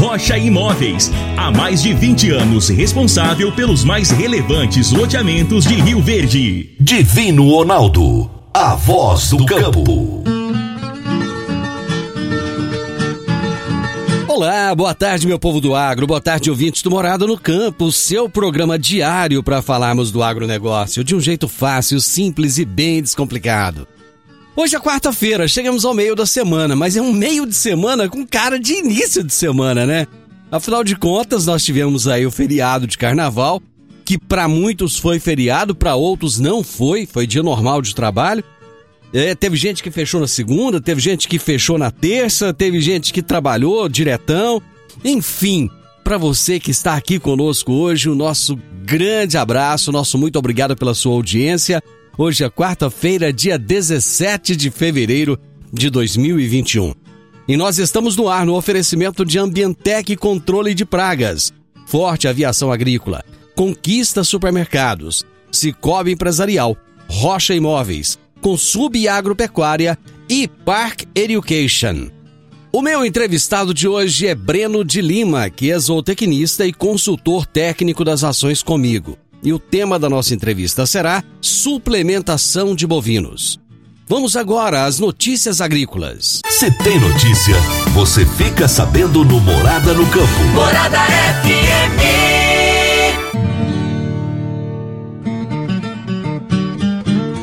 Rocha 0.00 0.38
Imóveis. 0.38 1.12
Há 1.36 1.50
mais 1.50 1.82
de 1.82 1.92
20 1.92 2.30
anos 2.30 2.70
responsável 2.70 3.52
pelos 3.52 3.84
mais 3.84 4.10
relevantes 4.10 4.90
loteamentos 4.92 5.64
de 5.66 5.74
Rio 5.74 6.00
Verde. 6.00 6.74
Divino 6.80 7.50
Ronaldo. 7.50 8.30
A 8.54 8.74
voz 8.74 9.28
do 9.28 9.44
campo. 9.44 10.24
Olá, 14.26 14.74
boa 14.74 14.94
tarde, 14.94 15.26
meu 15.26 15.38
povo 15.38 15.60
do 15.60 15.74
agro, 15.74 16.06
boa 16.06 16.20
tarde, 16.20 16.48
ouvintes 16.48 16.80
do 16.80 16.90
Morado 16.90 17.26
no 17.26 17.36
Campo, 17.36 17.92
seu 17.92 18.26
programa 18.26 18.78
diário 18.78 19.42
para 19.42 19.60
falarmos 19.60 20.10
do 20.10 20.22
agronegócio 20.22 21.04
de 21.04 21.14
um 21.14 21.20
jeito 21.20 21.46
fácil, 21.46 22.00
simples 22.00 22.56
e 22.56 22.64
bem 22.64 23.02
descomplicado. 23.02 23.86
Hoje 24.56 24.74
é 24.74 24.80
quarta-feira, 24.80 25.46
chegamos 25.46 25.84
ao 25.84 25.94
meio 25.94 26.16
da 26.16 26.26
semana, 26.26 26.74
mas 26.74 26.96
é 26.96 27.00
um 27.00 27.12
meio 27.12 27.46
de 27.46 27.54
semana 27.54 28.08
com 28.08 28.26
cara 28.26 28.58
de 28.58 28.74
início 28.74 29.22
de 29.22 29.32
semana, 29.32 29.86
né? 29.86 30.06
Afinal 30.50 30.82
de 30.82 30.96
contas, 30.96 31.46
nós 31.46 31.64
tivemos 31.64 32.08
aí 32.08 32.26
o 32.26 32.30
feriado 32.30 32.86
de 32.86 32.98
carnaval, 32.98 33.62
que 34.04 34.18
para 34.18 34.48
muitos 34.48 34.98
foi 34.98 35.20
feriado, 35.20 35.74
para 35.74 35.94
outros 35.94 36.40
não 36.40 36.64
foi, 36.64 37.06
foi 37.06 37.26
dia 37.26 37.44
normal 37.44 37.80
de 37.80 37.94
trabalho. 37.94 38.42
É, 39.12 39.34
teve 39.36 39.56
gente 39.56 39.82
que 39.84 39.90
fechou 39.90 40.20
na 40.20 40.26
segunda, 40.26 40.80
teve 40.80 41.00
gente 41.00 41.28
que 41.28 41.38
fechou 41.38 41.78
na 41.78 41.92
terça, 41.92 42.52
teve 42.52 42.80
gente 42.80 43.12
que 43.12 43.22
trabalhou 43.22 43.88
diretão. 43.88 44.60
Enfim, 45.04 45.70
para 46.02 46.18
você 46.18 46.58
que 46.58 46.72
está 46.72 46.96
aqui 46.96 47.20
conosco 47.20 47.72
hoje, 47.72 48.08
o 48.08 48.16
nosso 48.16 48.58
grande 48.82 49.38
abraço, 49.38 49.92
nosso 49.92 50.18
muito 50.18 50.36
obrigado 50.36 50.76
pela 50.76 50.92
sua 50.92 51.12
audiência. 51.12 51.80
Hoje 52.22 52.44
é 52.44 52.50
quarta-feira, 52.50 53.32
dia 53.32 53.58
17 53.58 54.54
de 54.54 54.70
fevereiro 54.70 55.38
de 55.72 55.88
2021. 55.88 56.92
E 57.48 57.56
nós 57.56 57.78
estamos 57.78 58.14
no 58.14 58.28
ar 58.28 58.44
no 58.44 58.56
oferecimento 58.56 59.24
de 59.24 59.38
Ambientec 59.38 60.14
Controle 60.16 60.74
de 60.74 60.84
Pragas, 60.84 61.50
Forte 61.86 62.28
Aviação 62.28 62.70
Agrícola, 62.70 63.24
Conquista 63.56 64.22
Supermercados, 64.22 65.24
Cicobi 65.50 66.12
Empresarial, 66.12 66.76
Rocha 67.08 67.54
Imóveis, 67.54 68.18
Consub 68.42 69.08
Agropecuária 69.08 69.96
e 70.28 70.46
Park 70.46 71.04
Education. 71.14 72.10
O 72.70 72.82
meu 72.82 73.02
entrevistado 73.02 73.72
de 73.72 73.88
hoje 73.88 74.26
é 74.26 74.34
Breno 74.34 74.84
de 74.84 75.00
Lima, 75.00 75.48
que 75.48 75.70
é 75.70 75.78
zootecnista 75.78 76.66
e 76.66 76.72
consultor 76.74 77.46
técnico 77.46 78.04
das 78.04 78.22
ações 78.22 78.62
comigo. 78.62 79.16
E 79.42 79.52
o 79.52 79.58
tema 79.58 79.98
da 79.98 80.08
nossa 80.08 80.34
entrevista 80.34 80.84
será 80.84 81.24
suplementação 81.40 82.74
de 82.74 82.86
bovinos. 82.86 83.58
Vamos 84.06 84.36
agora 84.36 84.84
às 84.84 84.98
notícias 84.98 85.60
agrícolas. 85.60 86.40
Se 86.48 86.70
tem 86.78 86.98
notícia, 86.98 87.54
você 87.94 88.26
fica 88.26 88.66
sabendo 88.66 89.24
no 89.24 89.40
Morada 89.40 89.94
no 89.94 90.04
Campo. 90.06 90.44
Morada 90.52 90.98
FM. 90.98 92.40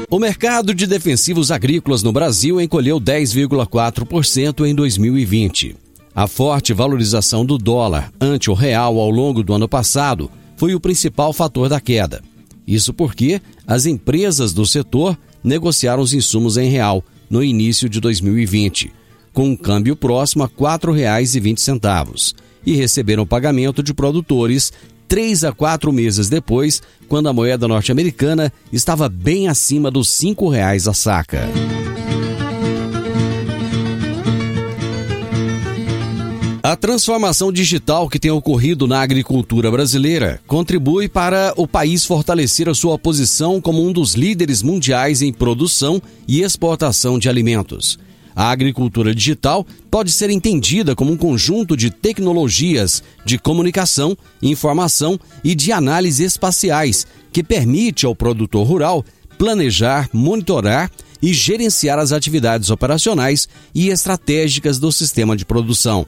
O 0.10 0.20
mercado 0.20 0.74
de 0.74 0.86
defensivos 0.86 1.52
agrícolas 1.52 2.04
no 2.04 2.12
Brasil 2.12 2.62
encolheu 2.62 3.00
10,4% 3.00 4.66
em 4.66 4.76
2020. 4.76 5.76
A 6.14 6.28
forte 6.28 6.74
valorização 6.74 7.46
do 7.46 7.58
dólar 7.58 8.12
ante 8.20 8.50
o 8.50 8.54
real 8.54 9.00
ao 9.00 9.10
longo 9.10 9.44
do 9.44 9.54
ano 9.54 9.70
passado 9.70 10.30
foi 10.58 10.76
o 10.76 10.80
principal 10.80 11.32
fator 11.32 11.70
da 11.70 11.80
queda. 11.80 12.22
Isso 12.68 12.94
porque 12.94 13.42
as 13.66 13.86
empresas 13.86 14.52
do 14.52 14.66
setor 14.66 15.18
negociaram 15.42 16.04
os 16.04 16.14
insumos 16.14 16.58
em 16.58 16.70
real 16.70 17.02
no 17.30 17.42
início 17.42 17.88
de 17.88 18.02
2020, 18.02 18.92
com 19.32 19.50
um 19.50 19.56
câmbio 19.56 19.96
próximo 19.96 20.44
a 20.44 20.48
R$ 20.48 20.54
4,20 20.58 22.36
e 22.66 22.74
receberam 22.74 23.26
pagamento 23.26 23.82
de 23.82 23.94
produtores 23.94 24.74
três 25.08 25.46
a 25.46 25.54
quatro 25.54 25.94
meses 25.94 26.28
depois, 26.28 26.82
quando 27.08 27.30
a 27.30 27.34
moeda 27.34 27.66
norte-americana 27.66 28.52
estava 28.74 29.08
bem 29.08 29.48
acima 29.48 29.90
dos 29.90 30.10
cinco 30.10 30.50
reais 30.50 30.86
a 30.88 30.94
saca. 30.94 31.48
A 36.70 36.76
transformação 36.76 37.50
digital 37.50 38.10
que 38.10 38.20
tem 38.20 38.30
ocorrido 38.30 38.88
na 38.88 39.00
agricultura 39.00 39.72
brasileira 39.72 40.42
contribui 40.46 41.08
para 41.08 41.54
o 41.56 41.66
país 41.66 42.04
fortalecer 42.04 42.68
a 42.68 42.74
sua 42.74 43.00
posição 43.00 43.62
como 43.62 43.82
um 43.82 43.94
dos 43.94 44.16
líderes 44.16 44.62
mundiais 44.62 45.22
em 45.22 45.32
produção 45.32 46.02
e 46.28 46.42
exportação 46.42 47.18
de 47.18 47.30
alimentos. 47.30 47.98
A 48.36 48.52
agricultura 48.52 49.16
digital 49.16 49.66
pode 49.90 50.12
ser 50.12 50.30
entendida 50.30 50.94
como 50.94 51.10
um 51.14 51.16
conjunto 51.16 51.78
de 51.78 51.90
tecnologias 51.90 53.02
de 53.24 53.38
comunicação, 53.38 54.18
informação 54.42 55.18
e 55.46 55.56
de 55.56 55.72
análise 55.72 56.26
espaciais 56.26 57.08
que 57.32 57.42
permite 57.42 58.06
ao 58.06 58.14
produtor 58.14 58.68
rural 58.68 59.06
planejar, 59.38 60.10
monitorar 60.12 60.92
e 61.22 61.32
gerenciar 61.32 61.98
as 61.98 62.12
atividades 62.12 62.70
operacionais 62.70 63.48
e 63.74 63.88
estratégicas 63.88 64.78
do 64.78 64.92
sistema 64.92 65.34
de 65.34 65.46
produção. 65.46 66.06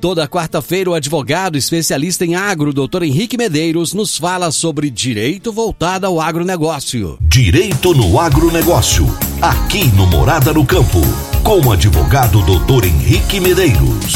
Toda 0.01 0.27
quarta-feira, 0.27 0.89
o 0.89 0.95
advogado 0.95 1.59
especialista 1.59 2.25
em 2.25 2.35
agro, 2.35 2.73
doutor 2.73 3.03
Henrique 3.03 3.37
Medeiros, 3.37 3.93
nos 3.93 4.17
fala 4.17 4.51
sobre 4.51 4.89
direito 4.89 5.53
voltado 5.53 6.07
ao 6.07 6.19
agronegócio. 6.19 7.19
Direito 7.21 7.93
no 7.93 8.19
agronegócio, 8.19 9.05
aqui 9.43 9.95
no 9.95 10.07
Morada 10.07 10.55
no 10.55 10.65
Campo, 10.65 11.03
com 11.45 11.69
o 11.69 11.71
advogado 11.71 12.43
doutor 12.47 12.87
Henrique 12.87 13.39
Medeiros. 13.41 14.15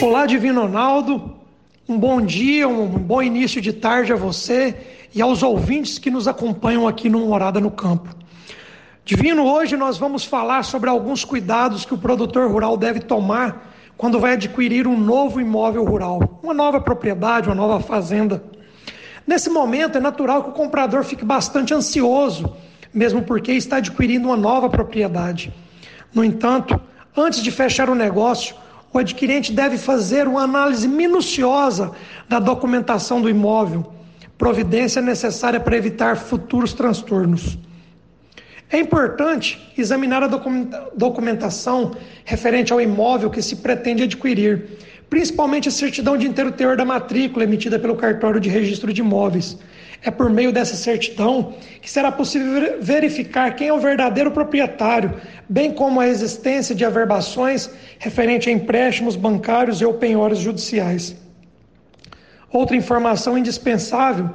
Olá, 0.00 0.24
Divino 0.24 0.60
Ronaldo. 0.60 1.34
Um 1.88 1.98
bom 1.98 2.20
dia, 2.20 2.68
um 2.68 2.86
bom 2.86 3.20
início 3.20 3.60
de 3.60 3.72
tarde 3.72 4.12
a 4.12 4.16
você 4.16 4.76
e 5.12 5.20
aos 5.20 5.42
ouvintes 5.42 5.98
que 5.98 6.12
nos 6.12 6.28
acompanham 6.28 6.86
aqui 6.86 7.08
no 7.08 7.26
Morada 7.26 7.58
no 7.58 7.72
Campo. 7.72 8.14
Divino, 9.04 9.52
hoje 9.52 9.76
nós 9.76 9.98
vamos 9.98 10.24
falar 10.24 10.62
sobre 10.62 10.88
alguns 10.88 11.24
cuidados 11.24 11.84
que 11.84 11.92
o 11.92 11.98
produtor 11.98 12.48
rural 12.48 12.76
deve 12.76 13.00
tomar 13.00 13.69
quando 14.00 14.18
vai 14.18 14.32
adquirir 14.32 14.86
um 14.86 14.98
novo 14.98 15.42
imóvel 15.42 15.84
rural, 15.84 16.40
uma 16.42 16.54
nova 16.54 16.80
propriedade, 16.80 17.50
uma 17.50 17.54
nova 17.54 17.80
fazenda. 17.80 18.42
Nesse 19.26 19.50
momento 19.50 19.98
é 19.98 20.00
natural 20.00 20.42
que 20.42 20.48
o 20.48 20.54
comprador 20.54 21.04
fique 21.04 21.22
bastante 21.22 21.74
ansioso, 21.74 22.50
mesmo 22.94 23.20
porque 23.20 23.52
está 23.52 23.76
adquirindo 23.76 24.28
uma 24.28 24.38
nova 24.38 24.70
propriedade. 24.70 25.52
No 26.14 26.24
entanto, 26.24 26.80
antes 27.14 27.42
de 27.42 27.50
fechar 27.50 27.90
o 27.90 27.94
negócio, 27.94 28.56
o 28.90 28.98
adquirente 28.98 29.52
deve 29.52 29.76
fazer 29.76 30.26
uma 30.26 30.44
análise 30.44 30.88
minuciosa 30.88 31.92
da 32.26 32.38
documentação 32.38 33.20
do 33.20 33.28
imóvel, 33.28 33.92
providência 34.38 35.02
necessária 35.02 35.60
para 35.60 35.76
evitar 35.76 36.16
futuros 36.16 36.72
transtornos. 36.72 37.58
É 38.72 38.78
importante 38.78 39.72
examinar 39.76 40.22
a 40.22 40.28
documentação 40.94 41.92
referente 42.24 42.72
ao 42.72 42.80
imóvel 42.80 43.28
que 43.28 43.42
se 43.42 43.56
pretende 43.56 44.04
adquirir, 44.04 44.78
principalmente 45.08 45.68
a 45.68 45.72
certidão 45.72 46.16
de 46.16 46.28
inteiro 46.28 46.52
teor 46.52 46.76
da 46.76 46.84
matrícula 46.84 47.42
emitida 47.42 47.80
pelo 47.80 47.96
cartório 47.96 48.38
de 48.40 48.48
registro 48.48 48.92
de 48.92 49.00
imóveis. 49.00 49.58
É 50.02 50.10
por 50.10 50.30
meio 50.30 50.52
dessa 50.52 50.76
certidão 50.76 51.52
que 51.82 51.90
será 51.90 52.12
possível 52.12 52.78
verificar 52.80 53.54
quem 53.56 53.68
é 53.68 53.72
o 53.72 53.80
verdadeiro 53.80 54.30
proprietário, 54.30 55.20
bem 55.48 55.72
como 55.72 56.00
a 56.00 56.06
existência 56.06 56.72
de 56.72 56.84
averbações 56.84 57.68
referente 57.98 58.48
a 58.48 58.52
empréstimos 58.52 59.16
bancários 59.16 59.80
e 59.80 59.84
ou 59.84 59.94
penhores 59.94 60.38
judiciais. 60.38 61.16
Outra 62.52 62.76
informação 62.76 63.36
indispensável 63.36 64.30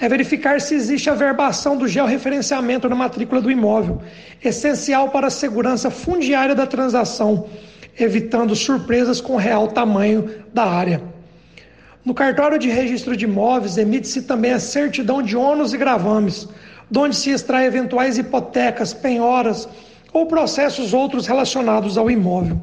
é 0.00 0.08
verificar 0.08 0.60
se 0.60 0.74
existe 0.74 1.10
averbação 1.10 1.76
do 1.76 1.86
georreferenciamento 1.86 2.88
na 2.88 2.96
matrícula 2.96 3.40
do 3.40 3.50
imóvel, 3.50 4.00
essencial 4.42 5.10
para 5.10 5.26
a 5.26 5.30
segurança 5.30 5.90
fundiária 5.90 6.54
da 6.54 6.66
transação, 6.66 7.46
evitando 7.98 8.56
surpresas 8.56 9.20
com 9.20 9.34
o 9.34 9.36
real 9.36 9.68
tamanho 9.68 10.30
da 10.54 10.64
área. 10.64 11.02
No 12.02 12.14
cartório 12.14 12.58
de 12.58 12.70
registro 12.70 13.14
de 13.14 13.26
imóveis, 13.26 13.76
emite-se 13.76 14.22
também 14.22 14.52
a 14.52 14.58
certidão 14.58 15.20
de 15.20 15.36
ônus 15.36 15.74
e 15.74 15.76
gravames, 15.76 16.48
onde 16.96 17.14
se 17.14 17.30
extrai 17.30 17.66
eventuais 17.66 18.16
hipotecas, 18.16 18.94
penhoras 18.94 19.68
ou 20.14 20.24
processos 20.24 20.94
outros 20.94 21.26
relacionados 21.26 21.98
ao 21.98 22.10
imóvel. 22.10 22.58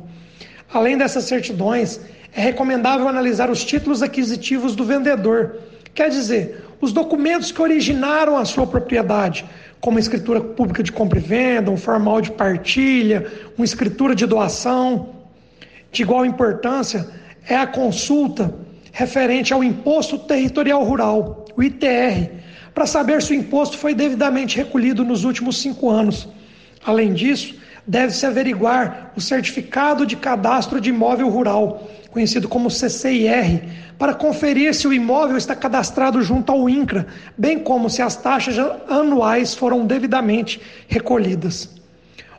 Além 0.74 0.98
dessas 0.98 1.26
certidões, 1.26 2.00
é 2.36 2.42
recomendável 2.42 3.08
analisar 3.08 3.52
os 3.52 3.64
títulos 3.64 4.02
aquisitivos 4.02 4.76
do 4.76 4.84
vendedor, 4.84 5.60
quer 5.98 6.12
dizer, 6.12 6.64
os 6.80 6.94
documentos 6.94 7.52
que 7.52 7.60
originaram 7.60 8.38
a 8.38 8.46
sua 8.46 8.68
propriedade, 8.68 9.44
como 9.82 9.98
a 9.98 10.00
escritura 10.00 10.40
pública 10.40 10.84
de 10.84 10.92
compra 10.92 11.18
e 11.18 11.22
venda, 11.24 11.72
um 11.72 11.76
formal 11.76 12.22
de 12.22 12.32
partilha, 12.32 13.26
uma 13.58 13.66
escritura 13.66 14.14
de 14.14 14.28
doação. 14.28 15.16
De 15.92 16.04
igual 16.04 16.24
importância 16.24 17.10
é 17.50 17.56
a 17.56 17.66
consulta 17.66 18.54
referente 18.92 19.52
ao 19.52 19.64
Imposto 19.64 20.20
Territorial 20.20 20.84
Rural, 20.84 21.46
o 21.56 21.64
ITR, 21.64 22.30
para 22.76 22.86
saber 22.86 23.24
se 23.24 23.32
o 23.32 23.36
imposto 23.36 23.76
foi 23.76 23.96
devidamente 23.96 24.56
recolhido 24.56 25.04
nos 25.04 25.24
últimos 25.24 25.60
cinco 25.60 25.90
anos. 25.90 26.30
Além 26.86 27.12
disso, 27.12 27.56
deve-se 27.88 28.26
averiguar 28.26 29.14
o 29.16 29.22
Certificado 29.22 30.06
de 30.06 30.18
Cadastro 30.18 30.82
de 30.82 30.90
Imóvel 30.90 31.30
Rural, 31.30 31.88
conhecido 32.12 32.50
como 32.50 32.70
CCIR, 32.70 33.64
para 33.98 34.14
conferir 34.14 34.76
se 34.76 34.88
o 34.88 34.94
imóvel 34.94 35.38
está 35.38 35.56
cadastrado 35.56 36.22
junto 36.22 36.52
ao 36.52 36.70
INCRA, 36.70 37.08
bem 37.38 37.60
como 37.60 37.90
se 37.90 38.02
as 38.02 38.16
taxas 38.16 38.58
anuais 38.90 39.56
foram 39.56 39.86
devidamente 39.86 40.62
recolhidas. 40.88 41.70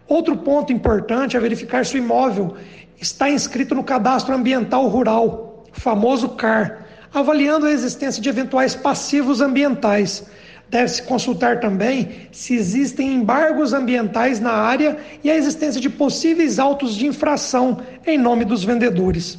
Outro 0.07 0.37
ponto 0.37 0.73
importante 0.73 1.37
é 1.37 1.41
verificar 1.41 1.85
se 1.85 1.97
o 1.97 1.99
imóvel 1.99 2.55
está 3.01 3.31
inscrito 3.31 3.75
no 3.75 3.83
Cadastro 3.83 4.35
Ambiental 4.35 4.87
Rural, 4.87 5.65
famoso 5.73 6.31
CAR, 6.31 6.87
avaliando 7.13 7.67
a 7.67 7.73
existência 7.73 8.23
de 8.23 8.29
eventuais 8.29 8.75
passivos 8.75 9.41
ambientais. 9.41 10.25
Deve-se 10.71 11.03
consultar 11.03 11.61
também 11.61 12.29
se 12.31 12.55
existem 12.55 13.15
embargos 13.15 13.73
ambientais 13.73 14.39
na 14.39 14.53
área 14.53 14.99
e 15.25 15.31
a 15.31 15.37
existência 15.37 15.81
de 15.81 15.89
possíveis 15.89 16.59
autos 16.59 16.95
de 16.95 17.07
infração 17.07 17.79
em 18.07 18.19
nome 18.19 18.45
dos 18.45 18.65
vendedores. 18.65 19.39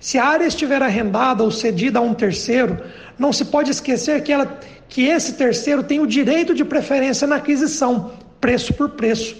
Se 0.00 0.18
a 0.18 0.24
área 0.24 0.46
estiver 0.46 0.82
arrendada 0.82 1.44
ou 1.44 1.50
cedida 1.50 1.98
a 1.98 2.02
um 2.02 2.14
terceiro, 2.14 2.82
não 3.18 3.32
se 3.32 3.44
pode 3.44 3.70
esquecer 3.70 4.22
que, 4.22 4.32
ela, 4.32 4.58
que 4.88 5.02
esse 5.04 5.34
terceiro 5.34 5.82
tem 5.82 6.00
o 6.00 6.06
direito 6.06 6.54
de 6.54 6.64
preferência 6.64 7.26
na 7.26 7.36
aquisição, 7.36 8.12
preço 8.40 8.72
por 8.72 8.90
preço. 8.90 9.36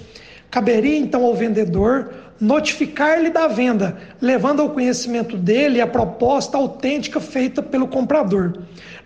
Caberia 0.51 0.99
então 0.99 1.25
ao 1.25 1.35
vendedor 1.35 2.13
notificar-lhe 2.39 3.31
da 3.31 3.47
venda, 3.47 3.97
levando 4.21 4.61
ao 4.61 4.71
conhecimento 4.71 5.37
dele 5.37 5.81
a 5.81 5.87
proposta 5.87 6.59
autêntica 6.59 7.21
feita 7.21 7.63
pelo 7.63 7.89
comprador. 7.89 8.53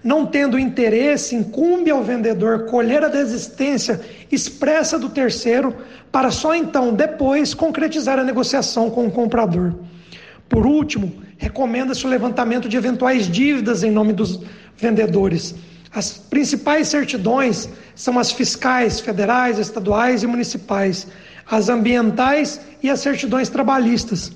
Não 0.06 0.24
tendo 0.24 0.56
interesse, 0.56 1.34
incumbe 1.34 1.90
ao 1.90 2.00
vendedor 2.00 2.66
colher 2.66 3.02
a 3.02 3.08
desistência 3.08 4.00
expressa 4.30 4.96
do 4.96 5.08
terceiro, 5.08 5.74
para 6.12 6.30
só 6.30 6.54
então, 6.54 6.94
depois, 6.94 7.52
concretizar 7.52 8.16
a 8.16 8.22
negociação 8.22 8.88
com 8.88 9.08
o 9.08 9.10
comprador. 9.10 9.74
Por 10.48 10.64
último, 10.64 11.12
recomenda-se 11.36 12.06
o 12.06 12.08
levantamento 12.08 12.68
de 12.68 12.76
eventuais 12.76 13.28
dívidas 13.28 13.82
em 13.82 13.90
nome 13.90 14.12
dos 14.12 14.40
vendedores. 14.76 15.56
As 15.92 16.12
principais 16.12 16.86
certidões 16.86 17.68
são 17.96 18.16
as 18.16 18.30
fiscais, 18.30 19.00
federais, 19.00 19.58
estaduais 19.58 20.22
e 20.22 20.26
municipais, 20.28 21.08
as 21.50 21.68
ambientais 21.68 22.60
e 22.80 22.88
as 22.88 23.00
certidões 23.00 23.48
trabalhistas. 23.48 24.30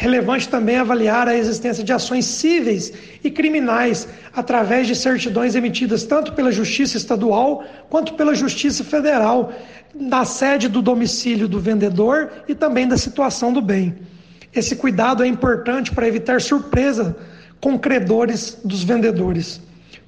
Relevante 0.00 0.48
também 0.48 0.76
avaliar 0.76 1.26
a 1.26 1.34
existência 1.34 1.82
de 1.82 1.92
ações 1.92 2.24
cíveis 2.24 2.92
e 3.24 3.32
criminais 3.32 4.06
através 4.32 4.86
de 4.86 4.94
certidões 4.94 5.56
emitidas 5.56 6.04
tanto 6.04 6.34
pela 6.34 6.52
Justiça 6.52 6.96
Estadual 6.96 7.64
quanto 7.90 8.14
pela 8.14 8.32
Justiça 8.32 8.84
Federal, 8.84 9.52
na 9.92 10.24
sede 10.24 10.68
do 10.68 10.80
domicílio 10.80 11.48
do 11.48 11.58
vendedor 11.58 12.30
e 12.46 12.54
também 12.54 12.86
da 12.86 12.96
situação 12.96 13.52
do 13.52 13.60
bem. 13.60 13.96
Esse 14.54 14.76
cuidado 14.76 15.24
é 15.24 15.26
importante 15.26 15.90
para 15.90 16.06
evitar 16.06 16.40
surpresa 16.40 17.16
com 17.60 17.76
credores 17.76 18.56
dos 18.64 18.84
vendedores. 18.84 19.60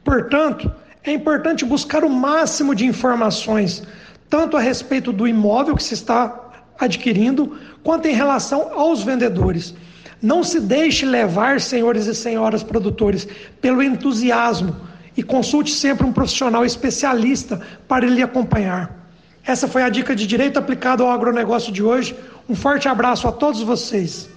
Portanto, 0.05 0.73
é 1.03 1.11
importante 1.11 1.65
buscar 1.65 2.05
o 2.05 2.09
máximo 2.09 2.77
de 2.77 2.87
informações, 2.87 3.83
tanto 4.29 4.57
a 4.57 4.61
respeito 4.61 5.13
do 5.13 5.27
imóvel 5.27 5.75
que 5.75 5.83
se 5.83 5.95
está 5.95 6.47
adquirindo, 6.79 7.59
quanto 7.83 8.09
em 8.09 8.15
relação 8.15 8.73
aos 8.73 9.03
vendedores. 9.03 9.75
Não 10.23 10.45
se 10.45 10.61
deixe 10.61 11.07
levar, 11.07 11.61
senhores 11.61 12.07
e 12.07 12.15
senhoras 12.15 12.63
produtores, 12.63 13.27
pelo 13.61 13.83
entusiasmo 13.83 14.77
e 15.17 15.23
consulte 15.23 15.71
sempre 15.71 16.07
um 16.07 16.13
profissional 16.13 16.65
especialista 16.65 17.61
para 17.89 18.07
lhe 18.07 18.23
acompanhar. 18.23 19.01
Essa 19.45 19.67
foi 19.67 19.83
a 19.83 19.89
dica 19.89 20.15
de 20.15 20.27
direito 20.27 20.59
aplicado 20.59 21.03
ao 21.03 21.11
agronegócio 21.11 21.73
de 21.73 21.83
hoje. 21.83 22.15
Um 22.49 22.55
forte 22.55 22.89
abraço 22.89 23.27
a 23.27 23.33
todos 23.33 23.63
vocês. 23.63 24.29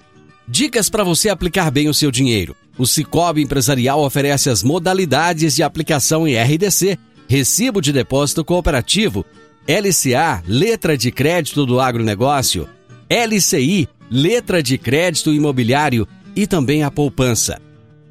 Dicas 0.48 0.88
para 0.88 1.04
você 1.04 1.28
aplicar 1.28 1.70
bem 1.70 1.88
o 1.88 1.94
seu 1.94 2.10
dinheiro. 2.10 2.56
O 2.76 2.86
Cicobi 2.86 3.42
Empresarial 3.42 4.00
oferece 4.00 4.50
as 4.50 4.62
modalidades 4.62 5.54
de 5.54 5.62
aplicação 5.62 6.26
em 6.26 6.36
RDC, 6.36 6.98
Recibo 7.28 7.80
de 7.80 7.92
Depósito 7.92 8.44
Cooperativo, 8.44 9.24
LCA, 9.66 10.42
Letra 10.46 10.96
de 10.98 11.10
Crédito 11.10 11.64
do 11.64 11.80
Agronegócio, 11.80 12.68
LCI, 13.08 13.88
Letra 14.10 14.62
de 14.62 14.78
Crédito 14.78 15.32
Imobiliário 15.32 16.06
e 16.36 16.46
também 16.46 16.82
a 16.82 16.90
poupança. 16.90 17.60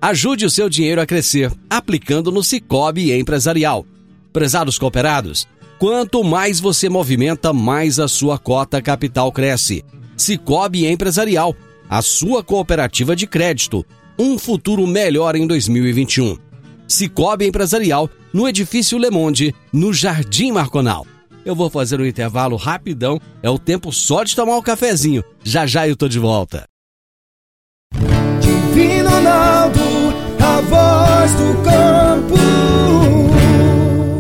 Ajude 0.01 0.45
o 0.45 0.49
seu 0.49 0.69
dinheiro 0.69 1.01
a 1.01 1.05
crescer 1.05 1.51
aplicando 1.69 2.31
no 2.31 2.43
Cicobi 2.43 3.11
Empresarial. 3.11 3.85
Prezados 4.31 4.77
cooperados, 4.77 5.47
quanto 5.79 6.23
mais 6.23 6.59
você 6.59 6.89
movimenta, 6.89 7.53
mais 7.53 7.99
a 7.99 8.07
sua 8.07 8.37
cota 8.37 8.81
capital 8.81 9.31
cresce. 9.31 9.83
Cicobi 10.17 10.85
Empresarial 10.85 11.55
a 11.89 12.01
sua 12.01 12.43
cooperativa 12.43 13.15
de 13.15 13.27
crédito, 13.27 13.85
um 14.17 14.37
futuro 14.39 14.87
melhor 14.87 15.35
em 15.35 15.45
2021. 15.45 16.37
Cicobi 16.87 17.45
Empresarial, 17.45 18.09
no 18.33 18.47
edifício 18.47 18.97
Le 18.97 19.11
Monde, 19.11 19.53
no 19.71 19.93
Jardim 19.93 20.51
Marconal. 20.51 21.05
Eu 21.45 21.55
vou 21.55 21.69
fazer 21.69 21.99
um 21.99 22.05
intervalo 22.05 22.55
rapidão, 22.55 23.19
é 23.41 23.49
o 23.49 23.59
tempo 23.59 23.91
só 23.91 24.23
de 24.23 24.35
tomar 24.35 24.55
um 24.57 24.61
cafezinho. 24.61 25.23
Já 25.43 25.65
já 25.65 25.87
eu 25.87 25.95
tô 25.95 26.07
de 26.07 26.19
volta. 26.19 26.65
Divino 28.39 29.09
Ronaldo, 29.09 29.79
a 30.39 30.61
voz 30.61 31.31
do 31.33 31.63
campo. 31.63 32.33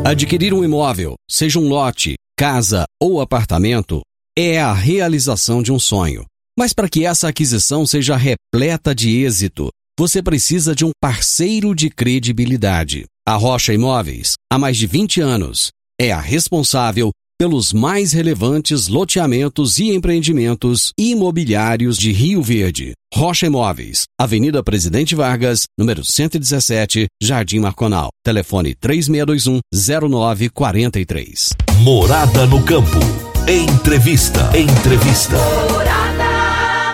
Adquirir 0.05 0.53
um 0.53 0.63
imóvel, 0.63 1.15
seja 1.29 1.59
um 1.59 1.69
lote, 1.69 2.15
casa 2.37 2.83
ou 3.01 3.21
apartamento, 3.21 4.01
é 4.37 4.61
a 4.61 4.73
realização 4.73 5.63
de 5.63 5.71
um 5.71 5.79
sonho. 5.79 6.25
Mas 6.57 6.73
para 6.73 6.89
que 6.89 7.05
essa 7.05 7.29
aquisição 7.29 7.85
seja 7.85 8.17
repleta 8.17 8.93
de 8.93 9.23
êxito, 9.23 9.69
você 9.97 10.21
precisa 10.21 10.75
de 10.75 10.83
um 10.83 10.91
parceiro 10.99 11.73
de 11.73 11.89
credibilidade. 11.89 13.05
A 13.25 13.35
Rocha 13.35 13.73
Imóveis, 13.73 14.33
há 14.51 14.59
mais 14.59 14.75
de 14.75 14.85
20 14.85 15.21
anos, 15.21 15.71
é 16.03 16.11
a 16.11 16.19
responsável 16.19 17.11
pelos 17.39 17.71
mais 17.71 18.11
relevantes 18.11 18.89
loteamentos 18.89 19.79
e 19.79 19.93
empreendimentos 19.93 20.91
imobiliários 20.97 21.97
de 21.97 22.11
Rio 22.11 22.43
Verde. 22.43 22.91
Rocha 23.13 23.45
Imóveis, 23.47 24.03
Avenida 24.19 24.61
Presidente 24.61 25.15
Vargas, 25.15 25.63
número 25.77 26.03
117, 26.03 27.07
Jardim 27.21 27.59
Marconal. 27.59 28.09
Telefone 28.23 28.75
3621-0943. 28.75 31.51
Morada 31.79 32.45
no 32.47 32.61
Campo. 32.63 32.99
Entrevista. 33.47 34.51
Entrevista. 34.57 35.37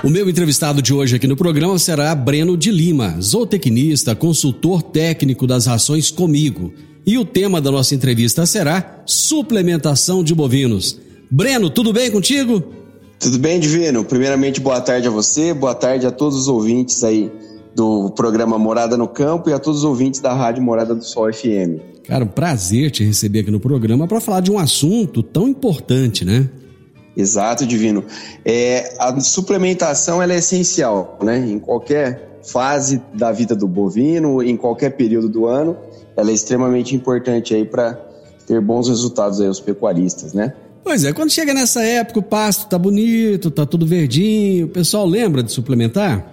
O 0.04 0.10
meu 0.10 0.30
entrevistado 0.30 0.82
de 0.82 0.94
hoje 0.94 1.16
aqui 1.16 1.26
no 1.28 1.36
programa 1.36 1.80
será 1.80 2.16
Breno 2.16 2.56
de 2.56 2.72
Lima, 2.72 3.20
zootecnista, 3.20 4.16
consultor 4.16 4.82
técnico 4.82 5.46
das 5.46 5.66
rações 5.66 6.10
comigo. 6.10 6.74
E 7.10 7.18
o 7.18 7.26
tema 7.26 7.60
da 7.60 7.72
nossa 7.72 7.96
entrevista 7.96 8.46
será 8.46 9.02
suplementação 9.04 10.24
de 10.24 10.36
bovinos. 10.36 11.00
Breno, 11.28 11.68
tudo 11.68 11.92
bem 11.92 12.12
contigo? 12.12 12.64
Tudo 13.20 13.40
bem, 13.40 13.60
Divino? 13.60 14.06
Primeiramente, 14.06 14.62
boa 14.62 14.80
tarde 14.80 15.08
a 15.08 15.10
você, 15.10 15.52
boa 15.52 15.74
tarde 15.74 16.06
a 16.06 16.12
todos 16.12 16.38
os 16.38 16.48
ouvintes 16.48 17.04
aí 17.04 17.32
do 17.74 18.12
programa 18.12 18.60
Morada 18.60 18.96
no 18.96 19.08
Campo 19.08 19.50
e 19.50 19.54
a 19.54 19.58
todos 19.58 19.80
os 19.80 19.86
ouvintes 19.86 20.20
da 20.20 20.36
Rádio 20.36 20.62
Morada 20.62 20.94
do 20.94 21.04
Sol 21.04 21.34
FM. 21.34 21.82
Cara, 22.06 22.26
um 22.26 22.28
prazer 22.28 22.92
te 22.92 23.04
receber 23.04 23.40
aqui 23.40 23.50
no 23.50 23.60
programa 23.60 24.08
para 24.08 24.22
falar 24.22 24.42
de 24.42 24.52
um 24.52 24.60
assunto 24.60 25.24
tão 25.24 25.48
importante, 25.48 26.24
né? 26.24 26.48
Exato, 27.18 27.66
Divino. 27.66 28.04
É, 28.46 28.94
a 29.00 29.20
suplementação 29.20 30.22
é 30.22 30.38
essencial, 30.38 31.18
né? 31.24 31.40
Em 31.40 31.58
qualquer 31.58 32.38
fase 32.44 33.02
da 33.16 33.32
vida 33.32 33.56
do 33.56 33.68
bovino, 33.68 34.44
em 34.44 34.56
qualquer 34.56 34.92
período 34.92 35.28
do 35.28 35.48
ano, 35.48 35.76
ela 36.20 36.32
é 36.32 36.34
extremamente 36.34 36.96
importante 36.96 37.54
aí 37.54 37.66
para 37.66 37.94
ter 38.46 38.60
bons 38.62 38.88
resultados 38.88 39.40
aí 39.40 39.48
aos 39.48 39.60
pecuaristas, 39.60 40.34
né? 40.34 40.54
Pois 40.84 41.04
é, 41.04 41.14
quando 41.14 41.30
chega 41.32 41.54
nessa 41.54 41.84
época 41.84 42.20
o 42.20 42.24
pasto 42.24 42.68
tá 42.68 42.78
bonito, 42.78 43.52
tá 43.52 43.66
tudo 43.66 43.86
verdinho, 43.86 44.66
o 44.66 44.70
pessoal 44.70 45.06
lembra 45.06 45.44
de 45.44 45.52
suplementar? 45.52 46.26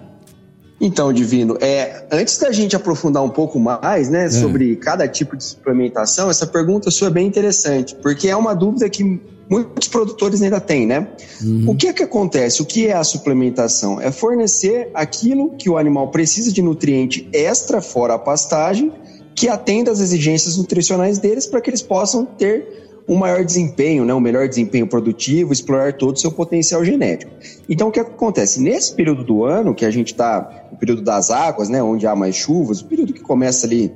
Então, 0.79 1.11
Divino, 1.11 1.57
é, 1.59 2.05
antes 2.11 2.37
da 2.37 2.51
gente 2.51 2.75
aprofundar 2.75 3.23
um 3.23 3.29
pouco 3.29 3.59
mais 3.59 4.09
né, 4.09 4.25
é. 4.25 4.29
sobre 4.29 4.75
cada 4.75 5.07
tipo 5.07 5.35
de 5.35 5.43
suplementação, 5.43 6.29
essa 6.29 6.45
pergunta 6.45 6.91
sua 6.91 7.07
é 7.07 7.11
bem 7.11 7.27
interessante, 7.27 7.95
porque 7.95 8.27
é 8.29 8.35
uma 8.35 8.53
dúvida 8.53 8.87
que 8.87 9.19
muitos 9.49 9.87
produtores 9.87 10.41
ainda 10.41 10.59
têm, 10.59 10.85
né? 10.85 11.07
Uhum. 11.41 11.71
O 11.71 11.75
que 11.75 11.87
é 11.87 11.93
que 11.93 12.03
acontece? 12.03 12.61
O 12.61 12.65
que 12.65 12.87
é 12.87 12.93
a 12.93 13.03
suplementação? 13.03 13.99
É 13.99 14.11
fornecer 14.11 14.91
aquilo 14.93 15.51
que 15.57 15.69
o 15.69 15.77
animal 15.77 16.09
precisa 16.09 16.51
de 16.51 16.61
nutriente 16.61 17.27
extra 17.33 17.81
fora 17.81 18.15
a 18.15 18.19
pastagem, 18.19 18.91
que 19.37 19.47
atenda 19.47 19.91
às 19.91 19.99
exigências 19.99 20.57
nutricionais 20.57 21.19
deles 21.19 21.45
para 21.45 21.61
que 21.61 21.69
eles 21.69 21.83
possam 21.83 22.25
ter 22.25 23.03
um 23.07 23.15
maior 23.15 23.45
desempenho, 23.45 24.03
né, 24.03 24.11
um 24.11 24.19
melhor 24.19 24.49
desempenho 24.49 24.87
produtivo, 24.87 25.53
explorar 25.53 25.93
todo 25.93 26.15
o 26.15 26.19
seu 26.19 26.31
potencial 26.31 26.83
genético. 26.83 27.31
Então, 27.69 27.89
o 27.89 27.91
que 27.91 27.99
acontece? 27.99 28.59
Nesse 28.59 28.95
período 28.95 29.23
do 29.23 29.45
ano, 29.45 29.75
que 29.75 29.85
a 29.85 29.91
gente 29.91 30.07
está 30.07 30.67
no 30.71 30.77
período 30.77 31.03
das 31.03 31.29
águas, 31.29 31.69
né, 31.69 31.83
onde 31.83 32.07
há 32.07 32.15
mais 32.15 32.35
chuvas, 32.35 32.81
o 32.81 32.85
período 32.85 33.13
que 33.13 33.21
começa 33.21 33.67
ali 33.67 33.93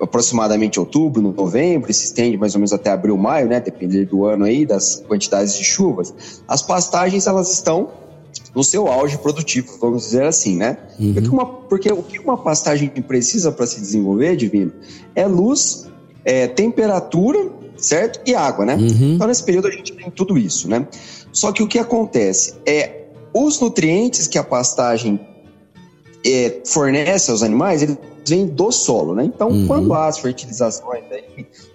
aproximadamente 0.00 0.78
outubro, 0.78 1.20
novembro, 1.20 1.90
e 1.90 1.94
se 1.94 2.04
estende 2.04 2.36
mais 2.36 2.54
ou 2.54 2.60
menos 2.60 2.72
até 2.72 2.90
abril, 2.90 3.16
maio, 3.16 3.48
né, 3.48 3.58
dependendo 3.58 4.10
do 4.10 4.24
ano 4.24 4.44
aí, 4.44 4.64
das 4.64 5.02
quantidades 5.08 5.58
de 5.58 5.64
chuvas, 5.64 6.14
as 6.46 6.62
pastagens 6.62 7.26
elas 7.26 7.52
estão 7.52 7.90
no 8.54 8.62
seu 8.62 8.86
auge 8.86 9.18
produtivo, 9.18 9.76
vamos 9.80 10.04
dizer 10.04 10.24
assim, 10.24 10.56
né? 10.56 10.78
Uhum. 10.98 11.14
Porque, 11.14 11.28
uma, 11.28 11.46
porque 11.46 11.92
o 11.92 12.02
que 12.02 12.18
uma 12.18 12.36
pastagem 12.36 12.88
precisa 12.88 13.50
para 13.50 13.66
se 13.66 13.80
desenvolver, 13.80 14.36
Divino, 14.36 14.72
é 15.14 15.26
luz, 15.26 15.86
é, 16.24 16.46
temperatura 16.46 17.50
certo? 17.76 18.20
E 18.26 18.34
água, 18.34 18.64
né? 18.64 18.76
Uhum. 18.76 19.14
Então, 19.14 19.26
nesse 19.26 19.42
período, 19.42 19.68
a 19.68 19.70
gente 19.70 19.92
tem 19.92 20.10
tudo 20.10 20.38
isso, 20.38 20.68
né? 20.68 20.86
Só 21.32 21.52
que 21.52 21.62
o 21.62 21.68
que 21.68 21.78
acontece 21.78 22.54
é 22.66 23.04
os 23.32 23.60
nutrientes 23.60 24.26
que 24.26 24.38
a 24.38 24.44
pastagem 24.44 25.20
é, 26.24 26.60
fornece 26.64 27.30
aos 27.30 27.42
animais, 27.42 27.82
eles 27.82 27.98
vêm 28.26 28.46
do 28.46 28.70
solo, 28.70 29.14
né? 29.14 29.24
Então, 29.24 29.48
uhum. 29.48 29.66
quando 29.66 29.92
há 29.92 30.06
as 30.06 30.18
fertilizações, 30.18 31.04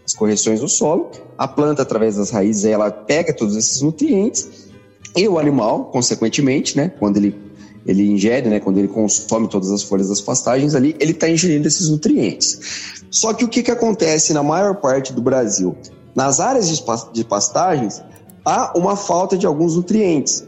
as 0.06 0.14
correções 0.14 0.62
do 0.62 0.68
solo, 0.68 1.12
a 1.38 1.48
planta, 1.48 1.82
através 1.82 2.16
das 2.16 2.32
raízes, 2.32 2.66
ela 2.66 2.90
pega 2.90 3.34
todos 3.34 3.56
esses 3.56 3.82
nutrientes 3.82 4.69
e 5.16 5.28
o 5.28 5.40
animal, 5.40 5.86
consequentemente, 5.86 6.78
né? 6.78 6.92
Quando 7.00 7.18
ele 7.18 7.50
ele 7.86 8.12
ingere, 8.12 8.50
né, 8.50 8.60
quando 8.60 8.78
ele 8.78 8.88
consome 8.88 9.48
todas 9.48 9.72
as 9.72 9.82
folhas 9.82 10.10
das 10.10 10.22
pastagens 10.22 10.76
ali, 10.76 10.96
ele 11.00 11.12
está 11.12 11.30
ingerindo 11.30 11.68
esses 11.68 11.90
nutrientes. 11.90 13.02
Só 13.10 13.34
que 13.34 13.44
o 13.44 13.48
que, 13.48 13.64
que 13.64 13.72
acontece 13.72 14.34
na 14.34 14.44
maior 14.44 14.76
parte 14.76 15.12
do 15.12 15.22
Brasil? 15.22 15.76
Nas 16.14 16.40
áreas 16.40 16.68
de 17.14 17.24
pastagens, 17.24 18.02
há 18.46 18.78
uma 18.78 18.96
falta 18.96 19.38
de 19.38 19.48
alguns 19.48 19.76
nutrientes, 19.76 20.44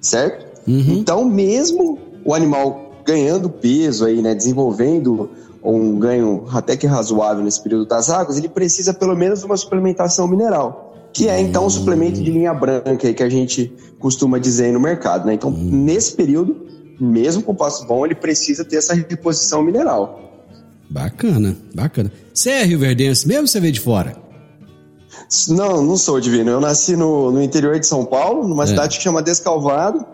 certo? 0.00 0.44
Uhum. 0.68 0.98
Então, 0.98 1.24
mesmo 1.24 1.98
o 2.24 2.34
animal 2.34 2.92
ganhando 3.06 3.48
peso 3.48 4.04
aí, 4.04 4.20
né, 4.20 4.34
desenvolvendo 4.34 5.30
um 5.62 5.98
ganho 5.98 6.44
até 6.52 6.76
que 6.76 6.86
razoável 6.86 7.44
nesse 7.44 7.62
período 7.62 7.86
das 7.86 8.10
águas, 8.10 8.36
ele 8.36 8.48
precisa 8.48 8.92
pelo 8.92 9.16
menos 9.16 9.40
de 9.40 9.46
uma 9.46 9.56
suplementação 9.56 10.26
mineral, 10.26 10.91
que 11.12 11.28
é 11.28 11.40
então 11.40 11.66
o 11.66 11.70
suplemento 11.70 12.22
de 12.22 12.30
linha 12.30 12.54
branca 12.54 13.06
aí 13.06 13.14
que 13.14 13.22
a 13.22 13.28
gente 13.28 13.72
costuma 13.98 14.38
dizer 14.38 14.66
aí 14.66 14.72
no 14.72 14.80
mercado, 14.80 15.26
né? 15.26 15.34
Então, 15.34 15.50
uhum. 15.50 15.70
nesse 15.70 16.12
período, 16.12 16.66
mesmo 16.98 17.42
com 17.42 17.54
pasto 17.54 17.86
bom, 17.86 18.04
ele 18.04 18.14
precisa 18.14 18.64
ter 18.64 18.76
essa 18.76 18.94
reposição 18.94 19.62
mineral. 19.62 20.20
Bacana, 20.88 21.56
bacana. 21.74 22.12
Você 22.32 22.50
é 22.50 22.64
Rio 22.64 22.78
Verdense 22.78 23.26
mesmo 23.26 23.42
ou 23.42 23.46
você 23.46 23.60
veio 23.60 23.72
de 23.72 23.80
fora? 23.80 24.16
Não, 25.48 25.82
não 25.82 25.96
sou 25.96 26.20
divino. 26.20 26.50
Eu 26.50 26.60
nasci 26.60 26.96
no, 26.96 27.30
no 27.30 27.42
interior 27.42 27.78
de 27.78 27.86
São 27.86 28.04
Paulo, 28.04 28.46
numa 28.46 28.64
é. 28.64 28.66
cidade 28.66 28.98
que 28.98 29.02
chama 29.02 29.22
Descalvado, 29.22 30.04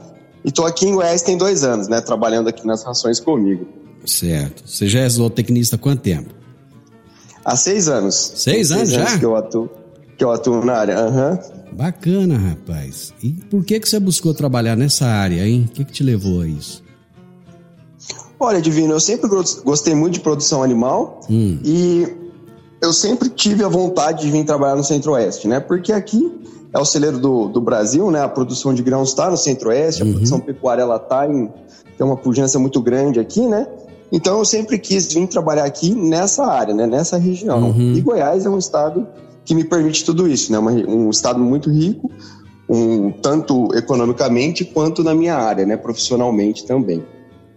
e 0.44 0.52
tô 0.52 0.64
aqui 0.64 0.86
em 0.86 0.94
Goiás 0.94 1.22
tem 1.22 1.36
dois 1.36 1.64
anos, 1.64 1.88
né? 1.88 2.00
Trabalhando 2.00 2.48
aqui 2.48 2.66
nas 2.66 2.84
rações 2.84 3.18
comigo. 3.18 3.66
Certo. 4.04 4.62
Você 4.66 4.88
já 4.88 5.00
é 5.00 5.08
zootecnista 5.08 5.76
há 5.76 5.78
quanto 5.78 6.00
tempo? 6.00 6.32
Há 7.44 7.56
seis 7.56 7.88
anos. 7.88 8.32
Seis, 8.36 8.70
anos, 8.70 8.88
seis 8.88 8.98
anos 9.00 9.12
já? 9.12 9.18
que 9.18 9.24
eu 9.24 9.36
atuo, 9.36 9.68
que 10.18 10.24
eu 10.24 10.32
atuo 10.32 10.64
na 10.64 10.74
área. 10.74 11.00
Uhum. 11.00 11.38
Bacana, 11.72 12.36
rapaz. 12.36 13.14
E 13.22 13.30
por 13.30 13.64
que, 13.64 13.78
que 13.78 13.88
você 13.88 14.00
buscou 14.00 14.34
trabalhar 14.34 14.76
nessa 14.76 15.06
área, 15.06 15.46
hein? 15.46 15.66
O 15.70 15.72
que, 15.72 15.84
que 15.84 15.92
te 15.92 16.02
levou 16.02 16.42
a 16.42 16.46
isso? 16.46 16.82
Olha, 18.40 18.60
Divino, 18.60 18.92
eu 18.92 19.00
sempre 19.00 19.30
gostei 19.64 19.94
muito 19.94 20.14
de 20.14 20.20
produção 20.20 20.62
animal 20.62 21.20
hum. 21.30 21.58
e 21.64 22.06
eu 22.80 22.92
sempre 22.92 23.28
tive 23.28 23.64
a 23.64 23.68
vontade 23.68 24.22
de 24.22 24.30
vir 24.30 24.44
trabalhar 24.44 24.76
no 24.76 24.84
Centro-Oeste, 24.84 25.48
né? 25.48 25.58
Porque 25.60 25.92
aqui 25.92 26.32
é 26.72 26.78
o 26.78 26.84
celeiro 26.84 27.18
do, 27.18 27.48
do 27.48 27.60
Brasil, 27.60 28.10
né? 28.10 28.22
A 28.22 28.28
produção 28.28 28.72
de 28.72 28.82
grãos 28.82 29.10
está 29.10 29.30
no 29.30 29.36
Centro-Oeste, 29.36 30.02
uhum. 30.02 30.08
a 30.08 30.12
produção 30.12 30.40
pecuária 30.40 30.82
ela 30.82 30.98
tá 30.98 31.26
em 31.26 31.50
tem 31.96 32.06
uma 32.06 32.16
pujança 32.16 32.60
muito 32.60 32.80
grande 32.80 33.18
aqui, 33.18 33.44
né? 33.44 33.66
Então 34.12 34.38
eu 34.38 34.44
sempre 34.44 34.78
quis 34.78 35.12
vir 35.12 35.26
trabalhar 35.26 35.64
aqui 35.64 35.92
nessa 35.92 36.46
área, 36.46 36.72
né? 36.72 36.86
Nessa 36.86 37.18
região. 37.18 37.70
Uhum. 37.70 37.94
E 37.94 38.00
Goiás 38.00 38.46
é 38.46 38.48
um 38.48 38.58
estado 38.58 39.06
que 39.48 39.54
me 39.54 39.64
permite 39.64 40.04
tudo 40.04 40.28
isso, 40.28 40.52
né? 40.52 40.58
um 40.58 41.08
estado 41.08 41.40
muito 41.40 41.70
rico, 41.70 42.12
um 42.68 43.10
tanto 43.10 43.74
economicamente 43.74 44.62
quanto 44.62 45.02
na 45.02 45.14
minha 45.14 45.34
área, 45.34 45.64
né? 45.64 45.74
Profissionalmente 45.74 46.66
também. 46.66 47.02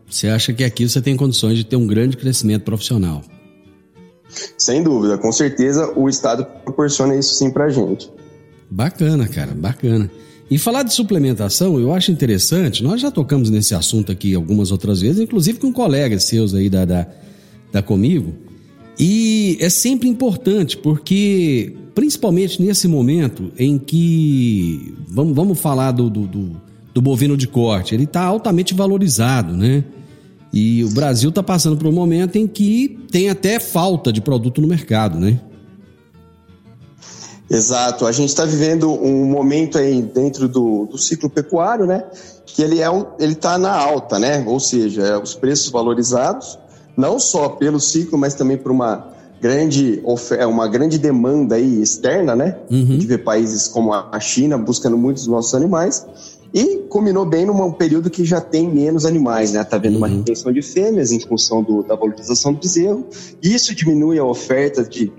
Você 0.10 0.30
acha 0.30 0.54
que 0.54 0.64
aqui 0.64 0.88
você 0.88 1.02
tem 1.02 1.18
condições 1.18 1.58
de 1.58 1.66
ter 1.66 1.76
um 1.76 1.86
grande 1.86 2.16
crescimento 2.16 2.64
profissional? 2.64 3.22
Sem 4.58 4.82
dúvida, 4.82 5.18
com 5.18 5.34
certeza 5.34 5.92
o 5.98 6.08
Estado 6.08 6.46
proporciona 6.64 7.14
isso 7.14 7.36
sim 7.36 7.52
pra 7.52 7.68
gente. 7.68 8.10
Bacana, 8.70 9.28
cara, 9.28 9.54
bacana. 9.54 10.10
E 10.50 10.58
falar 10.58 10.84
de 10.84 10.94
suplementação, 10.94 11.78
eu 11.78 11.94
acho 11.94 12.10
interessante, 12.10 12.82
nós 12.82 13.02
já 13.02 13.12
tocamos 13.12 13.50
nesse 13.50 13.76
assunto 13.76 14.14
aqui 14.14 14.34
algumas 14.34 14.72
outras 14.72 15.02
vezes, 15.02 15.20
inclusive 15.20 15.60
com 15.60 15.74
colegas 15.74 16.24
seus 16.24 16.54
aí 16.56 16.70
da, 16.70 16.86
da, 16.86 17.08
da 17.70 17.82
Comigo, 17.82 18.34
e 19.04 19.58
é 19.60 19.68
sempre 19.68 20.08
importante, 20.08 20.78
porque 20.78 21.76
principalmente 21.96 22.62
nesse 22.62 22.88
momento 22.88 23.52
em 23.58 23.80
que, 23.80 24.96
vamos, 25.08 25.36
vamos 25.36 25.60
falar 25.60 25.92
do, 25.92 26.08
do, 26.08 26.28
do, 26.28 26.62
do 26.94 27.02
bovino 27.02 27.36
de 27.36 27.48
corte, 27.48 27.96
ele 27.96 28.04
está 28.04 28.22
altamente 28.22 28.76
valorizado, 28.76 29.58
né? 29.58 29.84
E 30.54 30.84
o 30.84 30.90
Brasil 30.90 31.30
está 31.30 31.42
passando 31.42 31.78
por 31.78 31.88
um 31.88 31.92
momento 31.92 32.36
em 32.36 32.46
que 32.46 33.00
tem 33.10 33.28
até 33.28 33.60
falta 33.60 34.14
de 34.14 34.22
produto 34.22 34.62
no 34.62 34.68
mercado, 34.68 35.20
né? 35.20 35.40
Exato. 37.50 38.06
A 38.06 38.12
gente 38.12 38.30
está 38.30 38.46
vivendo 38.46 38.88
um 38.92 39.26
momento 39.26 39.80
aí 39.80 40.00
dentro 40.00 40.48
do, 40.48 40.86
do 40.86 40.98
ciclo 41.00 41.28
pecuário, 41.28 41.88
né? 41.88 42.04
Que 42.46 42.62
ele 42.62 42.80
é 42.80 42.90
um, 42.92 43.08
ele 43.20 43.34
está 43.34 43.58
na 43.58 43.76
alta, 43.76 44.20
né? 44.20 44.44
Ou 44.46 44.60
seja, 44.60 45.02
é 45.02 45.18
os 45.18 45.34
preços 45.34 45.72
valorizados, 45.72 46.60
não 46.96 47.20
só 47.20 47.50
pelo 47.50 47.80
ciclo, 47.80 48.18
mas 48.18 48.34
também 48.34 48.58
por 48.58 48.72
uma 48.72 49.12
grande 49.42 50.04
é 50.38 50.46
uma 50.46 50.68
grande 50.68 51.00
demanda 51.00 51.56
aí 51.56 51.82
externa, 51.82 52.36
né? 52.36 52.58
Uhum. 52.70 52.98
De 52.98 53.08
ver 53.08 53.24
países 53.24 53.68
como 53.68 53.94
a 53.94 54.20
China 54.20 54.58
buscando 54.58 54.98
muitos 54.98 55.24
dos 55.24 55.32
nossos 55.32 55.56
animais 55.56 56.06
e 56.54 56.80
combinou 56.90 57.26
bem 57.26 57.46
num 57.46 57.72
período 57.72 58.10
que 58.10 58.26
já 58.26 58.42
tem 58.42 58.70
menos 58.70 59.06
animais, 59.06 59.54
né? 59.54 59.64
Tá 59.64 59.78
vendo 59.78 59.98
uma 59.98 60.08
uhum. 60.08 60.18
retenção 60.18 60.52
de 60.52 60.62
fêmeas 60.62 61.12
em 61.12 61.20
função 61.20 61.64
do, 61.64 61.82
da 61.82 61.96
valorização 61.96 62.54
do 62.54 62.60
bezerro. 62.60 63.06
Isso 63.42 63.74
diminui 63.74 64.20
a 64.20 64.24
oferta 64.24 64.84
de 64.84 65.12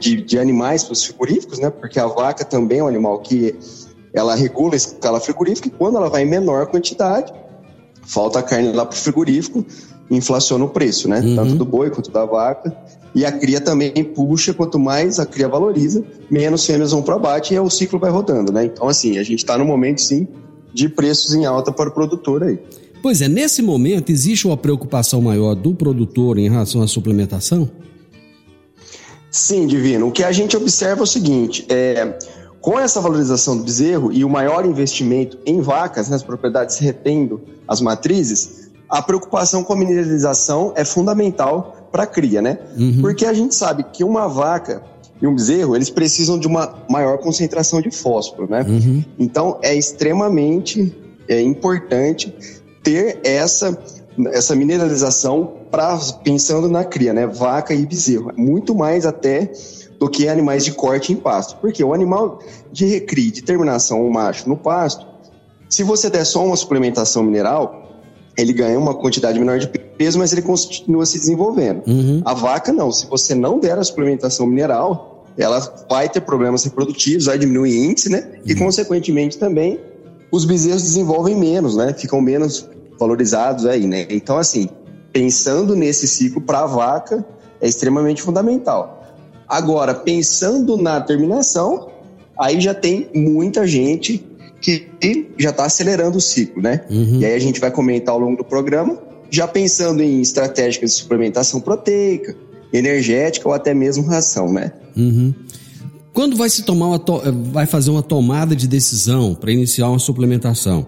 de, 0.00 0.22
de 0.22 0.38
animais 0.38 0.82
para 0.82 0.92
os 0.92 1.04
frigoríficos, 1.04 1.60
né? 1.60 1.70
Porque 1.70 2.00
a 2.00 2.06
vaca 2.06 2.44
também 2.44 2.78
é 2.78 2.84
um 2.84 2.88
animal 2.88 3.20
que 3.20 3.54
ela 4.12 4.34
regula 4.34 4.74
a 4.74 4.76
escala 4.76 5.20
frigorífica 5.20 5.68
e 5.68 5.70
quando 5.70 5.96
ela 5.96 6.08
vai 6.08 6.22
em 6.22 6.26
menor 6.26 6.66
quantidade, 6.66 7.32
falta 8.02 8.40
a 8.40 8.42
carne 8.42 8.72
lá 8.72 8.84
para 8.84 8.96
o 8.96 8.98
frigorífico, 8.98 9.64
inflaciona 10.10 10.64
o 10.64 10.68
preço, 10.68 11.08
né? 11.08 11.20
Uhum. 11.20 11.36
Tanto 11.36 11.54
do 11.54 11.64
boi 11.64 11.90
quanto 11.90 12.10
da 12.10 12.24
vaca. 12.24 12.74
E 13.14 13.24
a 13.24 13.32
cria 13.32 13.60
também 13.60 13.92
puxa, 14.04 14.54
quanto 14.54 14.78
mais 14.78 15.18
a 15.18 15.26
cria 15.26 15.48
valoriza, 15.48 16.04
menos 16.30 16.64
fêmeas 16.64 16.92
vão 16.92 17.02
para 17.02 17.16
abate 17.16 17.54
e 17.54 17.58
o 17.58 17.70
ciclo 17.70 17.98
vai 17.98 18.10
rodando, 18.10 18.52
né? 18.52 18.64
Então, 18.64 18.88
assim, 18.88 19.18
a 19.18 19.22
gente 19.22 19.38
está 19.38 19.58
no 19.58 19.64
momento, 19.64 20.00
sim, 20.00 20.28
de 20.72 20.88
preços 20.88 21.34
em 21.34 21.44
alta 21.44 21.72
para 21.72 21.88
o 21.88 21.92
produtor 21.92 22.42
aí. 22.42 22.58
Pois 23.02 23.20
é, 23.20 23.28
nesse 23.28 23.62
momento 23.62 24.10
existe 24.10 24.46
uma 24.46 24.56
preocupação 24.56 25.20
maior 25.20 25.54
do 25.54 25.74
produtor 25.74 26.38
em 26.38 26.50
relação 26.50 26.82
à 26.82 26.86
suplementação? 26.86 27.70
Sim, 29.30 29.66
Divino. 29.66 30.08
O 30.08 30.12
que 30.12 30.24
a 30.24 30.32
gente 30.32 30.56
observa 30.56 31.02
é 31.02 31.04
o 31.04 31.06
seguinte: 31.06 31.64
é, 31.68 32.18
com 32.60 32.78
essa 32.78 33.00
valorização 33.00 33.56
do 33.56 33.62
bezerro 33.62 34.12
e 34.12 34.24
o 34.24 34.28
maior 34.28 34.66
investimento 34.66 35.38
em 35.46 35.60
vacas, 35.60 36.08
nas 36.08 36.22
né, 36.22 36.26
propriedades 36.26 36.78
retendo 36.78 37.40
as 37.66 37.80
matrizes, 37.80 38.70
a 38.88 39.02
preocupação 39.02 39.62
com 39.62 39.72
a 39.72 39.76
mineralização 39.76 40.72
é 40.74 40.84
fundamental 40.84 41.88
para 41.92 42.04
a 42.04 42.06
cria, 42.06 42.40
né? 42.40 42.58
Uhum. 42.76 43.00
Porque 43.00 43.26
a 43.26 43.32
gente 43.32 43.54
sabe 43.54 43.84
que 43.92 44.02
uma 44.02 44.26
vaca 44.28 44.82
e 45.20 45.26
um 45.26 45.34
bezerro, 45.34 45.74
eles 45.74 45.90
precisam 45.90 46.38
de 46.38 46.46
uma 46.46 46.84
maior 46.88 47.18
concentração 47.18 47.80
de 47.82 47.90
fósforo, 47.90 48.48
né? 48.48 48.64
Uhum. 48.66 49.04
Então, 49.18 49.58
é 49.62 49.74
extremamente 49.74 50.96
é, 51.28 51.40
importante 51.40 52.34
ter 52.82 53.18
essa, 53.24 53.76
essa 54.28 54.54
mineralização 54.54 55.54
pra, 55.70 55.98
pensando 56.22 56.68
na 56.68 56.84
cria, 56.84 57.12
né? 57.12 57.26
Vaca 57.26 57.74
e 57.74 57.84
bezerro. 57.84 58.32
Muito 58.36 58.74
mais 58.74 59.04
até 59.04 59.50
do 59.98 60.08
que 60.08 60.28
animais 60.28 60.64
de 60.64 60.72
corte 60.72 61.12
em 61.12 61.16
pasto. 61.16 61.56
Porque 61.60 61.82
o 61.82 61.92
animal 61.92 62.38
de 62.70 62.86
recria, 62.86 63.32
de 63.32 63.42
terminação, 63.42 64.06
o 64.06 64.12
macho 64.12 64.48
no 64.48 64.56
pasto, 64.56 65.04
se 65.68 65.82
você 65.82 66.08
der 66.08 66.24
só 66.24 66.44
uma 66.44 66.56
suplementação 66.56 67.22
mineral, 67.22 67.77
ele 68.38 68.52
ganha 68.52 68.78
uma 68.78 68.94
quantidade 68.94 69.38
menor 69.38 69.58
de 69.58 69.66
peso, 69.66 70.18
mas 70.18 70.32
ele 70.32 70.42
continua 70.42 71.04
se 71.04 71.18
desenvolvendo. 71.18 71.82
Uhum. 71.86 72.22
A 72.24 72.32
vaca 72.32 72.72
não. 72.72 72.92
Se 72.92 73.06
você 73.06 73.34
não 73.34 73.58
der 73.58 73.76
a 73.76 73.82
suplementação 73.82 74.46
mineral, 74.46 75.26
ela 75.36 75.60
vai 75.90 76.08
ter 76.08 76.20
problemas 76.20 76.62
reprodutivos, 76.62 77.26
vai 77.26 77.36
diminuir 77.36 77.72
o 77.72 77.84
índice, 77.90 78.08
né? 78.08 78.28
Uhum. 78.32 78.42
E, 78.46 78.54
consequentemente, 78.54 79.36
também 79.36 79.80
os 80.30 80.44
bezerros 80.44 80.82
desenvolvem 80.82 81.34
menos, 81.34 81.74
né? 81.74 81.92
Ficam 81.92 82.20
menos 82.20 82.68
valorizados 82.98 83.66
aí, 83.66 83.88
né? 83.88 84.06
Então, 84.08 84.38
assim, 84.38 84.68
pensando 85.12 85.74
nesse 85.74 86.06
ciclo 86.06 86.40
para 86.40 86.60
a 86.60 86.66
vaca 86.66 87.26
é 87.60 87.66
extremamente 87.66 88.22
fundamental. 88.22 89.02
Agora, 89.48 89.94
pensando 89.94 90.76
na 90.76 91.00
terminação, 91.00 91.88
aí 92.38 92.60
já 92.60 92.74
tem 92.74 93.10
muita 93.12 93.66
gente 93.66 94.27
que 94.60 94.88
já 95.38 95.50
está 95.50 95.64
acelerando 95.64 96.18
o 96.18 96.20
ciclo, 96.20 96.62
né? 96.62 96.84
Uhum. 96.90 97.20
E 97.20 97.26
aí 97.26 97.34
a 97.34 97.38
gente 97.38 97.60
vai 97.60 97.70
comentar 97.70 98.14
ao 98.14 98.20
longo 98.20 98.36
do 98.36 98.44
programa, 98.44 98.98
já 99.30 99.46
pensando 99.46 100.02
em 100.02 100.20
estratégicas 100.20 100.92
de 100.92 100.96
suplementação 100.96 101.60
proteica, 101.60 102.34
energética 102.72 103.48
ou 103.48 103.54
até 103.54 103.72
mesmo 103.72 104.04
ração, 104.04 104.52
né? 104.52 104.72
Uhum. 104.96 105.32
Quando 106.12 106.36
vai 106.36 106.50
se 106.50 106.62
tomar 106.62 106.86
uma 106.86 107.02
vai 107.52 107.66
fazer 107.66 107.90
uma 107.90 108.02
tomada 108.02 108.56
de 108.56 108.66
decisão 108.66 109.34
para 109.34 109.52
iniciar 109.52 109.88
uma 109.88 109.98
suplementação? 109.98 110.86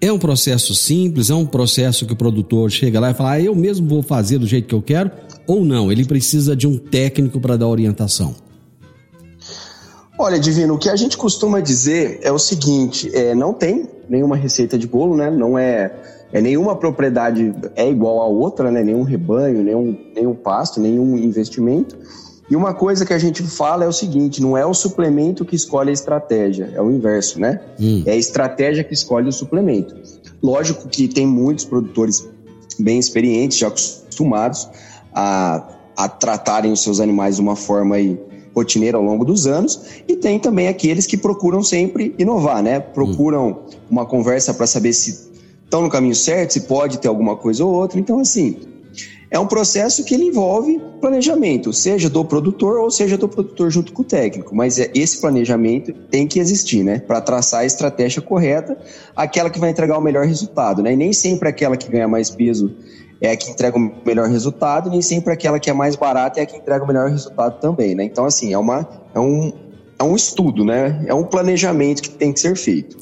É 0.00 0.10
um 0.12 0.18
processo 0.18 0.74
simples, 0.74 1.30
é 1.30 1.34
um 1.34 1.46
processo 1.46 2.04
que 2.04 2.12
o 2.12 2.16
produtor 2.16 2.68
chega 2.68 2.98
lá 2.98 3.12
e 3.12 3.14
fala, 3.14 3.32
ah, 3.32 3.40
eu 3.40 3.54
mesmo 3.54 3.86
vou 3.86 4.02
fazer 4.02 4.38
do 4.38 4.46
jeito 4.48 4.66
que 4.66 4.74
eu 4.74 4.82
quero, 4.82 5.12
ou 5.46 5.64
não? 5.64 5.92
Ele 5.92 6.04
precisa 6.04 6.56
de 6.56 6.66
um 6.66 6.76
técnico 6.76 7.40
para 7.40 7.56
dar 7.56 7.68
orientação? 7.68 8.34
Olha, 10.18 10.38
Divino, 10.38 10.74
o 10.74 10.78
que 10.78 10.88
a 10.88 10.96
gente 10.96 11.16
costuma 11.16 11.60
dizer 11.60 12.20
é 12.22 12.30
o 12.30 12.38
seguinte: 12.38 13.10
é, 13.14 13.34
não 13.34 13.52
tem 13.52 13.88
nenhuma 14.08 14.36
receita 14.36 14.78
de 14.78 14.86
bolo, 14.86 15.16
né? 15.16 15.30
Não 15.30 15.58
é, 15.58 15.92
é 16.32 16.40
nenhuma 16.40 16.76
propriedade 16.76 17.54
é 17.74 17.88
igual 17.88 18.20
a 18.20 18.26
outra, 18.26 18.70
né? 18.70 18.82
Nenhum 18.82 19.02
rebanho, 19.02 19.62
nenhum, 19.62 19.98
nenhum 20.14 20.34
pasto, 20.34 20.80
nenhum 20.80 21.16
investimento. 21.16 21.96
E 22.50 22.56
uma 22.56 22.74
coisa 22.74 23.06
que 23.06 23.14
a 23.14 23.18
gente 23.18 23.42
fala 23.42 23.84
é 23.84 23.88
o 23.88 23.92
seguinte: 23.92 24.42
não 24.42 24.56
é 24.56 24.66
o 24.66 24.74
suplemento 24.74 25.44
que 25.44 25.56
escolhe 25.56 25.90
a 25.90 25.92
estratégia, 25.92 26.70
é 26.74 26.82
o 26.82 26.90
inverso, 26.90 27.40
né? 27.40 27.60
Hum. 27.80 28.02
É 28.04 28.12
a 28.12 28.16
estratégia 28.16 28.84
que 28.84 28.92
escolhe 28.92 29.28
o 29.28 29.32
suplemento. 29.32 29.94
Lógico 30.42 30.88
que 30.88 31.08
tem 31.08 31.26
muitos 31.26 31.64
produtores 31.64 32.28
bem 32.78 32.98
experientes, 32.98 33.58
já 33.58 33.68
acostumados 33.68 34.68
a, 35.14 35.66
a 35.96 36.08
tratarem 36.08 36.72
os 36.72 36.82
seus 36.82 37.00
animais 37.00 37.36
de 37.36 37.42
uma 37.42 37.56
forma 37.56 37.96
aí, 37.96 38.20
rotineira 38.54 38.96
ao 38.96 39.02
longo 39.02 39.24
dos 39.24 39.46
anos, 39.46 39.80
e 40.06 40.16
tem 40.16 40.38
também 40.38 40.68
aqueles 40.68 41.06
que 41.06 41.16
procuram 41.16 41.62
sempre 41.62 42.14
inovar, 42.18 42.62
né? 42.62 42.80
Procuram 42.80 43.48
hum. 43.48 43.56
uma 43.90 44.06
conversa 44.06 44.52
para 44.52 44.66
saber 44.66 44.92
se 44.92 45.30
estão 45.64 45.82
no 45.82 45.88
caminho 45.88 46.14
certo, 46.14 46.52
se 46.52 46.60
pode 46.62 46.98
ter 46.98 47.08
alguma 47.08 47.36
coisa 47.36 47.64
ou 47.64 47.72
outra. 47.72 47.98
Então, 47.98 48.18
assim, 48.18 48.56
é 49.30 49.38
um 49.38 49.46
processo 49.46 50.04
que 50.04 50.14
ele 50.14 50.24
envolve 50.24 50.78
planejamento, 51.00 51.72
seja 51.72 52.10
do 52.10 52.22
produtor 52.22 52.78
ou 52.78 52.90
seja 52.90 53.16
do 53.16 53.26
produtor 53.26 53.70
junto 53.70 53.90
com 53.90 54.02
o 54.02 54.04
técnico. 54.04 54.54
Mas 54.54 54.78
é, 54.78 54.90
esse 54.94 55.18
planejamento 55.18 55.94
tem 56.10 56.26
que 56.26 56.38
existir, 56.38 56.84
né? 56.84 56.98
Para 56.98 57.22
traçar 57.22 57.60
a 57.60 57.64
estratégia 57.64 58.20
correta, 58.20 58.76
aquela 59.16 59.48
que 59.48 59.58
vai 59.58 59.70
entregar 59.70 59.96
o 59.96 60.02
melhor 60.02 60.26
resultado, 60.26 60.82
né? 60.82 60.92
E 60.92 60.96
nem 60.96 61.14
sempre 61.14 61.48
aquela 61.48 61.78
que 61.78 61.90
ganha 61.90 62.06
mais 62.06 62.28
peso 62.28 62.70
é 63.22 63.30
a 63.30 63.36
que 63.36 63.48
entrega 63.48 63.78
o 63.78 63.92
melhor 64.04 64.28
resultado, 64.28 64.90
nem 64.90 65.00
sempre 65.00 65.32
aquela 65.32 65.60
que 65.60 65.70
é 65.70 65.72
mais 65.72 65.94
barata 65.94 66.40
é 66.40 66.42
a 66.42 66.46
que 66.46 66.56
entrega 66.56 66.84
o 66.84 66.86
melhor 66.88 67.08
resultado 67.08 67.60
também, 67.60 67.94
né? 67.94 68.02
Então, 68.02 68.24
assim, 68.24 68.52
é, 68.52 68.58
uma, 68.58 68.86
é, 69.14 69.20
um, 69.20 69.52
é 69.96 70.02
um 70.02 70.16
estudo, 70.16 70.64
né? 70.64 71.04
É 71.06 71.14
um 71.14 71.22
planejamento 71.22 72.02
que 72.02 72.10
tem 72.10 72.32
que 72.32 72.40
ser 72.40 72.56
feito. 72.56 72.96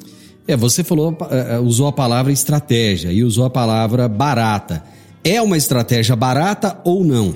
É, 0.46 0.54
você 0.54 0.85
falou, 0.85 1.16
é, 1.30 1.54
é, 1.54 1.59
usou 1.59 1.87
a 1.87 1.92
palavra 1.92 2.30
estratégia 2.30 3.11
e 3.11 3.24
usou 3.24 3.46
a 3.46 3.50
palavra 3.50 4.09
barata. 4.09 4.85
É 5.24 5.40
uma 5.40 5.56
estratégia 5.56 6.14
barata 6.14 6.78
ou 6.85 7.02
não? 7.02 7.35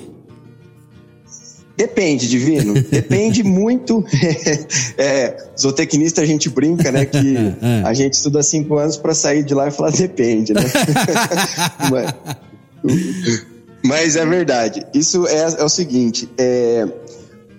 Depende, 1.75 2.29
Divino. 2.29 2.73
Depende 2.73 3.41
muito. 3.43 4.05
é, 4.95 5.35
zootecnista 5.59 6.21
a 6.21 6.25
gente 6.25 6.49
brinca, 6.49 6.91
né? 6.91 7.03
Que 7.05 7.35
é. 7.61 7.81
a 7.83 7.93
gente 7.93 8.13
estuda 8.13 8.43
cinco 8.43 8.77
anos 8.77 8.95
para 8.95 9.15
sair 9.15 9.43
de 9.43 9.55
lá 9.55 9.67
e 9.67 9.71
falar 9.71 9.91
depende, 9.91 10.53
né? 10.53 10.61
mas, 13.83 14.15
é 14.15 14.25
verdade. 14.25 14.85
Isso 14.93 15.27
é, 15.27 15.55
é 15.59 15.63
o 15.63 15.69
seguinte: 15.69 16.29
é, 16.37 16.87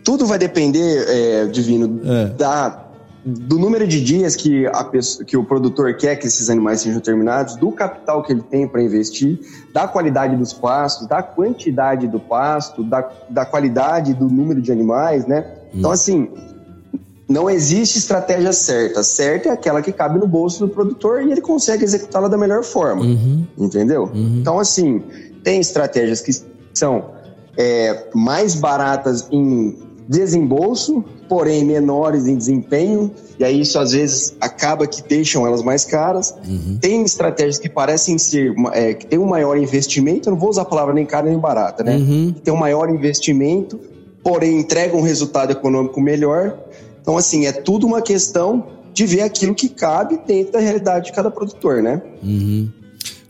tudo 0.05 0.27
vai 0.27 0.39
depender, 0.39 1.05
é, 1.09 1.47
Divino, 1.47 2.01
é. 2.05 2.27
da 2.31 2.87
do 3.27 3.59
número 3.59 3.89
de 3.89 4.01
dias 4.01 4.37
que, 4.37 4.67
a 4.69 4.85
pessoa, 4.85 5.25
que 5.25 5.37
o 5.37 5.43
produtor 5.43 5.97
quer 5.97 6.15
que 6.15 6.29
esses 6.29 6.49
animais 6.49 6.83
sejam 6.83 7.01
terminados, 7.01 7.57
do 7.57 7.73
capital 7.73 8.23
que 8.23 8.33
ele 8.33 8.43
tem 8.43 8.69
para 8.69 8.81
investir, 8.81 9.41
da 9.75 9.89
qualidade 9.89 10.37
dos 10.37 10.53
pastos, 10.53 11.09
da 11.09 11.25
quantidade 11.25 12.07
do 12.07 12.21
pasto, 12.21 12.85
da, 12.85 13.11
da 13.29 13.45
qualidade 13.45 14.15
do 14.15 14.29
número 14.29 14.62
de 14.62 14.71
animais, 14.71 15.27
né? 15.27 15.45
Então, 15.75 15.91
assim, 15.91 16.31
não 17.29 17.51
existe 17.51 17.99
estratégia 17.99 18.53
certa. 18.53 19.03
Certa 19.03 19.49
é 19.49 19.53
aquela 19.53 19.83
que 19.83 19.93
cabe 19.93 20.19
no 20.19 20.27
bolso 20.27 20.67
do 20.67 20.73
produtor 20.73 21.23
e 21.23 21.33
ele 21.33 21.41
consegue 21.41 21.85
executá-la 21.85 22.29
da 22.29 22.39
melhor 22.39 22.62
forma. 22.62 23.03
Uhum. 23.03 23.47
Entendeu? 23.59 24.05
Uhum. 24.05 24.39
Então, 24.41 24.59
assim, 24.59 25.03
tem 25.43 25.61
estratégias 25.61 26.21
que 26.21 26.33
são 26.73 27.11
é, 27.57 28.07
mais 28.15 28.55
baratas 28.55 29.27
em 29.31 29.77
desembolso, 30.09 31.05
porém 31.29 31.65
menores 31.65 32.27
em 32.27 32.37
desempenho, 32.37 33.11
e 33.39 33.45
aí 33.45 33.61
isso 33.61 33.79
às 33.79 33.93
vezes 33.93 34.37
acaba 34.41 34.87
que 34.87 35.03
deixam 35.03 35.45
elas 35.47 35.62
mais 35.62 35.85
caras. 35.85 36.33
Uhum. 36.47 36.79
Tem 36.81 37.03
estratégias 37.03 37.59
que 37.59 37.69
parecem 37.69 38.17
ser, 38.19 38.55
é, 38.73 38.95
que 38.95 39.07
tem 39.07 39.19
um 39.19 39.27
maior 39.27 39.59
investimento, 39.59 40.29
eu 40.29 40.33
não 40.33 40.39
vou 40.39 40.51
usar 40.51 40.62
a 40.62 40.67
palavra 40.67 40.95
nem 40.95 41.05
cara 41.05 41.29
nem 41.29 41.39
barata, 41.39 41.83
né? 41.83 41.97
Uhum. 41.97 42.35
Tem 42.45 42.55
um 42.55 42.57
maior 42.57 42.89
investimento, 42.89 43.81
porém 44.23 44.61
entrega 44.61 44.97
um 44.97 45.03
resultado 45.03 45.51
econômico 45.51 46.01
melhor. 46.01 46.57
Então, 47.07 47.16
assim, 47.16 47.47
é 47.47 47.53
tudo 47.53 47.87
uma 47.87 48.03
questão 48.03 48.66
de 48.92 49.07
ver 49.07 49.21
aquilo 49.21 49.55
que 49.55 49.69
cabe 49.69 50.19
dentro 50.27 50.55
da 50.55 50.59
realidade 50.59 51.07
de 51.07 51.12
cada 51.12 51.31
produtor, 51.31 51.81
né? 51.81 52.03
Uhum. 52.21 52.69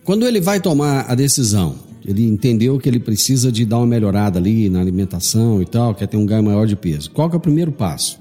Quando 0.03 0.27
ele 0.27 0.41
vai 0.41 0.59
tomar 0.59 1.05
a 1.07 1.15
decisão, 1.15 1.75
ele 2.03 2.27
entendeu 2.27 2.79
que 2.79 2.89
ele 2.89 2.99
precisa 2.99 3.53
de 3.53 3.67
dar 3.67 3.77
uma 3.77 3.87
melhorada 3.87 4.39
ali 4.39 4.71
na 4.71 4.81
alimentação 4.81 5.61
e 5.61 5.67
tal, 5.67 5.95
quer 5.95 6.09
ter 6.09 6.17
um 6.17 6.25
ganho 6.25 6.43
maior 6.43 6.67
de 6.67 6.75
peso. 6.75 7.11
Qual 7.11 7.29
que 7.29 7.37
é 7.37 7.39
o 7.39 7.41
primeiro 7.41 7.71
passo? 7.71 8.19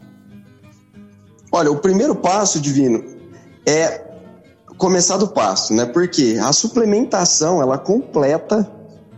Olha, 1.49 1.71
o 1.71 1.77
primeiro 1.77 2.15
passo, 2.15 2.59
Divino, 2.59 3.01
é 3.65 4.03
começar 4.77 5.15
do 5.15 5.29
pasto, 5.29 5.73
né? 5.73 5.85
Porque 5.85 6.37
a 6.37 6.51
suplementação, 6.51 7.61
ela 7.61 7.77
completa 7.77 8.69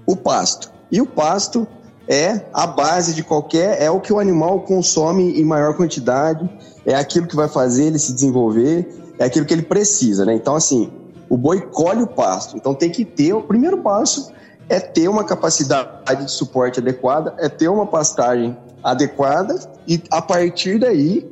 o 0.05 0.15
pasto. 0.15 0.71
E 0.91 1.01
o 1.01 1.07
pasto 1.07 1.67
é 2.07 2.45
a 2.53 2.65
base 2.65 3.13
de 3.13 3.23
qualquer, 3.23 3.81
é 3.81 3.91
o 3.91 3.99
que 3.99 4.13
o 4.13 4.19
animal 4.19 4.61
consome 4.61 5.39
em 5.39 5.43
maior 5.43 5.75
quantidade, 5.75 6.49
é 6.85 6.95
aquilo 6.95 7.27
que 7.27 7.35
vai 7.35 7.47
fazer 7.47 7.85
ele 7.85 7.99
se 7.99 8.13
desenvolver, 8.13 8.87
é 9.19 9.25
aquilo 9.25 9.45
que 9.45 9.53
ele 9.53 9.63
precisa, 9.63 10.25
né? 10.25 10.33
Então, 10.33 10.55
assim, 10.55 10.91
o 11.29 11.35
boi 11.35 11.61
colhe 11.61 12.01
o 12.01 12.07
pasto. 12.07 12.55
Então, 12.55 12.73
tem 12.73 12.89
que 12.89 13.03
ter, 13.03 13.33
o 13.33 13.41
primeiro 13.41 13.79
passo 13.79 14.31
é 14.69 14.79
ter 14.79 15.07
uma 15.07 15.23
capacidade 15.23 16.25
de 16.25 16.31
suporte 16.31 16.79
adequada, 16.79 17.33
é 17.37 17.49
ter 17.49 17.67
uma 17.67 17.85
pastagem 17.85 18.57
adequada 18.83 19.59
e 19.87 20.01
a 20.09 20.21
partir 20.21 20.79
daí 20.79 21.29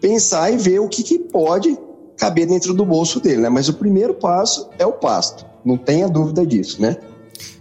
pensar 0.00 0.50
e 0.50 0.56
ver 0.56 0.80
o 0.80 0.88
que, 0.88 1.02
que 1.02 1.18
pode 1.18 1.78
caber 2.16 2.46
dentro 2.46 2.74
do 2.74 2.84
bolso 2.84 3.20
dele, 3.20 3.42
né? 3.42 3.48
Mas 3.48 3.68
o 3.68 3.74
primeiro 3.74 4.14
passo 4.14 4.68
é 4.78 4.86
o 4.86 4.92
pasto, 4.92 5.46
não 5.64 5.76
tenha 5.76 6.08
dúvida 6.08 6.44
disso, 6.44 6.80
né? 6.82 6.96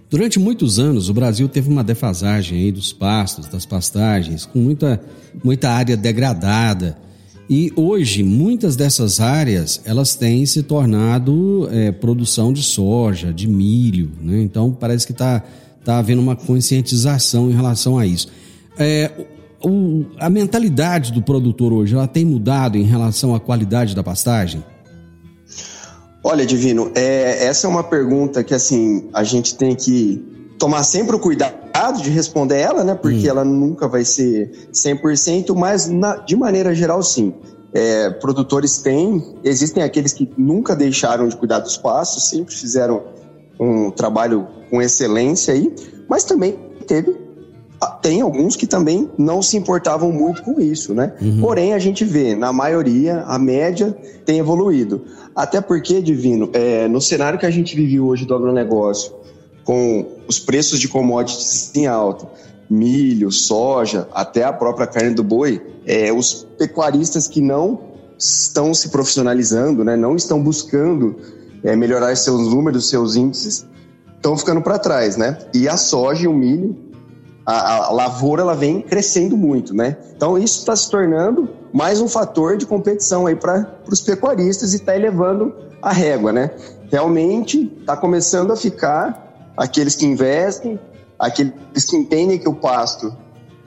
Durante 0.10 0.39
muitos 0.39 0.80
anos, 0.80 1.10
o 1.10 1.13
Brasil 1.13 1.50
teve 1.50 1.70
uma 1.70 1.84
defasagem 1.84 2.72
dos 2.72 2.93
pastos, 2.93 3.48
das 3.48 3.65
pastagens, 3.65 4.46
com 4.46 4.60
muita, 4.60 5.02
muita 5.43 5.70
área 5.70 5.98
degradada. 5.98 6.98
E 7.50 7.74
hoje, 7.76 8.24
muitas 8.24 8.78
dessas 8.78 9.20
áreas, 9.20 9.82
elas 9.84 10.15
têm 10.15 10.46
se 10.46 10.63
tornado 10.63 11.67
é, 11.72 11.91
produção 11.91 12.54
de 12.54 12.63
soja, 12.63 13.34
de 13.34 13.48
milho, 13.48 14.12
né? 14.22 14.41
Então, 14.41 14.72
parece 14.72 15.06
que 15.06 15.12
está 15.12 15.43
tá 15.84 15.98
havendo 15.98 16.22
uma 16.22 16.36
conscientização 16.36 17.50
em 17.50 17.54
relação 17.54 17.98
a 17.98 18.06
isso. 18.06 18.30
É, 18.78 19.12
o, 19.62 20.06
a 20.20 20.30
mentalidade 20.30 21.12
do 21.12 21.22
produtor 21.22 21.74
hoje, 21.74 21.96
ela 21.96 22.08
tem 22.08 22.24
mudado 22.24 22.78
em 22.78 22.84
relação 22.84 23.36
à 23.36 23.39
qualidade 23.39 23.96
da 23.96 24.04
pastagem? 24.04 24.63
Olha, 26.30 26.46
Divino, 26.46 26.92
é, 26.94 27.46
essa 27.46 27.68
é 27.68 27.70
uma 27.70 27.86
pergunta 27.86 28.44
que 28.44 28.54
assim 28.54 29.08
a 29.13 29.24
gente 29.24 29.56
tem 29.56 29.74
que 29.74 30.22
tomar 30.60 30.84
sempre 30.84 31.16
o 31.16 31.20
cuidado 31.20 32.02
de 32.02 32.10
responder 32.10 32.60
ela, 32.60 32.84
né? 32.84 32.96
Porque 32.96 33.28
hum. 33.28 33.30
ela 33.30 33.46
nunca 33.46 33.88
vai 33.88 34.04
ser 34.04 34.68
100%, 34.74 35.56
mas 35.56 35.88
na, 35.88 36.18
de 36.18 36.36
maneira 36.36 36.76
geral, 36.76 37.02
sim. 37.02 37.34
É, 37.74 38.10
produtores 38.10 38.80
têm, 38.80 39.38
existem 39.42 39.82
aqueles 39.82 40.12
que 40.12 40.30
nunca 40.38 40.76
deixaram 40.76 41.30
de 41.30 41.38
cuidar 41.38 41.60
dos 41.60 41.78
pastos, 41.78 42.28
sempre 42.28 42.54
fizeram 42.54 43.04
um 43.58 43.90
trabalho 43.90 44.46
com 44.70 44.82
excelência 44.82 45.54
aí, 45.54 45.74
mas 46.10 46.26
também 46.26 46.60
teve 46.86 47.27
tem 48.02 48.22
alguns 48.22 48.56
que 48.56 48.66
também 48.66 49.10
não 49.18 49.42
se 49.42 49.58
importavam 49.58 50.12
muito 50.12 50.42
com 50.42 50.60
isso, 50.60 50.94
né? 50.94 51.13
Uhum. 51.22 51.42
Porém, 51.42 51.74
a 51.74 51.80
gente 51.80 52.04
vê, 52.04 52.36
na 52.36 52.52
maioria, 52.52 53.22
a 53.28 53.38
média 53.38 53.96
tem 54.26 54.40
evoluído. 54.40 55.04
Até 55.36 55.62
porque, 55.62 56.02
Divino, 56.02 56.50
é, 56.54 56.88
no 56.88 57.00
cenário 57.00 57.38
que 57.38 57.46
a 57.46 57.52
gente 57.52 57.76
vive 57.76 58.00
hoje 58.00 58.26
do 58.26 58.34
agronegócio, 58.34 59.13
com 59.63 60.06
os 60.28 60.40
preços 60.40 60.80
de 60.80 60.88
commodities 60.88 61.72
em 61.76 61.86
alta, 61.86 62.28
milho, 62.70 63.32
soja, 63.32 64.08
até 64.13 64.44
a 64.44 64.52
própria 64.52 64.88
carne 64.88 65.13
do 65.13 65.24
boi, 65.24 65.62
é, 65.86 66.12
os 66.12 66.48
pecuaristas 66.58 67.28
que 67.28 67.42
não 67.42 67.80
estão 68.18 68.74
se 68.74 68.90
profissionalizando, 68.90 69.84
né, 69.84 69.96
não 69.96 70.16
estão 70.16 70.42
buscando 70.42 71.16
é, 71.63 71.76
melhorar 71.76 72.16
seus 72.16 72.48
números, 72.48 72.90
seus 72.90 73.16
índices, 73.16 73.66
estão 74.16 74.36
ficando 74.36 74.62
para 74.62 74.80
trás, 74.80 75.16
né? 75.16 75.38
E 75.54 75.70
a 75.70 75.78
soja 75.78 76.24
e 76.24 76.28
o 76.28 76.34
milho 76.34 76.87
a, 77.48 77.86
a 77.86 77.92
lavoura 77.94 78.42
ela 78.42 78.54
vem 78.54 78.82
crescendo 78.82 79.38
muito, 79.38 79.74
né? 79.74 79.96
Então 80.14 80.38
isso 80.38 80.60
está 80.60 80.76
se 80.76 80.92
tornando 80.92 81.48
mais 81.72 82.02
um 82.02 82.08
fator 82.10 82.58
de 82.58 82.66
competição 82.66 83.26
aí 83.26 83.38
para 83.38 83.80
os 83.90 84.02
pecuaristas 84.02 84.74
e 84.74 84.76
está 84.76 84.94
elevando 84.94 85.56
a 85.82 85.94
régua, 85.94 86.34
né? 86.34 86.52
Realmente 86.92 87.72
está 87.80 87.96
começando 87.96 88.52
a 88.52 88.58
ficar 88.58 89.54
aqueles 89.56 89.96
que 89.96 90.06
investem, 90.06 90.78
aqueles 91.18 91.86
que 91.90 91.96
entendem 91.96 92.38
que 92.38 92.50
o 92.50 92.54
pasto 92.54 93.16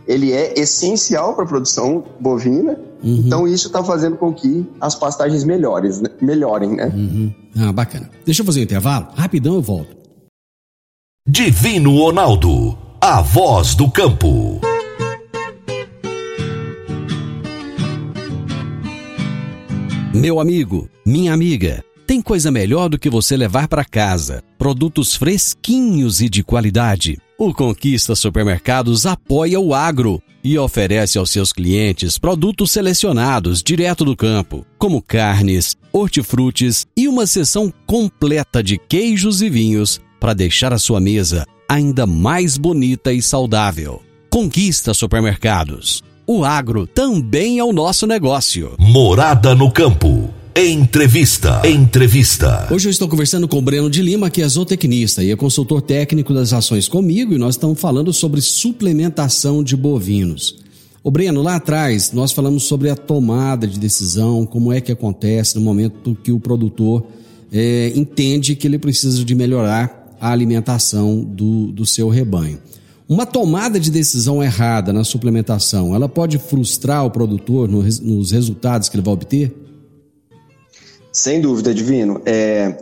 ele 0.06 0.30
é 0.30 0.58
essencial 0.58 1.34
para 1.34 1.44
a 1.44 1.48
produção 1.48 2.04
bovina. 2.20 2.78
Uhum. 3.02 3.22
Então 3.24 3.48
isso 3.48 3.68
está 3.68 3.82
fazendo 3.82 4.18
com 4.18 4.30
que 4.34 4.68
as 4.78 4.94
pastagens 4.94 5.42
melhores, 5.42 6.02
né? 6.02 6.10
melhorem, 6.20 6.76
né? 6.76 6.92
Uhum. 6.94 7.32
Ah, 7.56 7.72
bacana. 7.72 8.10
Deixa 8.26 8.42
eu 8.42 8.46
fazer 8.46 8.60
um 8.60 8.64
intervalo, 8.64 9.08
rapidão 9.14 9.54
eu 9.54 9.62
volto. 9.62 9.96
Divino 11.26 11.96
Ronaldo 11.96 12.89
a 13.02 13.22
voz 13.22 13.74
do 13.74 13.90
campo. 13.90 14.60
Meu 20.12 20.38
amigo, 20.38 20.86
minha 21.06 21.32
amiga, 21.32 21.82
tem 22.06 22.20
coisa 22.20 22.50
melhor 22.50 22.90
do 22.90 22.98
que 22.98 23.08
você 23.08 23.38
levar 23.38 23.68
para 23.68 23.86
casa 23.86 24.44
produtos 24.58 25.16
fresquinhos 25.16 26.20
e 26.20 26.28
de 26.28 26.44
qualidade. 26.44 27.16
O 27.38 27.54
Conquista 27.54 28.14
Supermercados 28.14 29.06
apoia 29.06 29.58
o 29.58 29.72
agro 29.72 30.22
e 30.44 30.58
oferece 30.58 31.16
aos 31.16 31.30
seus 31.30 31.54
clientes 31.54 32.18
produtos 32.18 32.70
selecionados 32.70 33.62
direto 33.62 34.04
do 34.04 34.14
campo, 34.14 34.66
como 34.76 35.00
carnes, 35.00 35.74
hortifrutis 35.90 36.86
e 36.94 37.08
uma 37.08 37.26
seção 37.26 37.72
completa 37.86 38.62
de 38.62 38.76
queijos 38.76 39.40
e 39.40 39.48
vinhos 39.48 39.98
para 40.20 40.34
deixar 40.34 40.70
a 40.74 40.78
sua 40.78 41.00
mesa 41.00 41.46
ainda 41.70 42.04
mais 42.04 42.58
bonita 42.58 43.12
e 43.12 43.22
saudável. 43.22 44.02
Conquista 44.28 44.92
supermercados. 44.92 46.02
O 46.26 46.44
agro 46.44 46.84
também 46.84 47.60
é 47.60 47.64
o 47.64 47.72
nosso 47.72 48.08
negócio. 48.08 48.74
Morada 48.76 49.54
no 49.54 49.70
campo. 49.70 50.28
Entrevista. 50.56 51.62
Entrevista. 51.64 52.66
Hoje 52.72 52.88
eu 52.88 52.90
estou 52.90 53.08
conversando 53.08 53.46
com 53.46 53.58
o 53.58 53.62
Breno 53.62 53.88
de 53.88 54.02
Lima, 54.02 54.30
que 54.30 54.42
é 54.42 54.48
zootecnista 54.48 55.22
e 55.22 55.30
é 55.30 55.36
consultor 55.36 55.80
técnico 55.80 56.34
das 56.34 56.52
ações 56.52 56.88
comigo, 56.88 57.34
e 57.34 57.38
nós 57.38 57.54
estamos 57.54 57.80
falando 57.80 58.12
sobre 58.12 58.40
suplementação 58.40 59.62
de 59.62 59.76
bovinos. 59.76 60.56
O 61.04 61.10
Breno, 61.10 61.40
lá 61.40 61.54
atrás 61.54 62.10
nós 62.10 62.32
falamos 62.32 62.64
sobre 62.64 62.90
a 62.90 62.96
tomada 62.96 63.68
de 63.68 63.78
decisão, 63.78 64.44
como 64.44 64.72
é 64.72 64.80
que 64.80 64.90
acontece 64.90 65.54
no 65.54 65.60
momento 65.60 66.18
que 66.20 66.32
o 66.32 66.40
produtor 66.40 67.06
é, 67.52 67.92
entende 67.94 68.56
que 68.56 68.66
ele 68.66 68.78
precisa 68.78 69.24
de 69.24 69.34
melhorar 69.36 69.99
a 70.20 70.30
alimentação 70.30 71.24
do, 71.24 71.72
do 71.72 71.86
seu 71.86 72.08
rebanho. 72.08 72.58
Uma 73.08 73.26
tomada 73.26 73.80
de 73.80 73.90
decisão 73.90 74.42
errada 74.42 74.92
na 74.92 75.02
suplementação, 75.02 75.94
ela 75.94 76.08
pode 76.08 76.38
frustrar 76.38 77.04
o 77.04 77.10
produtor 77.10 77.68
no, 77.68 77.82
nos 77.82 78.30
resultados 78.30 78.88
que 78.88 78.96
ele 78.96 79.02
vai 79.02 79.14
obter? 79.14 79.52
Sem 81.12 81.40
dúvida, 81.40 81.74
Divino. 81.74 82.22
É, 82.24 82.76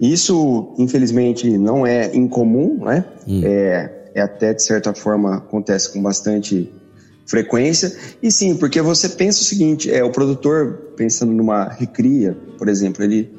isso, 0.00 0.72
infelizmente, 0.78 1.58
não 1.58 1.84
é 1.84 2.14
incomum, 2.14 2.84
né? 2.84 3.04
Hum. 3.26 3.40
É, 3.42 4.10
é 4.14 4.20
até, 4.20 4.54
de 4.54 4.62
certa 4.62 4.94
forma, 4.94 5.38
acontece 5.38 5.92
com 5.92 6.00
bastante 6.00 6.70
frequência. 7.26 7.92
E 8.22 8.30
sim, 8.30 8.56
porque 8.56 8.80
você 8.80 9.08
pensa 9.08 9.42
o 9.42 9.44
seguinte, 9.44 9.90
é 9.90 10.04
o 10.04 10.12
produtor, 10.12 10.92
pensando 10.96 11.32
numa 11.32 11.68
recria, 11.68 12.36
por 12.56 12.68
exemplo, 12.68 13.02
ele 13.02 13.34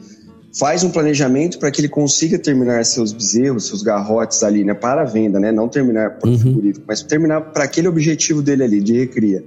faz 0.57 0.83
um 0.83 0.89
planejamento 0.89 1.59
para 1.59 1.69
que 1.69 1.81
ele 1.81 1.89
consiga 1.89 2.39
terminar 2.39 2.83
seus 2.85 3.11
bezerros, 3.11 3.67
seus 3.67 3.83
garrotes 3.83 4.43
ali, 4.43 4.63
né, 4.63 4.73
para 4.73 5.01
a 5.01 5.05
venda, 5.05 5.39
né, 5.39 5.51
não 5.51 5.67
terminar 5.67 6.17
para 6.17 6.29
o 6.29 6.31
uhum. 6.31 6.39
frigorífico, 6.39 6.85
mas 6.87 7.01
terminar 7.03 7.41
para 7.51 7.63
aquele 7.63 7.87
objetivo 7.87 8.41
dele 8.41 8.63
ali, 8.63 8.81
de 8.81 8.93
recria, 8.93 9.43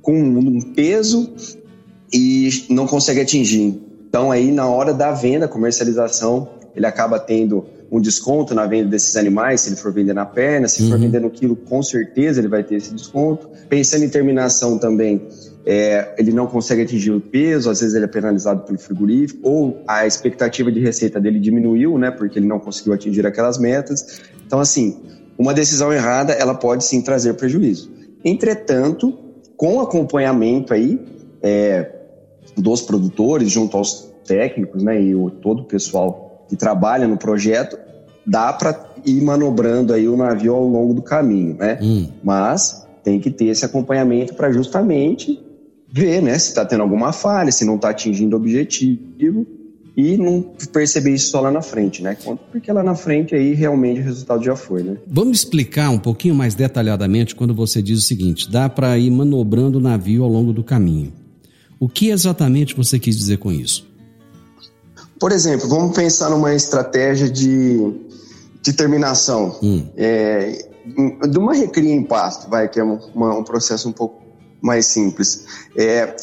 com 0.00 0.14
um 0.14 0.60
peso 0.60 1.32
e 2.12 2.66
não 2.68 2.86
consegue 2.86 3.20
atingir. 3.20 3.80
Então 4.08 4.30
aí 4.30 4.50
na 4.50 4.66
hora 4.66 4.92
da 4.92 5.12
venda, 5.12 5.48
comercialização, 5.48 6.50
ele 6.76 6.86
acaba 6.86 7.18
tendo 7.18 7.64
um 7.90 8.00
desconto 8.00 8.54
na 8.54 8.66
venda 8.66 8.88
desses 8.88 9.16
animais, 9.16 9.60
se 9.60 9.68
ele 9.68 9.76
for 9.76 9.92
vender 9.92 10.14
na 10.14 10.24
perna, 10.24 10.66
se 10.66 10.82
uhum. 10.82 10.90
for 10.90 10.98
vender 10.98 11.20
no 11.20 11.30
quilo, 11.30 11.54
com 11.54 11.82
certeza 11.82 12.40
ele 12.40 12.48
vai 12.48 12.62
ter 12.62 12.76
esse 12.76 12.92
desconto. 12.94 13.48
Pensando 13.68 14.04
em 14.04 14.08
terminação 14.08 14.78
também, 14.78 15.28
é, 15.64 16.14
ele 16.18 16.32
não 16.32 16.46
consegue 16.46 16.82
atingir 16.82 17.12
o 17.12 17.20
peso, 17.20 17.70
às 17.70 17.80
vezes 17.80 17.94
ele 17.94 18.04
é 18.04 18.08
penalizado 18.08 18.62
pelo 18.62 18.78
frigorífico, 18.78 19.40
ou 19.48 19.82
a 19.86 20.06
expectativa 20.06 20.72
de 20.72 20.80
receita 20.80 21.20
dele 21.20 21.38
diminuiu, 21.38 21.96
né, 21.98 22.10
porque 22.10 22.38
ele 22.38 22.46
não 22.46 22.58
conseguiu 22.58 22.92
atingir 22.92 23.26
aquelas 23.26 23.58
metas. 23.58 24.20
Então, 24.44 24.58
assim, 24.58 25.00
uma 25.38 25.54
decisão 25.54 25.92
errada, 25.92 26.32
ela 26.32 26.54
pode 26.54 26.84
sim 26.84 27.00
trazer 27.00 27.34
prejuízo. 27.34 27.90
Entretanto, 28.24 29.16
com 29.56 29.80
acompanhamento 29.80 30.74
aí 30.74 31.00
é, 31.40 31.90
dos 32.56 32.82
produtores, 32.82 33.50
junto 33.50 33.76
aos 33.76 34.12
técnicos, 34.26 34.82
né, 34.82 35.00
e 35.00 35.14
o, 35.14 35.30
todo 35.30 35.62
o 35.62 35.64
pessoal 35.64 36.44
que 36.48 36.56
trabalha 36.56 37.06
no 37.06 37.16
projeto, 37.16 37.78
dá 38.26 38.52
para 38.52 38.92
ir 39.04 39.20
manobrando 39.22 39.92
aí 39.92 40.08
o 40.08 40.16
navio 40.16 40.54
ao 40.54 40.66
longo 40.66 40.94
do 40.94 41.02
caminho, 41.02 41.56
né? 41.56 41.78
Hum. 41.82 42.08
Mas 42.22 42.86
tem 43.02 43.18
que 43.18 43.30
ter 43.30 43.46
esse 43.46 43.64
acompanhamento 43.64 44.34
para 44.34 44.52
justamente 44.52 45.40
ver 45.92 46.22
né, 46.22 46.38
se 46.38 46.48
está 46.48 46.64
tendo 46.64 46.82
alguma 46.82 47.12
falha, 47.12 47.52
se 47.52 47.64
não 47.66 47.76
está 47.76 47.90
atingindo 47.90 48.34
o 48.34 48.38
objetivo 48.38 49.46
e 49.94 50.16
não 50.16 50.40
perceber 50.72 51.10
isso 51.12 51.28
só 51.28 51.40
lá 51.40 51.50
na 51.50 51.60
frente, 51.60 52.02
né? 52.02 52.16
Porque 52.50 52.72
lá 52.72 52.82
na 52.82 52.94
frente 52.94 53.34
aí 53.34 53.52
realmente 53.52 54.00
o 54.00 54.04
resultado 54.04 54.42
já 54.42 54.56
foi, 54.56 54.82
né? 54.82 54.96
Vamos 55.06 55.38
explicar 55.38 55.90
um 55.90 55.98
pouquinho 55.98 56.34
mais 56.34 56.54
detalhadamente 56.54 57.34
quando 57.34 57.54
você 57.54 57.82
diz 57.82 57.98
o 57.98 58.02
seguinte: 58.02 58.50
dá 58.50 58.70
para 58.70 58.96
ir 58.96 59.10
manobrando 59.10 59.76
o 59.76 59.80
navio 59.82 60.24
ao 60.24 60.30
longo 60.30 60.50
do 60.50 60.64
caminho. 60.64 61.12
O 61.78 61.90
que 61.90 62.08
exatamente 62.08 62.74
você 62.74 62.98
quis 62.98 63.16
dizer 63.16 63.36
com 63.36 63.52
isso? 63.52 63.86
Por 65.20 65.30
exemplo, 65.30 65.68
vamos 65.68 65.94
pensar 65.94 66.30
numa 66.30 66.54
estratégia 66.54 67.28
de, 67.28 67.92
de 68.62 68.72
terminação. 68.72 69.58
Hum. 69.62 69.84
É, 69.94 70.68
de 71.28 71.38
uma 71.38 71.52
recria 71.52 71.92
em 71.92 72.02
pasto, 72.02 72.48
vai, 72.48 72.68
que 72.68 72.80
é 72.80 72.82
uma, 72.82 73.38
um 73.38 73.44
processo 73.44 73.88
um 73.88 73.92
pouco 73.92 74.21
mais 74.62 74.86
simples. 74.86 75.44
É, 75.76 76.14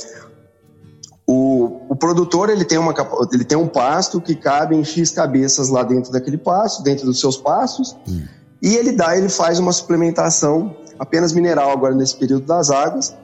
O, 1.31 1.85
o 1.89 1.95
produtor 1.95 2.49
ele 2.49 2.65
tem, 2.65 2.79
uma, 2.79 2.91
ele 3.31 3.45
tem 3.45 3.55
um 3.55 3.67
pasto 3.67 4.19
que 4.19 4.33
cabe 4.33 4.75
em 4.75 4.83
X 4.83 5.11
cabeças 5.11 5.69
lá 5.69 5.83
dentro 5.83 6.11
daquele 6.11 6.39
pasto, 6.39 6.81
dentro 6.81 7.05
dos 7.05 7.19
seus 7.19 7.37
pastos, 7.37 7.95
hum. 8.07 8.23
e 8.59 8.75
ele 8.75 8.91
dá, 8.93 9.15
ele 9.15 9.29
faz 9.29 9.59
uma 9.59 9.71
suplementação 9.71 10.75
apenas 10.97 11.31
mineral 11.31 11.69
agora 11.69 11.93
nesse 11.93 12.17
período 12.17 12.47
das 12.47 12.71
águas, 12.71 13.15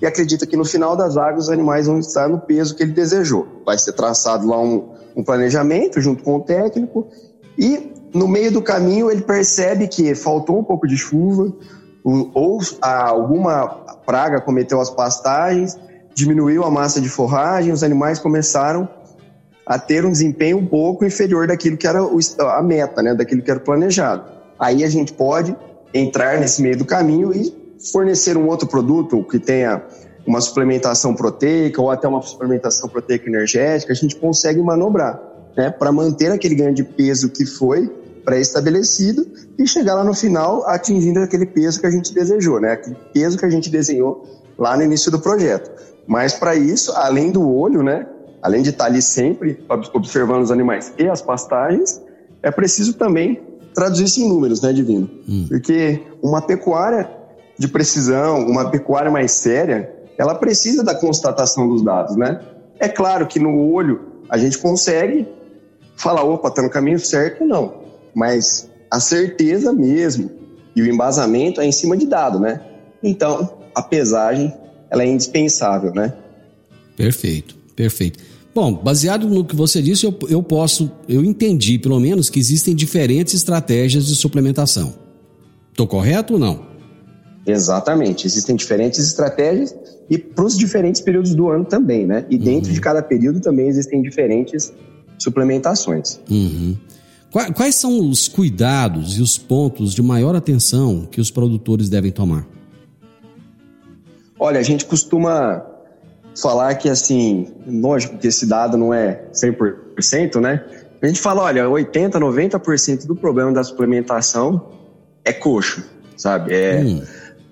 e 0.00 0.06
acredita 0.06 0.46
que 0.46 0.56
no 0.56 0.64
final 0.64 0.94
das 0.96 1.16
águas 1.16 1.46
os 1.46 1.50
animais 1.50 1.88
vão 1.88 1.98
estar 1.98 2.28
no 2.28 2.38
peso 2.38 2.76
que 2.76 2.84
ele 2.84 2.92
desejou. 2.92 3.62
Vai 3.66 3.76
ser 3.76 3.92
traçado 3.94 4.46
lá 4.46 4.60
um, 4.60 4.90
um 5.16 5.24
planejamento 5.24 6.00
junto 6.00 6.22
com 6.22 6.36
o 6.36 6.40
técnico, 6.40 7.08
e 7.58 7.92
no 8.14 8.28
meio 8.28 8.52
do 8.52 8.62
caminho 8.62 9.10
ele 9.10 9.22
percebe 9.22 9.88
que 9.88 10.14
faltou 10.14 10.60
um 10.60 10.64
pouco 10.64 10.86
de 10.86 10.96
chuva, 10.96 11.52
ou 12.04 12.60
alguma 12.80 13.87
praga 14.08 14.40
cometeu 14.40 14.80
as 14.80 14.88
pastagens, 14.88 15.78
diminuiu 16.14 16.64
a 16.64 16.70
massa 16.70 16.98
de 16.98 17.10
forragem, 17.10 17.70
os 17.70 17.82
animais 17.82 18.18
começaram 18.18 18.88
a 19.66 19.78
ter 19.78 20.06
um 20.06 20.10
desempenho 20.10 20.56
um 20.56 20.66
pouco 20.66 21.04
inferior 21.04 21.46
daquilo 21.46 21.76
que 21.76 21.86
era 21.86 22.00
a 22.00 22.62
meta, 22.62 23.02
né, 23.02 23.14
daquilo 23.14 23.42
que 23.42 23.50
era 23.50 23.60
planejado. 23.60 24.24
Aí 24.58 24.82
a 24.82 24.88
gente 24.88 25.12
pode 25.12 25.54
entrar 25.92 26.40
nesse 26.40 26.62
meio 26.62 26.78
do 26.78 26.86
caminho 26.86 27.34
e 27.34 27.54
fornecer 27.92 28.38
um 28.38 28.48
outro 28.48 28.66
produto 28.66 29.22
que 29.24 29.38
tenha 29.38 29.82
uma 30.26 30.40
suplementação 30.40 31.14
proteica 31.14 31.82
ou 31.82 31.90
até 31.90 32.08
uma 32.08 32.22
suplementação 32.22 32.88
proteica 32.88 33.28
energética, 33.28 33.92
a 33.92 33.96
gente 33.96 34.16
consegue 34.16 34.58
manobrar, 34.62 35.20
né, 35.54 35.68
para 35.70 35.92
manter 35.92 36.32
aquele 36.32 36.54
ganho 36.54 36.72
de 36.72 36.82
peso 36.82 37.28
que 37.28 37.44
foi 37.44 37.92
pré-estabelecido 38.28 39.26
e 39.58 39.66
chegar 39.66 39.94
lá 39.94 40.04
no 40.04 40.12
final 40.12 40.68
atingindo 40.68 41.20
aquele 41.20 41.46
peso 41.46 41.80
que 41.80 41.86
a 41.86 41.90
gente 41.90 42.12
desejou, 42.12 42.60
né, 42.60 42.72
aquele 42.72 42.96
peso 43.14 43.38
que 43.38 43.44
a 43.46 43.48
gente 43.48 43.70
desenhou 43.70 44.22
lá 44.58 44.76
no 44.76 44.82
início 44.82 45.10
do 45.10 45.18
projeto. 45.18 45.70
Mas 46.06 46.34
para 46.34 46.54
isso, 46.54 46.92
além 46.92 47.30
do 47.30 47.50
olho, 47.50 47.82
né, 47.82 48.06
além 48.42 48.60
de 48.60 48.68
estar 48.68 48.84
ali 48.84 49.00
sempre 49.00 49.64
observando 49.94 50.42
os 50.42 50.50
animais 50.50 50.92
e 50.98 51.08
as 51.08 51.22
pastagens, 51.22 52.02
é 52.42 52.50
preciso 52.50 52.92
também 52.92 53.40
traduzir 53.74 54.04
isso 54.04 54.20
em 54.20 54.28
números, 54.28 54.60
né, 54.60 54.74
Divino? 54.74 55.08
Hum. 55.26 55.46
Porque 55.48 56.02
uma 56.22 56.42
pecuária 56.42 57.08
de 57.58 57.66
precisão, 57.66 58.40
uma 58.46 58.70
pecuária 58.70 59.10
mais 59.10 59.32
séria, 59.32 59.90
ela 60.18 60.34
precisa 60.34 60.84
da 60.84 60.94
constatação 60.94 61.66
dos 61.66 61.82
dados, 61.82 62.14
né? 62.14 62.42
É 62.78 62.88
claro 62.88 63.26
que 63.26 63.40
no 63.40 63.72
olho 63.72 64.00
a 64.28 64.36
gente 64.36 64.58
consegue 64.58 65.26
falar, 65.96 66.22
opa, 66.24 66.50
tá 66.50 66.60
no 66.60 66.68
caminho 66.68 66.98
certo, 66.98 67.46
não. 67.46 67.77
Mas 68.14 68.70
a 68.90 69.00
certeza 69.00 69.72
mesmo 69.72 70.30
e 70.74 70.82
o 70.82 70.86
embasamento 70.86 71.60
é 71.60 71.66
em 71.66 71.72
cima 71.72 71.96
de 71.96 72.06
dado, 72.06 72.38
né? 72.38 72.60
Então, 73.02 73.58
a 73.74 73.82
pesagem 73.82 74.52
ela 74.90 75.02
é 75.02 75.06
indispensável, 75.06 75.92
né? 75.92 76.12
Perfeito, 76.96 77.56
perfeito. 77.76 78.18
Bom, 78.54 78.74
baseado 78.74 79.28
no 79.28 79.44
que 79.44 79.54
você 79.54 79.80
disse, 79.80 80.04
eu, 80.04 80.18
eu 80.28 80.42
posso, 80.42 80.90
eu 81.08 81.24
entendi 81.24 81.78
pelo 81.78 82.00
menos 82.00 82.28
que 82.28 82.40
existem 82.40 82.74
diferentes 82.74 83.34
estratégias 83.34 84.06
de 84.06 84.16
suplementação. 84.16 84.94
Estou 85.70 85.86
correto 85.86 86.34
ou 86.34 86.38
não? 86.40 86.66
Exatamente, 87.46 88.26
existem 88.26 88.56
diferentes 88.56 88.98
estratégias 88.98 89.74
e 90.10 90.18
para 90.18 90.44
os 90.44 90.56
diferentes 90.56 91.00
períodos 91.00 91.34
do 91.34 91.48
ano 91.48 91.64
também, 91.64 92.06
né? 92.06 92.26
E 92.28 92.36
dentro 92.36 92.68
uhum. 92.68 92.74
de 92.74 92.80
cada 92.80 93.02
período 93.02 93.40
também 93.40 93.68
existem 93.68 94.02
diferentes 94.02 94.72
suplementações. 95.18 96.18
Uhum. 96.30 96.76
Quais 97.30 97.74
são 97.74 98.08
os 98.08 98.26
cuidados 98.26 99.18
e 99.18 99.22
os 99.22 99.36
pontos 99.36 99.94
de 99.94 100.02
maior 100.02 100.34
atenção 100.34 101.06
que 101.10 101.20
os 101.20 101.30
produtores 101.30 101.90
devem 101.90 102.10
tomar? 102.10 102.46
Olha, 104.38 104.58
a 104.58 104.62
gente 104.62 104.86
costuma 104.86 105.62
falar 106.40 106.74
que, 106.76 106.88
assim, 106.88 107.48
lógico 107.66 108.16
que 108.16 108.28
esse 108.28 108.46
dado 108.46 108.78
não 108.78 108.94
é 108.94 109.24
100%, 109.32 110.40
né? 110.40 110.64
A 111.02 111.06
gente 111.06 111.20
fala, 111.20 111.42
olha, 111.42 111.64
80%, 111.64 112.12
90% 112.12 113.06
do 113.06 113.14
problema 113.14 113.52
da 113.52 113.62
suplementação 113.62 114.70
é 115.24 115.32
coxo, 115.32 115.84
sabe? 116.16 116.54
É, 116.54 116.82
hum. 116.82 117.02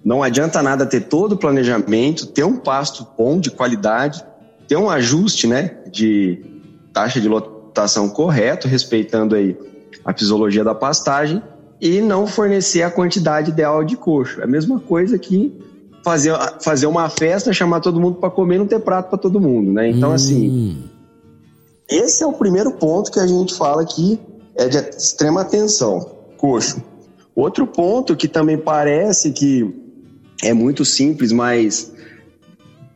Não 0.02 0.22
adianta 0.22 0.62
nada 0.62 0.86
ter 0.86 1.00
todo 1.00 1.32
o 1.32 1.36
planejamento, 1.36 2.26
ter 2.28 2.44
um 2.44 2.56
pasto 2.56 3.06
bom, 3.18 3.38
de 3.38 3.50
qualidade, 3.50 4.24
ter 4.66 4.76
um 4.76 4.88
ajuste, 4.88 5.46
né, 5.46 5.76
de 5.90 6.44
taxa 6.92 7.20
de 7.20 7.28
lotação 7.28 7.55
correto, 8.08 8.68
respeitando 8.68 9.34
aí 9.34 9.56
a 10.04 10.12
fisiologia 10.12 10.64
da 10.64 10.74
pastagem, 10.74 11.42
e 11.80 12.00
não 12.00 12.26
fornecer 12.26 12.82
a 12.82 12.90
quantidade 12.90 13.50
ideal 13.50 13.84
de 13.84 13.96
coxo. 13.96 14.40
É 14.40 14.44
a 14.44 14.46
mesma 14.46 14.80
coisa 14.80 15.18
que 15.18 15.52
fazer, 16.02 16.32
fazer 16.60 16.86
uma 16.86 17.08
festa, 17.08 17.52
chamar 17.52 17.80
todo 17.80 18.00
mundo 18.00 18.18
para 18.18 18.30
comer 18.30 18.54
e 18.54 18.58
não 18.58 18.66
ter 18.66 18.80
prato 18.80 19.10
para 19.10 19.18
todo 19.18 19.40
mundo, 19.40 19.72
né? 19.72 19.90
Então, 19.90 20.12
assim, 20.12 20.48
hum. 20.48 20.84
assim, 21.88 22.04
esse 22.04 22.22
é 22.22 22.26
o 22.26 22.32
primeiro 22.32 22.72
ponto 22.72 23.10
que 23.10 23.20
a 23.20 23.26
gente 23.26 23.54
fala 23.54 23.84
que 23.84 24.18
é 24.54 24.68
de 24.68 24.78
extrema 24.78 25.42
atenção, 25.42 26.16
coxo. 26.36 26.82
Outro 27.34 27.66
ponto 27.66 28.16
que 28.16 28.26
também 28.26 28.56
parece 28.56 29.30
que 29.32 29.74
é 30.42 30.54
muito 30.54 30.84
simples, 30.84 31.32
mas 31.32 31.92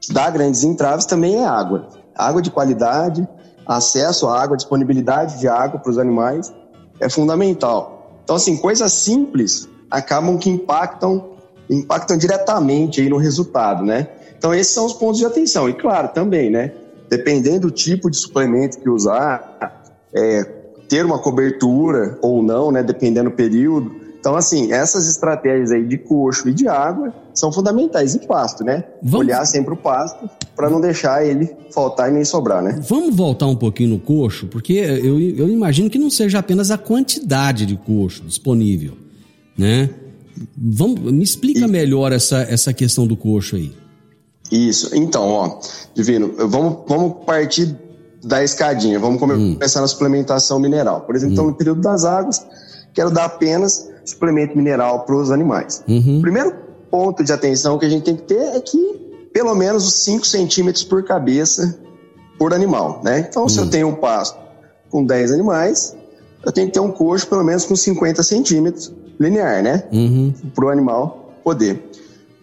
dá 0.09 0.31
grandes 0.31 0.65
entraves 0.65 1.05
também 1.05 1.43
é 1.43 1.45
água. 1.45 1.89
Água 2.15 2.41
de 2.41 2.51
qualidade, 2.51 3.29
acesso 3.77 4.27
à 4.27 4.43
água, 4.43 4.57
disponibilidade 4.57 5.39
de 5.39 5.47
água 5.47 5.79
para 5.79 5.91
os 5.91 5.99
animais 5.99 6.53
é 6.99 7.09
fundamental. 7.09 8.21
Então, 8.25 8.37
assim, 8.37 8.57
coisas 8.57 8.93
simples 8.93 9.69
acabam 9.91 10.37
que 10.39 10.51
impactam 10.51 11.31
impactam 11.69 12.19
diretamente 12.19 13.01
aí 13.01 13.09
no 13.09 13.17
resultado, 13.17 13.85
né? 13.85 14.09
Então 14.37 14.53
esses 14.53 14.75
são 14.75 14.87
os 14.87 14.93
pontos 14.93 15.19
de 15.19 15.25
atenção. 15.25 15.69
E 15.69 15.73
claro, 15.73 16.09
também, 16.09 16.51
né? 16.51 16.73
Dependendo 17.09 17.69
do 17.69 17.71
tipo 17.71 18.11
de 18.11 18.17
suplemento 18.17 18.81
que 18.81 18.91
usar, 18.91 19.85
é, 20.13 20.43
ter 20.89 21.05
uma 21.05 21.21
cobertura 21.21 22.19
ou 22.21 22.43
não, 22.43 22.73
né? 22.73 22.83
Dependendo 22.83 23.31
do 23.31 23.37
período. 23.37 24.00
Então, 24.21 24.37
assim, 24.37 24.71
essas 24.71 25.09
estratégias 25.09 25.73
aí 25.73 25.83
de 25.83 25.97
coxo 25.97 26.47
e 26.51 26.53
de 26.53 26.69
água 26.69 27.13
são 27.33 27.51
fundamentais. 27.51 28.15
E 28.15 28.19
pasto, 28.27 28.63
né? 28.63 28.85
Vamos... 29.03 29.27
Olhar 29.27 29.45
sempre 29.47 29.73
o 29.73 29.77
pasto 29.77 30.29
para 30.55 30.69
não 30.69 30.79
deixar 30.79 31.27
ele 31.27 31.51
faltar 31.73 32.11
e 32.11 32.13
nem 32.13 32.25
sobrar, 32.25 32.63
né? 32.63 32.79
Vamos 32.87 33.17
voltar 33.17 33.47
um 33.47 33.57
pouquinho 33.57 33.91
no 33.91 33.99
coxo, 33.99 34.47
porque 34.47 34.75
eu, 34.75 35.19
eu 35.19 35.49
imagino 35.49 35.89
que 35.89 35.99
não 35.99 36.11
seja 36.11 36.39
apenas 36.39 36.71
a 36.71 36.77
quantidade 36.77 37.65
de 37.65 37.77
coxo 37.77 38.23
disponível, 38.25 38.93
né? 39.57 39.89
Vamos, 40.57 41.01
me 41.01 41.25
explica 41.25 41.65
e... 41.65 41.69
melhor 41.69 42.13
essa, 42.13 42.43
essa 42.43 42.75
questão 42.75 43.07
do 43.07 43.17
coxo 43.17 43.57
aí. 43.57 43.73
Isso. 44.53 44.95
Então, 44.95 45.29
ó, 45.29 45.61
Divino, 45.95 46.35
vamos, 46.47 46.81
vamos 46.87 47.25
partir 47.25 47.75
da 48.23 48.45
escadinha. 48.45 48.99
Vamos 48.99 49.17
hum. 49.23 49.55
começar 49.55 49.79
hum. 49.79 49.83
na 49.83 49.89
suplementação 49.89 50.59
mineral. 50.59 51.03
Por 51.03 51.17
exemplo, 51.17 51.31
hum. 51.31 51.35
então, 51.35 51.47
no 51.47 51.55
período 51.55 51.81
das 51.81 52.05
águas, 52.05 52.45
quero 52.93 53.11
dar 53.11 53.25
apenas 53.25 53.90
suplemento 54.11 54.57
mineral 54.57 55.05
para 55.05 55.17
os 55.17 55.31
animais. 55.31 55.83
Uhum. 55.89 56.21
Primeiro 56.21 56.55
ponto 56.91 57.23
de 57.23 57.33
atenção 57.33 57.79
que 57.79 57.87
a 57.87 57.89
gente 57.89 58.05
tem 58.05 58.17
que 58.17 58.23
ter 58.23 58.41
é 58.57 58.61
que 58.61 59.29
pelo 59.33 59.55
menos 59.55 59.87
os 59.87 59.95
5 60.03 60.27
centímetros 60.27 60.85
por 60.85 61.05
cabeça 61.05 61.79
por 62.39 62.53
animal, 62.53 63.01
né? 63.05 63.21
Então, 63.21 63.49
se 63.49 63.59
eu 63.59 63.65
hum. 63.65 63.71
tenho 63.71 63.89
um 63.89 63.95
pasto 63.95 64.39
com 64.89 65.05
10 65.05 65.33
animais, 65.33 65.97
eu 66.45 66.51
tenho 66.51 66.67
que 66.69 66.73
ter 66.73 66.81
um 66.81 66.91
coxo 66.91 67.27
pelo 67.27 67.45
menos 67.45 67.65
com 67.65 67.77
50 67.77 68.23
centímetros 68.23 68.93
linear, 69.19 69.63
né? 69.63 69.85
Uhum. 69.93 70.33
Para 70.55 70.65
o 70.65 70.69
animal 70.71 71.35
poder 71.45 71.91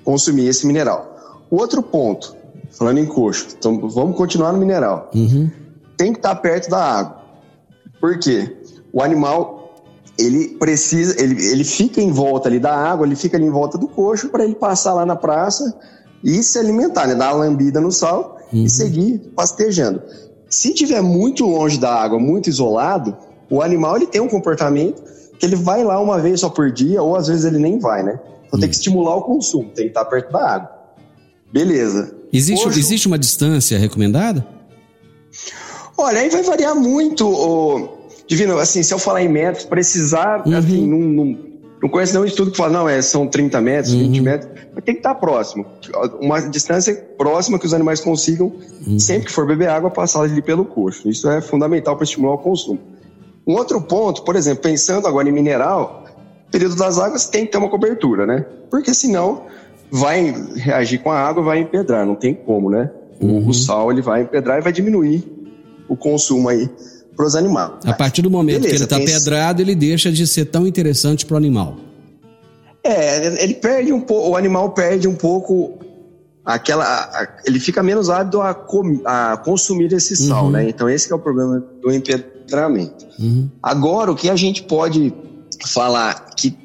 consumir 0.03 0.47
esse 0.47 0.65
mineral. 0.67 1.43
O 1.49 1.57
outro 1.57 1.81
ponto, 1.81 2.35
falando 2.71 2.99
em 2.99 3.05
coxo, 3.05 3.47
então 3.57 3.79
vamos 3.89 4.15
continuar 4.15 4.53
no 4.53 4.59
mineral. 4.59 5.09
Uhum. 5.13 5.49
Tem 5.97 6.13
que 6.13 6.19
estar 6.19 6.35
perto 6.35 6.69
da 6.69 6.77
água. 6.77 7.17
Por 7.99 8.19
quê? 8.19 8.55
O 8.93 9.01
animal 9.01 9.56
ele 10.17 10.49
precisa, 10.59 11.21
ele, 11.21 11.45
ele 11.45 11.63
fica 11.63 12.01
em 12.01 12.11
volta 12.11 12.49
ali 12.49 12.59
da 12.59 12.75
água, 12.75 13.05
ele 13.05 13.15
fica 13.15 13.37
ali 13.37 13.45
em 13.45 13.51
volta 13.51 13.77
do 13.77 13.87
coxo 13.87 14.29
para 14.29 14.43
ele 14.43 14.55
passar 14.55 14.93
lá 14.93 15.05
na 15.05 15.15
praça 15.15 15.77
e 16.23 16.41
se 16.41 16.57
alimentar, 16.57 17.07
né? 17.07 17.15
Dar 17.15 17.33
uma 17.33 17.45
lambida 17.45 17.79
no 17.79 17.91
sal 17.91 18.37
uhum. 18.51 18.63
e 18.63 18.69
seguir 18.69 19.19
pastejando. 19.35 20.01
Se 20.49 20.73
tiver 20.73 21.01
muito 21.01 21.45
longe 21.45 21.77
da 21.77 21.93
água, 21.93 22.19
muito 22.19 22.49
isolado, 22.49 23.15
o 23.49 23.61
animal 23.61 23.97
ele 23.97 24.07
tem 24.07 24.21
um 24.21 24.27
comportamento 24.27 25.03
que 25.37 25.45
ele 25.45 25.55
vai 25.55 25.83
lá 25.83 25.99
uma 25.99 26.19
vez 26.19 26.39
só 26.39 26.49
por 26.49 26.71
dia, 26.71 27.01
ou 27.01 27.15
às 27.15 27.27
vezes 27.27 27.45
ele 27.45 27.59
nem 27.59 27.77
vai, 27.77 28.01
né? 28.01 28.19
Então 28.47 28.57
hum. 28.57 28.59
tem 28.59 28.69
que 28.69 28.75
estimular 28.75 29.15
o 29.15 29.21
consumo, 29.21 29.69
tem 29.69 29.85
que 29.85 29.91
estar 29.91 30.05
perto 30.05 30.31
da 30.31 30.49
água. 30.49 30.71
Beleza. 31.51 32.15
Existe, 32.33 32.67
existe 32.67 33.07
uma 33.07 33.17
distância 33.17 33.77
recomendada? 33.77 34.45
Olha, 35.97 36.19
aí 36.19 36.29
vai 36.29 36.43
variar 36.43 36.75
muito, 36.75 37.27
oh, 37.27 37.96
Divino, 38.27 38.57
assim, 38.57 38.83
se 38.83 38.93
eu 38.93 38.99
falar 38.99 39.23
em 39.23 39.29
metros, 39.29 39.65
precisar, 39.65 40.45
uhum. 40.45 40.57
assim, 40.57 40.85
não, 40.85 40.99
não, 40.99 41.37
não 41.81 41.89
conheço 41.89 42.13
nenhum 42.13 42.25
estudo 42.25 42.51
que 42.51 42.57
fala, 42.57 42.73
não, 42.73 42.89
é, 42.89 43.01
são 43.01 43.25
30 43.25 43.61
metros, 43.61 43.93
uhum. 43.93 43.99
20 43.99 44.21
metros, 44.21 44.51
mas 44.75 44.83
tem 44.83 44.95
que 44.95 44.99
estar 44.99 45.15
próximo. 45.15 45.65
Uma 46.19 46.41
distância 46.41 46.93
próxima 47.17 47.57
que 47.57 47.65
os 47.65 47.73
animais 47.73 48.01
consigam, 48.01 48.51
uhum. 48.85 48.99
sempre 48.99 49.27
que 49.27 49.31
for 49.31 49.47
beber 49.47 49.69
água, 49.69 49.89
passar 49.89 50.21
ali 50.21 50.41
pelo 50.41 50.65
coxo. 50.65 51.09
Isso 51.09 51.29
é 51.29 51.39
fundamental 51.39 51.95
para 51.95 52.03
estimular 52.03 52.33
o 52.33 52.37
consumo. 52.37 52.79
Um 53.47 53.53
outro 53.53 53.79
ponto, 53.81 54.23
por 54.23 54.35
exemplo, 54.35 54.63
pensando 54.63 55.07
agora 55.07 55.29
em 55.29 55.31
mineral, 55.31 56.05
período 56.51 56.75
das 56.75 56.99
águas 56.99 57.27
tem 57.27 57.45
que 57.45 57.51
ter 57.53 57.57
uma 57.57 57.69
cobertura, 57.69 58.25
né? 58.25 58.45
Porque 58.69 58.93
senão 58.93 59.43
vai 59.89 60.35
reagir 60.55 60.99
com 60.99 61.11
a 61.11 61.17
água, 61.17 61.41
vai 61.41 61.59
empedrar, 61.59 62.05
não 62.05 62.15
tem 62.15 62.33
como, 62.33 62.69
né? 62.69 62.91
Uhum. 63.21 63.47
O 63.47 63.53
sal 63.53 63.89
ele 63.89 64.01
vai 64.01 64.23
empedrar 64.23 64.59
e 64.59 64.61
vai 64.61 64.73
diminuir 64.73 65.23
o 65.87 65.95
consumo 65.95 66.49
aí 66.49 66.69
para 67.17 67.25
os 67.25 67.35
animais. 67.35 67.71
A 67.83 67.93
partir 67.93 68.21
do 68.21 68.29
momento 68.29 68.61
Beleza, 68.61 68.87
que 68.87 68.93
ele 68.93 69.03
está 69.05 69.19
pedrado, 69.19 69.61
ele 69.61 69.73
deixa 69.73 70.11
de 70.11 70.25
ser 70.27 70.45
tão 70.45 70.67
interessante 70.67 71.25
para 71.25 71.33
o 71.33 71.37
animal. 71.37 71.77
É, 72.83 73.43
ele 73.43 73.55
perde 73.55 73.91
um 73.91 73.99
pouco, 73.99 74.29
o 74.29 74.37
animal 74.37 74.69
perde 74.69 75.07
um 75.07 75.15
pouco 75.15 75.79
aquela, 76.45 76.85
a, 76.85 77.27
ele 77.45 77.59
fica 77.59 77.83
menos 77.83 78.09
ávido 78.09 78.41
a, 78.41 78.53
com, 78.53 79.01
a 79.03 79.35
consumir 79.35 79.91
esse 79.91 80.15
sal, 80.15 80.45
uhum. 80.45 80.51
né? 80.51 80.69
Então 80.69 80.87
esse 80.87 81.11
é 81.11 81.15
o 81.15 81.19
problema 81.19 81.61
do 81.81 81.91
empedramento. 81.91 83.05
Uhum. 83.19 83.49
Agora, 83.61 84.11
o 84.11 84.15
que 84.15 84.29
a 84.29 84.35
gente 84.35 84.63
pode 84.63 85.13
falar 85.65 86.27
que 86.37 86.55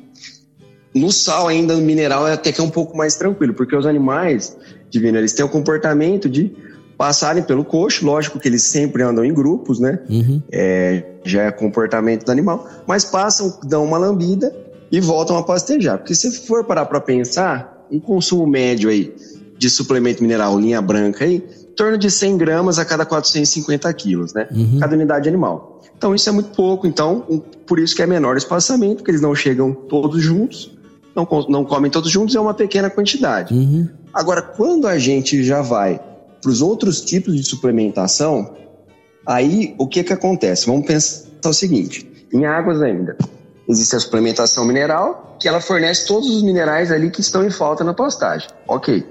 no 0.94 1.10
sal 1.10 1.48
ainda, 1.48 1.74
no 1.74 1.80
mineral, 1.80 2.28
é 2.28 2.34
até 2.34 2.52
que 2.52 2.60
é 2.60 2.64
um 2.64 2.70
pouco 2.70 2.96
mais 2.96 3.16
tranquilo, 3.16 3.54
porque 3.54 3.74
os 3.74 3.86
animais, 3.86 4.56
divino, 4.90 5.16
eles 5.16 5.32
têm 5.32 5.44
o 5.44 5.48
comportamento 5.48 6.28
de 6.28 6.54
passarem 7.02 7.42
pelo 7.42 7.64
coxo, 7.64 8.06
lógico 8.06 8.38
que 8.38 8.46
eles 8.46 8.62
sempre 8.62 9.02
andam 9.02 9.24
em 9.24 9.34
grupos, 9.34 9.80
né? 9.80 9.98
Uhum. 10.08 10.40
É, 10.52 11.02
já 11.24 11.42
é 11.42 11.50
comportamento 11.50 12.24
do 12.24 12.30
animal, 12.30 12.64
mas 12.86 13.04
passam, 13.04 13.58
dão 13.64 13.84
uma 13.84 13.98
lambida 13.98 14.54
e 14.88 15.00
voltam 15.00 15.36
a 15.36 15.42
pastejar. 15.42 15.98
Porque 15.98 16.14
se 16.14 16.30
for 16.46 16.62
parar 16.62 16.86
para 16.86 17.00
pensar, 17.00 17.84
um 17.90 17.98
consumo 17.98 18.46
médio 18.46 18.88
aí 18.88 19.12
de 19.58 19.68
suplemento 19.68 20.22
mineral 20.22 20.56
linha 20.56 20.80
branca 20.80 21.24
aí, 21.24 21.44
em 21.72 21.74
torno 21.74 21.98
de 21.98 22.08
100 22.08 22.38
gramas 22.38 22.78
a 22.78 22.84
cada 22.84 23.04
450 23.04 23.92
quilos, 23.94 24.32
né? 24.32 24.46
Uhum. 24.52 24.78
Cada 24.78 24.94
unidade 24.94 25.28
animal. 25.28 25.82
Então 25.98 26.14
isso 26.14 26.28
é 26.28 26.32
muito 26.32 26.50
pouco, 26.50 26.86
então 26.86 27.26
um, 27.28 27.40
por 27.40 27.80
isso 27.80 27.96
que 27.96 28.02
é 28.02 28.06
menor 28.06 28.36
espaçamento, 28.36 28.98
porque 28.98 29.10
eles 29.10 29.20
não 29.20 29.34
chegam 29.34 29.72
todos 29.72 30.22
juntos, 30.22 30.70
não, 31.16 31.26
não 31.48 31.64
comem 31.64 31.90
todos 31.90 32.12
juntos, 32.12 32.36
é 32.36 32.40
uma 32.40 32.54
pequena 32.54 32.88
quantidade. 32.88 33.52
Uhum. 33.52 33.88
Agora, 34.14 34.40
quando 34.40 34.86
a 34.86 34.96
gente 34.98 35.42
já 35.42 35.62
vai 35.62 36.00
para 36.42 36.50
os 36.50 36.60
outros 36.60 37.00
tipos 37.00 37.34
de 37.36 37.42
suplementação, 37.44 38.54
aí 39.24 39.74
o 39.78 39.86
que 39.86 40.02
que 40.02 40.12
acontece? 40.12 40.66
Vamos 40.66 40.86
pensar 40.86 41.48
o 41.48 41.54
seguinte: 41.54 42.06
em 42.32 42.44
águas 42.44 42.82
ainda 42.82 43.16
existe 43.68 43.96
a 43.96 44.00
suplementação 44.00 44.64
mineral, 44.64 45.36
que 45.40 45.48
ela 45.48 45.60
fornece 45.60 46.06
todos 46.06 46.28
os 46.30 46.42
minerais 46.42 46.90
ali 46.90 47.10
que 47.10 47.20
estão 47.20 47.44
em 47.44 47.50
falta 47.50 47.84
na 47.84 47.94
pastagem. 47.94 48.48
Ok. 48.66 49.04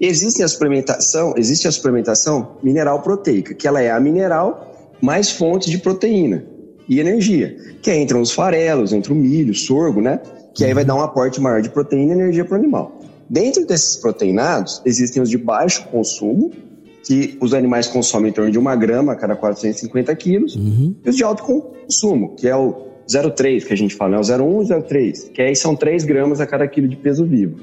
Existe 0.00 0.42
a 0.42 0.48
suplementação, 0.48 1.34
existe 1.36 1.68
a 1.68 1.72
suplementação 1.72 2.56
mineral 2.62 3.02
proteica, 3.02 3.54
que 3.54 3.68
ela 3.68 3.82
é 3.82 3.90
a 3.90 4.00
mineral 4.00 4.94
mais 5.00 5.30
fonte 5.30 5.70
de 5.70 5.78
proteína 5.78 6.44
e 6.88 6.98
energia, 6.98 7.56
que 7.82 7.90
é 7.90 7.96
entre 7.96 8.16
os 8.16 8.32
farelos, 8.32 8.92
entre 8.92 9.12
o 9.12 9.16
milho, 9.16 9.54
sorgo, 9.54 10.00
né? 10.00 10.20
Que 10.54 10.64
aí 10.64 10.74
vai 10.74 10.84
dar 10.84 10.94
um 10.94 11.02
aporte 11.02 11.40
maior 11.40 11.60
de 11.60 11.68
proteína 11.68 12.14
e 12.14 12.16
energia 12.16 12.44
para 12.44 12.54
o 12.54 12.58
animal. 12.58 12.99
Dentro 13.30 13.64
desses 13.64 13.94
proteinados, 13.94 14.82
existem 14.84 15.22
os 15.22 15.30
de 15.30 15.38
baixo 15.38 15.86
consumo, 15.86 16.50
que 17.04 17.38
os 17.40 17.54
animais 17.54 17.86
consomem 17.86 18.30
em 18.30 18.34
torno 18.34 18.50
de 18.50 18.58
uma 18.58 18.74
grama 18.74 19.12
a 19.12 19.16
cada 19.16 19.36
450 19.36 20.14
quilos, 20.16 20.56
uhum. 20.56 20.96
e 21.04 21.08
os 21.08 21.16
de 21.16 21.22
alto 21.22 21.44
consumo, 21.44 22.34
que 22.34 22.48
é 22.48 22.56
o 22.56 22.88
0,3 23.08 23.64
que 23.64 23.72
a 23.72 23.76
gente 23.76 23.94
fala, 23.94 24.12
né? 24.12 24.18
o 24.18 24.20
0,1 24.20 24.64
e 24.64 24.68
0,3, 24.68 25.30
que 25.30 25.40
aí 25.40 25.54
são 25.54 25.76
3 25.76 26.04
gramas 26.04 26.40
a 26.40 26.46
cada 26.46 26.66
quilo 26.66 26.88
de 26.88 26.96
peso 26.96 27.24
vivo, 27.24 27.54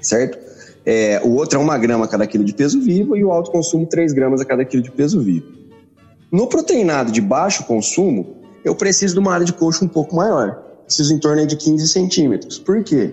certo? 0.00 0.38
É, 0.86 1.20
o 1.24 1.34
outro 1.34 1.58
é 1.58 1.62
uma 1.62 1.76
grama 1.78 2.04
a 2.04 2.08
cada 2.08 2.24
quilo 2.24 2.44
de 2.44 2.54
peso 2.54 2.80
vivo 2.80 3.16
e 3.16 3.24
o 3.24 3.32
alto 3.32 3.50
consumo 3.50 3.84
3 3.86 4.12
gramas 4.12 4.40
a 4.40 4.44
cada 4.44 4.64
quilo 4.64 4.84
de 4.84 4.90
peso 4.92 5.20
vivo. 5.20 5.46
No 6.30 6.46
proteinado 6.46 7.10
de 7.10 7.20
baixo 7.20 7.64
consumo, 7.64 8.36
eu 8.64 8.74
preciso 8.76 9.14
de 9.14 9.20
uma 9.20 9.34
área 9.34 9.44
de 9.44 9.52
coxo 9.52 9.84
um 9.84 9.88
pouco 9.88 10.14
maior. 10.14 10.62
Preciso 10.86 11.12
em 11.12 11.18
torno 11.18 11.44
de 11.44 11.56
15 11.56 11.88
centímetros. 11.88 12.58
Por 12.58 12.82
quê? 12.84 13.12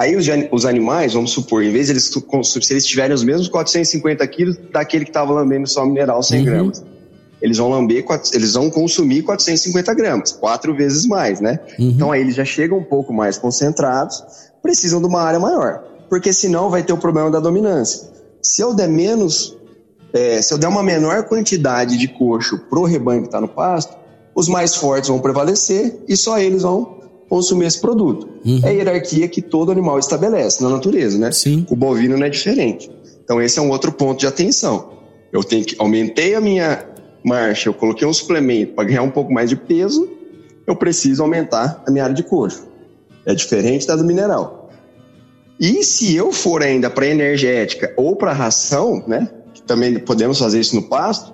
Aí 0.00 0.16
os, 0.16 0.26
os, 0.50 0.64
animais, 0.64 1.12
vamos 1.12 1.30
supor, 1.30 1.62
em 1.62 1.70
vez 1.70 1.88
de 1.88 1.92
eles, 1.92 2.10
se 2.10 2.72
eles 2.72 2.86
tiverem 2.86 3.14
os 3.14 3.22
mesmos 3.22 3.48
450 3.48 4.26
quilos 4.28 4.56
daquele 4.72 5.04
que 5.04 5.10
estava 5.10 5.30
lambendo 5.30 5.68
só 5.68 5.84
mineral 5.84 6.22
100 6.22 6.38
uhum. 6.38 6.44
gramas, 6.46 6.84
eles 7.42 7.58
vão 7.58 7.68
lamber, 7.68 8.06
eles 8.32 8.54
vão 8.54 8.70
consumir 8.70 9.20
450 9.24 9.92
gramas, 9.92 10.32
quatro 10.32 10.74
vezes 10.74 11.04
mais, 11.04 11.42
né? 11.42 11.60
Uhum. 11.78 11.90
Então 11.90 12.10
aí 12.10 12.22
eles 12.22 12.34
já 12.34 12.46
chegam 12.46 12.78
um 12.78 12.82
pouco 12.82 13.12
mais 13.12 13.36
concentrados, 13.36 14.24
precisam 14.62 15.02
de 15.02 15.06
uma 15.06 15.20
área 15.20 15.38
maior, 15.38 15.84
porque 16.08 16.32
senão 16.32 16.70
vai 16.70 16.82
ter 16.82 16.94
o 16.94 16.98
problema 16.98 17.30
da 17.30 17.38
dominância. 17.38 18.08
Se 18.42 18.62
eu 18.62 18.72
der 18.72 18.88
menos, 18.88 19.54
é, 20.14 20.40
se 20.40 20.54
eu 20.54 20.56
der 20.56 20.68
uma 20.68 20.82
menor 20.82 21.24
quantidade 21.24 21.98
de 21.98 22.08
coxo 22.08 22.58
pro 22.70 22.84
rebanho 22.84 23.20
que 23.20 23.28
está 23.28 23.38
no 23.38 23.48
pasto, 23.48 23.94
os 24.34 24.48
mais 24.48 24.74
fortes 24.74 25.10
vão 25.10 25.18
prevalecer 25.18 25.94
e 26.08 26.16
só 26.16 26.38
eles 26.38 26.62
vão 26.62 26.99
consumir 27.30 27.66
esse 27.66 27.80
produto. 27.80 28.28
Uhum. 28.44 28.60
É 28.64 28.70
a 28.70 28.72
hierarquia 28.72 29.28
que 29.28 29.40
todo 29.40 29.70
animal 29.70 30.00
estabelece 30.00 30.60
na 30.62 30.68
natureza, 30.68 31.16
né? 31.16 31.30
Sim. 31.30 31.64
O 31.70 31.76
bovino 31.76 32.18
não 32.18 32.26
é 32.26 32.28
diferente. 32.28 32.90
Então 33.22 33.40
esse 33.40 33.60
é 33.60 33.62
um 33.62 33.70
outro 33.70 33.92
ponto 33.92 34.18
de 34.18 34.26
atenção. 34.26 34.94
Eu 35.32 35.44
tenho 35.44 35.64
que 35.64 35.76
aumentei 35.78 36.34
a 36.34 36.40
minha 36.40 36.84
marcha, 37.24 37.68
eu 37.68 37.74
coloquei 37.74 38.06
um 38.06 38.12
suplemento 38.12 38.74
para 38.74 38.82
ganhar 38.82 39.02
um 39.02 39.10
pouco 39.10 39.32
mais 39.32 39.48
de 39.48 39.54
peso, 39.54 40.08
eu 40.66 40.74
preciso 40.74 41.22
aumentar 41.22 41.84
a 41.86 41.90
minha 41.90 42.02
área 42.02 42.14
de 42.14 42.24
coxo. 42.24 42.66
É 43.24 43.32
diferente 43.32 43.86
da 43.86 43.94
do 43.94 44.04
mineral. 44.04 44.68
E 45.60 45.84
se 45.84 46.16
eu 46.16 46.32
for 46.32 46.62
ainda 46.62 46.90
para 46.90 47.06
energética 47.06 47.94
ou 47.96 48.16
para 48.16 48.32
ração, 48.32 49.04
né? 49.06 49.28
Que 49.54 49.62
também 49.62 50.00
podemos 50.00 50.38
fazer 50.38 50.58
isso 50.58 50.74
no 50.74 50.82
pasto, 50.82 51.32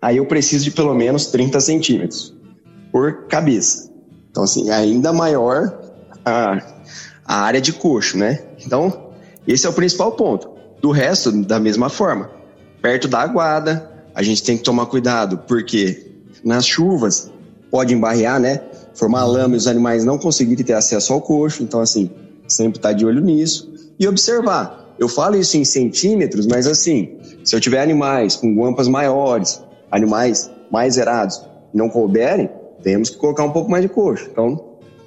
aí 0.00 0.18
eu 0.18 0.26
preciso 0.26 0.62
de 0.62 0.70
pelo 0.70 0.94
menos 0.94 1.26
30 1.26 1.58
centímetros 1.58 2.32
por 2.92 3.24
cabeça. 3.26 3.93
Então, 4.34 4.42
assim, 4.42 4.68
é 4.68 4.74
ainda 4.74 5.12
maior 5.12 5.78
a, 6.24 6.60
a 7.24 7.36
área 7.42 7.60
de 7.60 7.72
coxo, 7.72 8.18
né? 8.18 8.42
Então, 8.66 9.12
esse 9.46 9.64
é 9.64 9.70
o 9.70 9.72
principal 9.72 10.10
ponto. 10.10 10.50
Do 10.82 10.90
resto, 10.90 11.30
da 11.30 11.60
mesma 11.60 11.88
forma. 11.88 12.28
Perto 12.82 13.06
da 13.06 13.20
aguada, 13.20 13.88
a 14.12 14.24
gente 14.24 14.42
tem 14.42 14.56
que 14.56 14.64
tomar 14.64 14.86
cuidado, 14.86 15.38
porque 15.46 16.10
nas 16.42 16.66
chuvas 16.66 17.30
pode 17.70 17.94
embarrear, 17.94 18.40
né? 18.40 18.60
Formar 18.92 19.24
lama 19.24 19.54
e 19.54 19.56
os 19.56 19.68
animais 19.68 20.04
não 20.04 20.18
conseguirem 20.18 20.64
ter 20.64 20.72
acesso 20.72 21.12
ao 21.12 21.20
coxo. 21.20 21.62
Então, 21.62 21.78
assim, 21.78 22.10
sempre 22.48 22.78
estar 22.78 22.88
tá 22.88 22.92
de 22.92 23.06
olho 23.06 23.20
nisso. 23.20 23.72
E 24.00 24.08
observar. 24.08 24.96
Eu 24.98 25.08
falo 25.08 25.36
isso 25.36 25.56
em 25.56 25.64
centímetros, 25.64 26.44
mas 26.44 26.66
assim, 26.66 27.18
se 27.44 27.54
eu 27.54 27.60
tiver 27.60 27.80
animais 27.80 28.34
com 28.34 28.52
guampas 28.52 28.88
maiores, 28.88 29.62
animais 29.92 30.50
mais 30.72 30.94
zerados, 30.94 31.40
não 31.72 31.88
couberem, 31.88 32.50
temos 32.84 33.10
que 33.10 33.16
colocar 33.16 33.42
um 33.42 33.50
pouco 33.50 33.70
mais 33.70 33.82
de 33.82 33.88
coxo. 33.88 34.28
Então, 34.30 34.62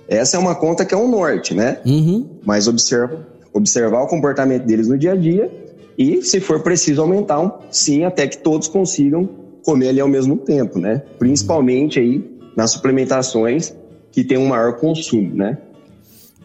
essa 0.07 0.35
é 0.35 0.39
uma 0.39 0.55
conta 0.55 0.83
que 0.83 0.93
é 0.93 0.97
um 0.97 1.07
norte, 1.07 1.53
né? 1.53 1.79
Uhum. 1.85 2.27
Mas 2.43 2.67
observa, 2.67 3.25
observar 3.53 4.01
o 4.01 4.07
comportamento 4.07 4.65
deles 4.65 4.87
no 4.87 4.97
dia 4.97 5.13
a 5.13 5.15
dia 5.15 5.49
e, 5.97 6.21
se 6.23 6.39
for 6.39 6.61
preciso, 6.61 7.01
aumentar 7.01 7.39
um, 7.39 7.51
sim, 7.69 8.03
até 8.03 8.27
que 8.27 8.39
todos 8.39 8.67
consigam 8.67 9.29
comer 9.63 9.89
ali 9.89 9.99
ao 9.99 10.07
mesmo 10.07 10.37
tempo, 10.37 10.79
né? 10.79 11.03
Principalmente 11.19 11.99
aí 11.99 12.23
nas 12.55 12.71
suplementações 12.71 13.73
que 14.11 14.23
tem 14.23 14.37
um 14.37 14.47
maior 14.47 14.77
consumo, 14.77 15.35
né? 15.35 15.57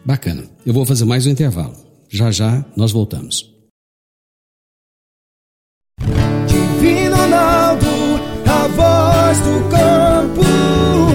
Bacana. 0.05 0.43
Eu 0.65 0.73
vou 0.73 0.85
fazer 0.85 1.05
mais 1.05 1.25
um 1.25 1.29
intervalo. 1.29 1.73
Já 2.09 2.29
já 2.29 2.63
nós 2.75 2.91
voltamos. 2.91 3.51
Divino 6.45 7.15
Ronaldo, 7.15 7.87
a 8.45 8.67
voz 8.67 9.39
do 9.39 9.69
campo. 9.69 11.12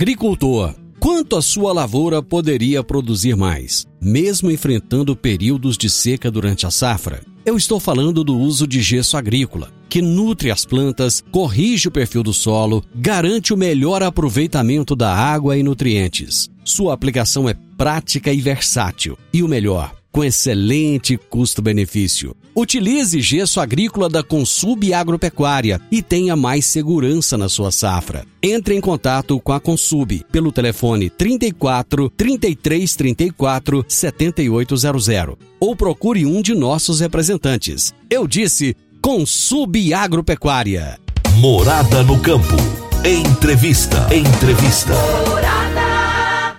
Agricultor, 0.00 0.76
quanto 1.00 1.34
a 1.34 1.42
sua 1.42 1.72
lavoura 1.72 2.22
poderia 2.22 2.84
produzir 2.84 3.34
mais, 3.34 3.84
mesmo 4.00 4.48
enfrentando 4.48 5.16
períodos 5.16 5.76
de 5.76 5.90
seca 5.90 6.30
durante 6.30 6.64
a 6.64 6.70
safra? 6.70 7.20
Eu 7.44 7.56
estou 7.56 7.80
falando 7.80 8.22
do 8.22 8.38
uso 8.38 8.64
de 8.64 8.80
gesso 8.80 9.16
agrícola, 9.16 9.72
que 9.88 10.00
nutre 10.00 10.52
as 10.52 10.64
plantas, 10.64 11.24
corrige 11.32 11.88
o 11.88 11.90
perfil 11.90 12.22
do 12.22 12.32
solo, 12.32 12.84
garante 12.94 13.52
o 13.52 13.56
melhor 13.56 14.00
aproveitamento 14.00 14.94
da 14.94 15.12
água 15.12 15.58
e 15.58 15.64
nutrientes. 15.64 16.48
Sua 16.62 16.94
aplicação 16.94 17.48
é 17.48 17.54
prática 17.76 18.32
e 18.32 18.40
versátil. 18.40 19.18
E 19.32 19.42
o 19.42 19.48
melhor, 19.48 19.97
com 20.10 20.24
excelente 20.24 21.16
custo-benefício. 21.16 22.34
Utilize 22.54 23.20
gesso 23.20 23.60
agrícola 23.60 24.08
da 24.08 24.22
Consub 24.22 24.92
Agropecuária 24.92 25.80
e 25.90 26.02
tenha 26.02 26.34
mais 26.34 26.66
segurança 26.66 27.38
na 27.38 27.48
sua 27.48 27.70
safra. 27.70 28.24
Entre 28.42 28.74
em 28.74 28.80
contato 28.80 29.38
com 29.38 29.52
a 29.52 29.60
Consub 29.60 30.24
pelo 30.32 30.50
telefone 30.50 31.08
34 31.08 32.10
33 32.10 32.96
34 32.96 33.84
7800 33.86 35.36
ou 35.60 35.76
procure 35.76 36.26
um 36.26 36.42
de 36.42 36.54
nossos 36.54 37.00
representantes. 37.00 37.94
Eu 38.10 38.26
disse 38.26 38.76
Consub 39.00 39.94
Agropecuária. 39.94 40.98
Morada 41.36 42.02
no 42.02 42.18
campo. 42.18 42.56
Entrevista. 43.04 44.08
Entrevista. 44.12 44.94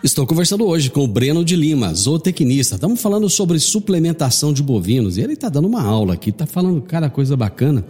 Estou 0.02 0.26
conversando 0.26 0.66
hoje 0.66 0.90
com 0.90 1.04
o 1.04 1.08
Breno 1.08 1.44
de 1.44 1.58
Lima, 1.58 1.94
zootecnista. 1.94 2.76
Estamos 2.76 3.02
falando 3.02 3.30
sobre 3.30 3.60
suplementação 3.60 4.54
de 4.54 4.64
bovinos 4.64 5.18
e 5.18 5.22
ele 5.22 5.34
está 5.34 5.50
dando 5.50 5.68
uma 5.68 5.82
aula 5.82 6.14
aqui, 6.14 6.30
está 6.30 6.46
falando 6.46 6.82
cada 6.82 7.10
coisa 7.10 7.36
bacana. 7.36 7.84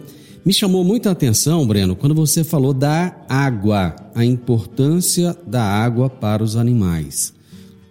Me 0.44 0.52
chamou 0.52 0.82
muita 0.82 1.12
atenção, 1.12 1.64
Breno, 1.64 1.94
quando 1.94 2.12
você 2.12 2.42
falou 2.42 2.74
da 2.74 3.14
água, 3.28 3.94
a 4.12 4.24
importância 4.24 5.36
da 5.46 5.62
água 5.62 6.10
para 6.10 6.42
os 6.42 6.56
animais. 6.56 7.32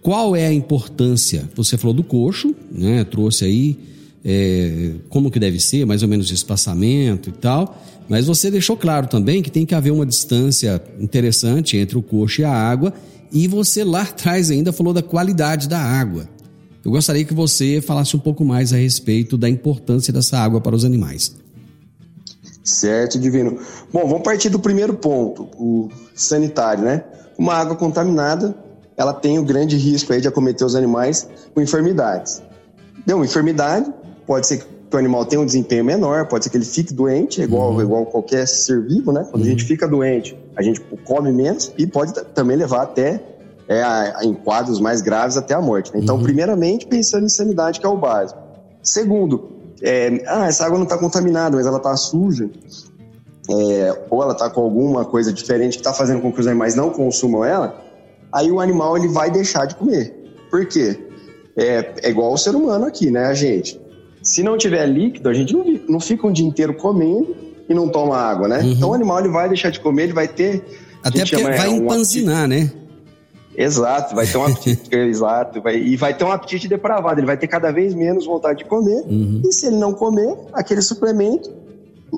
Qual 0.02 0.36
é 0.36 0.46
a 0.46 0.52
importância? 0.52 1.48
Você 1.54 1.78
falou 1.78 1.94
do 1.94 2.04
coxo, 2.04 2.54
né? 2.70 3.04
Trouxe 3.04 3.46
aí 3.46 3.78
é, 4.22 4.96
como 5.08 5.30
que 5.30 5.38
deve 5.38 5.58
ser, 5.58 5.86
mais 5.86 6.02
ou 6.02 6.08
menos 6.10 6.28
de 6.28 6.34
espaçamento 6.34 7.30
e 7.30 7.32
tal. 7.32 7.82
Mas 8.06 8.26
você 8.26 8.50
deixou 8.50 8.76
claro 8.76 9.06
também 9.06 9.42
que 9.42 9.50
tem 9.50 9.64
que 9.64 9.74
haver 9.74 9.92
uma 9.92 10.04
distância 10.04 10.82
interessante 10.98 11.78
entre 11.78 11.96
o 11.96 12.02
coxo 12.02 12.42
e 12.42 12.44
a 12.44 12.52
água. 12.52 12.92
E 13.32 13.46
você 13.46 13.84
lá 13.84 14.02
atrás 14.02 14.50
ainda 14.50 14.72
falou 14.72 14.92
da 14.92 15.02
qualidade 15.02 15.68
da 15.68 15.78
água. 15.78 16.28
Eu 16.84 16.90
gostaria 16.90 17.24
que 17.24 17.34
você 17.34 17.80
falasse 17.80 18.16
um 18.16 18.18
pouco 18.18 18.44
mais 18.44 18.72
a 18.72 18.76
respeito 18.76 19.36
da 19.36 19.48
importância 19.48 20.12
dessa 20.12 20.38
água 20.38 20.60
para 20.60 20.74
os 20.74 20.84
animais. 20.84 21.36
Certo, 22.64 23.18
Divino. 23.18 23.58
Bom, 23.92 24.06
vamos 24.06 24.22
partir 24.22 24.48
do 24.48 24.58
primeiro 24.58 24.94
ponto, 24.94 25.48
o 25.58 25.88
sanitário, 26.14 26.84
né? 26.84 27.04
Uma 27.38 27.54
água 27.54 27.76
contaminada, 27.76 28.54
ela 28.96 29.12
tem 29.12 29.38
o 29.38 29.44
grande 29.44 29.76
risco 29.76 30.12
aí 30.12 30.20
de 30.20 30.28
acometer 30.28 30.66
os 30.66 30.74
animais 30.74 31.28
com 31.54 31.60
enfermidades. 31.60 32.42
Deu 33.06 33.16
uma 33.16 33.24
enfermidade, 33.24 33.92
pode 34.26 34.46
ser 34.46 34.58
que 34.58 34.96
o 34.96 34.98
animal 34.98 35.24
tenha 35.24 35.40
um 35.40 35.46
desempenho 35.46 35.84
menor, 35.84 36.26
pode 36.28 36.44
ser 36.44 36.50
que 36.50 36.56
ele 36.56 36.64
fique 36.64 36.92
doente, 36.92 37.40
é 37.40 37.44
igual, 37.44 37.72
uhum. 37.72 37.82
igual 37.82 38.06
qualquer 38.06 38.46
ser 38.46 38.82
vivo, 38.86 39.12
né? 39.12 39.26
Quando 39.30 39.42
uhum. 39.42 39.48
a 39.48 39.50
gente 39.50 39.64
fica 39.64 39.86
doente, 39.86 40.36
a 40.60 40.62
gente 40.62 40.80
come 41.04 41.32
menos 41.32 41.72
e 41.78 41.86
pode 41.86 42.12
também 42.34 42.54
levar 42.54 42.82
até 42.82 43.18
é, 43.66 43.82
a, 43.82 44.20
em 44.22 44.34
quadros 44.34 44.78
mais 44.78 45.00
graves 45.00 45.38
até 45.38 45.54
a 45.54 45.60
morte. 45.60 45.90
Né? 45.94 46.00
Então, 46.02 46.16
uhum. 46.16 46.22
primeiramente, 46.22 46.86
pensando 46.86 47.24
em 47.24 47.30
sanidade, 47.30 47.80
que 47.80 47.86
é 47.86 47.88
o 47.88 47.96
básico. 47.96 48.38
Segundo, 48.82 49.48
é, 49.80 50.22
ah, 50.26 50.46
essa 50.46 50.66
água 50.66 50.76
não 50.76 50.84
está 50.84 50.98
contaminada, 50.98 51.56
mas 51.56 51.66
ela 51.66 51.78
está 51.78 51.96
suja, 51.96 52.50
é, 53.48 54.04
ou 54.10 54.22
ela 54.22 54.32
está 54.32 54.50
com 54.50 54.60
alguma 54.60 55.06
coisa 55.06 55.32
diferente 55.32 55.72
que 55.72 55.80
está 55.80 55.94
fazendo 55.94 56.20
com 56.20 56.30
que 56.30 56.40
os 56.40 56.46
animais 56.46 56.74
não 56.74 56.90
consumam 56.90 57.42
ela, 57.42 57.82
aí 58.30 58.50
o 58.50 58.60
animal 58.60 58.98
ele 58.98 59.08
vai 59.08 59.30
deixar 59.30 59.64
de 59.64 59.76
comer. 59.76 60.14
Por 60.50 60.66
quê? 60.66 60.98
É, 61.56 61.94
é 62.02 62.10
igual 62.10 62.34
o 62.34 62.36
ser 62.36 62.54
humano 62.54 62.84
aqui, 62.84 63.10
né, 63.10 63.24
a 63.24 63.34
gente? 63.34 63.80
Se 64.22 64.42
não 64.42 64.58
tiver 64.58 64.84
líquido, 64.84 65.30
a 65.30 65.32
gente 65.32 65.54
não, 65.54 65.64
não 65.88 66.00
fica 66.00 66.26
um 66.26 66.32
dia 66.32 66.46
inteiro 66.46 66.74
comendo 66.74 67.34
e 67.70 67.74
não 67.74 67.88
toma 67.88 68.16
água, 68.16 68.48
né? 68.48 68.58
Uhum. 68.58 68.72
Então 68.72 68.90
o 68.90 68.94
animal 68.94 69.20
ele 69.20 69.28
vai 69.28 69.48
deixar 69.48 69.70
de 69.70 69.78
comer, 69.78 70.02
ele 70.02 70.12
vai 70.12 70.26
ter. 70.26 70.64
Até 71.04 71.20
porque 71.20 71.42
vai 71.42 71.68
é, 71.68 71.68
empanzinar, 71.68 72.44
um 72.44 72.48
né? 72.48 72.72
Exato, 73.56 74.14
vai 74.14 74.26
ter 74.26 74.36
um 74.36 74.44
apetite, 74.44 74.94
exato, 74.94 75.62
vai, 75.62 75.76
e 75.76 75.96
vai 75.96 76.12
ter 76.12 76.24
um 76.24 76.32
apetite 76.32 76.66
depravado, 76.66 77.20
ele 77.20 77.26
vai 77.26 77.36
ter 77.36 77.46
cada 77.46 77.70
vez 77.70 77.94
menos 77.94 78.26
vontade 78.26 78.60
de 78.60 78.64
comer, 78.64 79.04
uhum. 79.06 79.42
e 79.44 79.52
se 79.52 79.66
ele 79.66 79.76
não 79.76 79.92
comer 79.92 80.36
aquele 80.52 80.82
suplemento, 80.82 81.50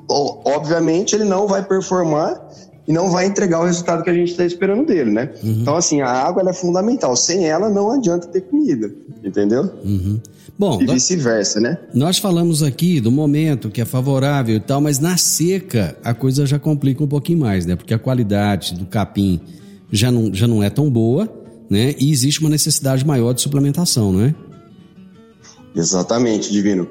obviamente 0.09 1.15
ele 1.15 1.25
não 1.25 1.47
vai 1.47 1.63
performar 1.63 2.41
e 2.87 2.91
não 2.91 3.09
vai 3.09 3.25
entregar 3.25 3.61
o 3.61 3.65
resultado 3.65 4.03
que 4.03 4.09
a 4.09 4.13
gente 4.13 4.31
está 4.31 4.45
esperando 4.45 4.85
dele, 4.85 5.11
né? 5.11 5.29
Uhum. 5.41 5.57
Então, 5.61 5.75
assim, 5.75 6.01
a 6.01 6.09
água 6.09 6.43
é 6.49 6.53
fundamental. 6.53 7.15
Sem 7.15 7.47
ela, 7.47 7.69
não 7.69 7.91
adianta 7.91 8.27
ter 8.27 8.41
comida, 8.41 8.91
entendeu? 9.23 9.69
Uhum. 9.83 10.19
Bom, 10.57 10.81
e 10.81 10.85
vice-versa, 10.85 11.59
né? 11.59 11.77
Nós 11.93 12.19
falamos 12.19 12.61
aqui 12.61 12.99
do 13.01 13.11
momento 13.11 13.69
que 13.69 13.81
é 13.81 13.85
favorável 13.85 14.55
e 14.55 14.59
tal, 14.59 14.79
mas 14.79 14.99
na 14.99 15.17
seca 15.17 15.97
a 16.03 16.13
coisa 16.13 16.45
já 16.45 16.59
complica 16.59 17.03
um 17.03 17.07
pouquinho 17.07 17.39
mais, 17.39 17.65
né? 17.65 17.75
Porque 17.75 17.93
a 17.93 17.99
qualidade 17.99 18.75
do 18.75 18.85
capim 18.85 19.41
já 19.91 20.11
não, 20.11 20.33
já 20.33 20.47
não 20.47 20.61
é 20.61 20.69
tão 20.69 20.89
boa, 20.89 21.27
né? 21.69 21.95
E 21.99 22.11
existe 22.11 22.39
uma 22.39 22.49
necessidade 22.49 23.05
maior 23.05 23.33
de 23.33 23.41
suplementação, 23.41 24.11
não 24.11 24.21
é? 24.21 24.35
Exatamente, 25.75 26.51
Divino. 26.51 26.87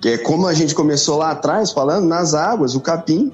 Que 0.00 0.08
é 0.08 0.18
como 0.18 0.46
a 0.46 0.54
gente 0.54 0.74
começou 0.74 1.16
lá 1.16 1.30
atrás 1.30 1.70
falando, 1.70 2.06
nas 2.06 2.34
águas, 2.34 2.74
o 2.74 2.80
capim 2.80 3.32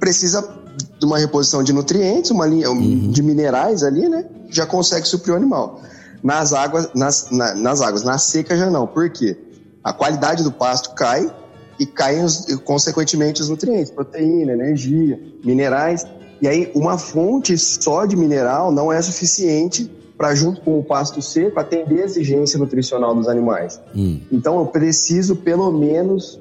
precisa 0.00 0.56
de 0.98 1.06
uma 1.06 1.18
reposição 1.18 1.62
de 1.62 1.72
nutrientes, 1.72 2.30
uma 2.30 2.46
linha 2.46 2.70
uhum. 2.70 3.10
de 3.10 3.22
minerais 3.22 3.82
ali, 3.82 4.08
né? 4.08 4.24
Já 4.48 4.66
consegue 4.66 5.06
suprir 5.06 5.34
o 5.34 5.36
animal. 5.36 5.80
Nas 6.22 6.52
águas, 6.52 6.90
nas, 6.94 7.30
na, 7.30 7.54
nas 7.54 7.80
águas, 7.80 8.02
na 8.02 8.18
seca 8.18 8.56
já 8.56 8.70
não. 8.70 8.86
Por 8.86 9.10
quê? 9.10 9.36
A 9.82 9.92
qualidade 9.92 10.42
do 10.42 10.52
pasto 10.52 10.94
cai 10.94 11.32
e 11.78 11.86
caem, 11.86 12.24
os, 12.24 12.46
consequentemente, 12.64 13.40
os 13.40 13.48
nutrientes, 13.48 13.90
proteína, 13.90 14.52
energia, 14.52 15.18
minerais. 15.44 16.06
E 16.42 16.46
aí, 16.46 16.70
uma 16.74 16.98
fonte 16.98 17.56
só 17.56 18.04
de 18.04 18.16
mineral 18.16 18.70
não 18.70 18.92
é 18.92 19.00
suficiente 19.00 19.90
para, 20.16 20.34
junto 20.34 20.60
com 20.60 20.78
o 20.78 20.84
pasto 20.84 21.22
seco, 21.22 21.58
atender 21.58 22.02
a 22.02 22.04
exigência 22.04 22.58
nutricional 22.58 23.14
dos 23.14 23.26
animais. 23.26 23.80
Hum. 23.96 24.20
Então, 24.30 24.58
eu 24.58 24.66
preciso, 24.66 25.36
pelo 25.36 25.72
menos, 25.72 26.38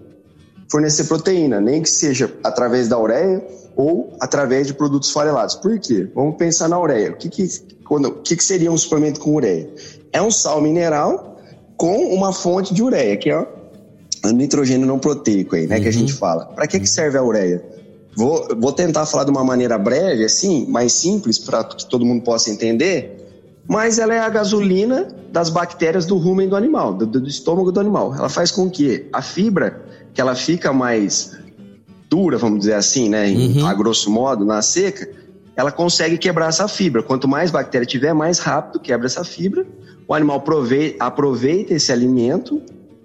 fornecer 0.69 1.05
proteína, 1.05 1.61
nem 1.61 1.81
que 1.81 1.89
seja 1.89 2.31
através 2.43 2.89
da 2.89 2.99
ureia 2.99 3.41
ou 3.75 4.13
através 4.19 4.67
de 4.67 4.73
produtos 4.73 5.11
farelados. 5.11 5.55
Por 5.55 5.79
quê? 5.79 6.09
Vamos 6.13 6.35
pensar 6.35 6.67
na 6.67 6.77
ureia. 6.77 7.11
O 7.11 7.15
que, 7.15 7.29
que, 7.29 7.47
o 7.89 8.11
que, 8.11 8.35
que 8.35 8.43
seria 8.43 8.71
um 8.71 8.77
suplemento 8.77 9.19
com 9.19 9.35
ureia? 9.35 9.69
É 10.11 10.21
um 10.21 10.29
sal 10.29 10.61
mineral 10.61 11.39
com 11.75 12.13
uma 12.13 12.33
fonte 12.33 12.73
de 12.73 12.83
ureia, 12.83 13.15
que 13.17 13.29
é 13.29 13.47
o 14.25 14.31
nitrogênio 14.31 14.85
não 14.85 14.99
proteico 14.99 15.55
aí, 15.55 15.65
né, 15.65 15.77
uhum. 15.77 15.81
que 15.81 15.87
a 15.87 15.93
gente 15.93 16.13
uhum. 16.13 16.19
fala. 16.19 16.45
Para 16.45 16.67
que, 16.67 16.79
que 16.79 16.89
serve 16.89 17.17
a 17.17 17.23
ureia? 17.23 17.63
Vou, 18.15 18.47
vou 18.59 18.73
tentar 18.73 19.05
falar 19.05 19.23
de 19.23 19.31
uma 19.31 19.43
maneira 19.43 19.77
breve, 19.77 20.25
assim, 20.25 20.65
mais 20.67 20.93
simples, 20.93 21.39
para 21.39 21.63
que 21.63 21.87
todo 21.87 22.05
mundo 22.05 22.23
possa 22.23 22.49
entender, 22.49 23.15
mas 23.67 23.97
ela 23.97 24.13
é 24.13 24.19
a 24.19 24.29
gasolina 24.29 25.07
das 25.31 25.49
bactérias 25.49 26.05
do 26.05 26.17
rumen 26.17 26.49
do 26.49 26.55
animal, 26.55 26.93
do, 26.93 27.05
do 27.05 27.27
estômago 27.29 27.71
do 27.71 27.79
animal. 27.79 28.13
Ela 28.15 28.27
faz 28.27 28.51
com 28.51 28.69
que 28.69 29.07
a 29.13 29.21
fibra, 29.21 29.85
que 30.13 30.19
ela 30.19 30.35
fica 30.35 30.73
mais 30.73 31.37
dura, 32.09 32.37
vamos 32.37 32.59
dizer 32.59 32.73
assim, 32.73 33.07
né, 33.07 33.27
uhum. 33.27 33.65
a 33.65 33.73
grosso 33.73 34.09
modo, 34.09 34.43
na 34.43 34.61
seca, 34.61 35.07
ela 35.59 35.73
consegue 35.73 36.17
quebrar 36.17 36.47
essa 36.47 36.69
fibra. 36.69 37.03
Quanto 37.03 37.27
mais 37.27 37.51
bactéria 37.51 37.85
tiver, 37.85 38.13
mais 38.13 38.39
rápido 38.39 38.79
quebra 38.79 39.07
essa 39.07 39.25
fibra. 39.25 39.67
O 40.07 40.13
animal 40.13 40.41
aproveita 41.01 41.73
esse 41.73 41.91
alimento 41.91 42.61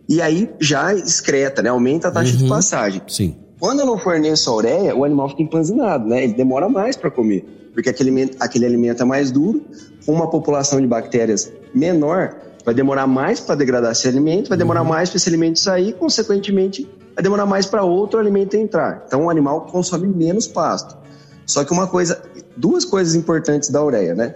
e 0.08 0.22
aí 0.22 0.48
já 0.60 0.94
excreta, 0.94 1.60
né? 1.62 1.70
Aumenta 1.70 2.06
a 2.06 2.10
taxa 2.12 2.30
uhum. 2.30 2.38
de 2.38 2.48
passagem. 2.48 3.02
Sim. 3.08 3.34
Quando 3.58 3.80
eu 3.80 3.86
não 3.86 3.98
forneço 3.98 4.48
a 4.50 4.54
ureia, 4.54 4.94
o 4.94 5.04
animal 5.04 5.30
fica 5.30 5.42
empanzinado, 5.42 6.06
né? 6.06 6.22
Ele 6.22 6.34
demora 6.34 6.68
mais 6.68 6.94
para 6.94 7.10
comer, 7.10 7.44
porque 7.72 7.88
aquele 7.88 8.10
alimento, 8.10 8.36
aquele 8.38 8.66
alimento 8.66 9.02
é 9.02 9.04
mais 9.04 9.32
duro, 9.32 9.60
com 10.06 10.12
uma 10.12 10.30
população 10.30 10.80
de 10.80 10.86
bactérias 10.86 11.52
menor, 11.74 12.36
vai 12.64 12.72
demorar 12.72 13.08
mais 13.08 13.40
para 13.40 13.56
degradar 13.56 13.90
esse 13.90 14.06
alimento, 14.06 14.48
vai 14.48 14.56
demorar 14.56 14.82
uhum. 14.82 14.90
mais 14.90 15.10
para 15.10 15.16
esse 15.16 15.28
alimento 15.28 15.58
sair, 15.58 15.92
consequentemente, 15.94 16.88
vai 17.16 17.22
demorar 17.24 17.46
mais 17.46 17.66
para 17.66 17.82
outro 17.82 18.20
alimento 18.20 18.54
entrar. 18.54 19.02
Então 19.08 19.24
o 19.24 19.30
animal 19.30 19.62
consome 19.62 20.06
menos 20.06 20.46
pasto. 20.46 21.02
Só 21.46 21.64
que 21.64 21.72
uma 21.72 21.86
coisa, 21.86 22.22
duas 22.56 22.84
coisas 22.84 23.14
importantes 23.14 23.70
da 23.70 23.82
ureia, 23.84 24.14
né? 24.14 24.34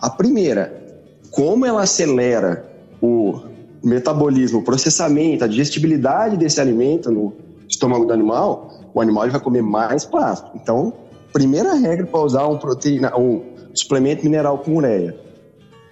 A 0.00 0.10
primeira, 0.10 0.74
como 1.30 1.64
ela 1.64 1.82
acelera 1.82 2.64
o 3.00 3.40
metabolismo, 3.82 4.60
o 4.60 4.62
processamento, 4.62 5.44
a 5.44 5.46
digestibilidade 5.46 6.36
desse 6.36 6.60
alimento 6.60 7.10
no, 7.10 7.32
estômago 7.68 8.04
do 8.04 8.12
animal, 8.12 8.70
o 8.94 9.00
animal 9.00 9.28
vai 9.28 9.40
comer 9.40 9.62
mais 9.62 10.04
pasto. 10.04 10.50
Então, 10.54 10.92
primeira 11.32 11.74
regra 11.74 12.06
para 12.06 12.20
usar 12.20 12.46
um 12.46 12.58
proteína, 12.58 13.16
um 13.16 13.42
suplemento 13.74 14.24
mineral 14.24 14.58
com 14.58 14.76
ureia, 14.76 15.16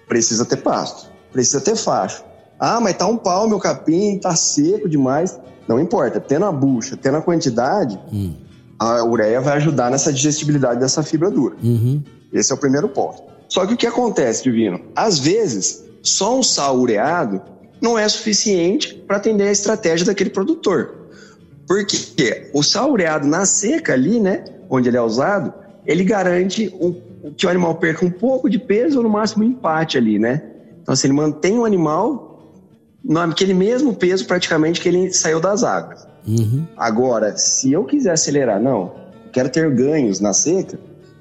precisa 0.07 0.45
ter 0.45 0.57
pasto, 0.57 1.09
precisa 1.31 1.61
ter 1.61 1.75
facho. 1.75 2.23
Ah, 2.59 2.79
mas 2.79 2.97
tá 2.97 3.05
um 3.05 3.17
pau 3.17 3.47
meu 3.47 3.59
capim, 3.59 4.17
tá 4.17 4.35
seco 4.35 4.87
demais. 4.87 5.37
Não 5.67 5.79
importa, 5.79 6.19
tendo 6.19 6.45
a 6.45 6.51
bucha, 6.51 6.95
tendo 6.95 7.17
a 7.17 7.21
quantidade, 7.21 7.99
hum. 8.11 8.33
A 8.79 9.03
ureia 9.03 9.39
vai 9.39 9.57
ajudar 9.57 9.89
nessa 9.89 10.11
digestibilidade 10.11 10.79
dessa 10.79 11.01
fibra 11.01 11.31
dura. 11.31 11.55
Uhum. 11.63 12.03
Esse 12.31 12.51
é 12.51 12.55
o 12.55 12.57
primeiro 12.57 12.89
ponto. 12.89 13.23
Só 13.47 13.65
que 13.65 13.73
o 13.73 13.77
que 13.77 13.87
acontece, 13.87 14.43
Divino? 14.43 14.81
Às 14.95 15.19
vezes, 15.19 15.83
só 16.01 16.37
um 16.37 16.43
sal 16.43 16.77
ureado 16.77 17.41
não 17.81 17.97
é 17.97 18.07
suficiente 18.07 18.93
para 18.93 19.17
atender 19.17 19.47
a 19.47 19.51
estratégia 19.51 20.05
daquele 20.05 20.29
produtor. 20.29 21.09
Porque 21.67 22.49
o 22.53 22.61
sal 22.61 22.91
ureado 22.91 23.27
na 23.27 23.45
seca 23.45 23.93
ali, 23.93 24.19
né, 24.19 24.43
onde 24.69 24.89
ele 24.89 24.97
é 24.97 25.01
usado, 25.01 25.53
ele 25.85 26.03
garante 26.03 26.73
um, 26.79 26.95
que 27.35 27.45
o 27.45 27.49
animal 27.49 27.75
perca 27.75 28.05
um 28.05 28.11
pouco 28.11 28.49
de 28.49 28.59
peso 28.59 28.97
ou 28.97 29.03
no 29.03 29.09
máximo 29.09 29.43
um 29.43 29.47
empate 29.47 29.97
ali, 29.97 30.19
né? 30.19 30.41
Então, 30.81 30.93
assim, 30.93 31.07
ele 31.07 31.15
mantém 31.15 31.57
o 31.57 31.65
animal 31.65 32.53
naquele 33.03 33.53
mesmo 33.53 33.93
peso 33.93 34.25
praticamente 34.25 34.81
que 34.81 34.89
ele 34.89 35.11
saiu 35.13 35.39
das 35.39 35.63
águas. 35.63 36.07
Uhum. 36.27 36.65
Agora, 36.75 37.37
se 37.37 37.71
eu 37.71 37.83
quiser 37.83 38.11
acelerar, 38.11 38.59
não, 38.59 38.93
quero 39.31 39.49
ter 39.49 39.69
ganhos 39.73 40.19
na 40.19 40.33
seca, 40.33 40.79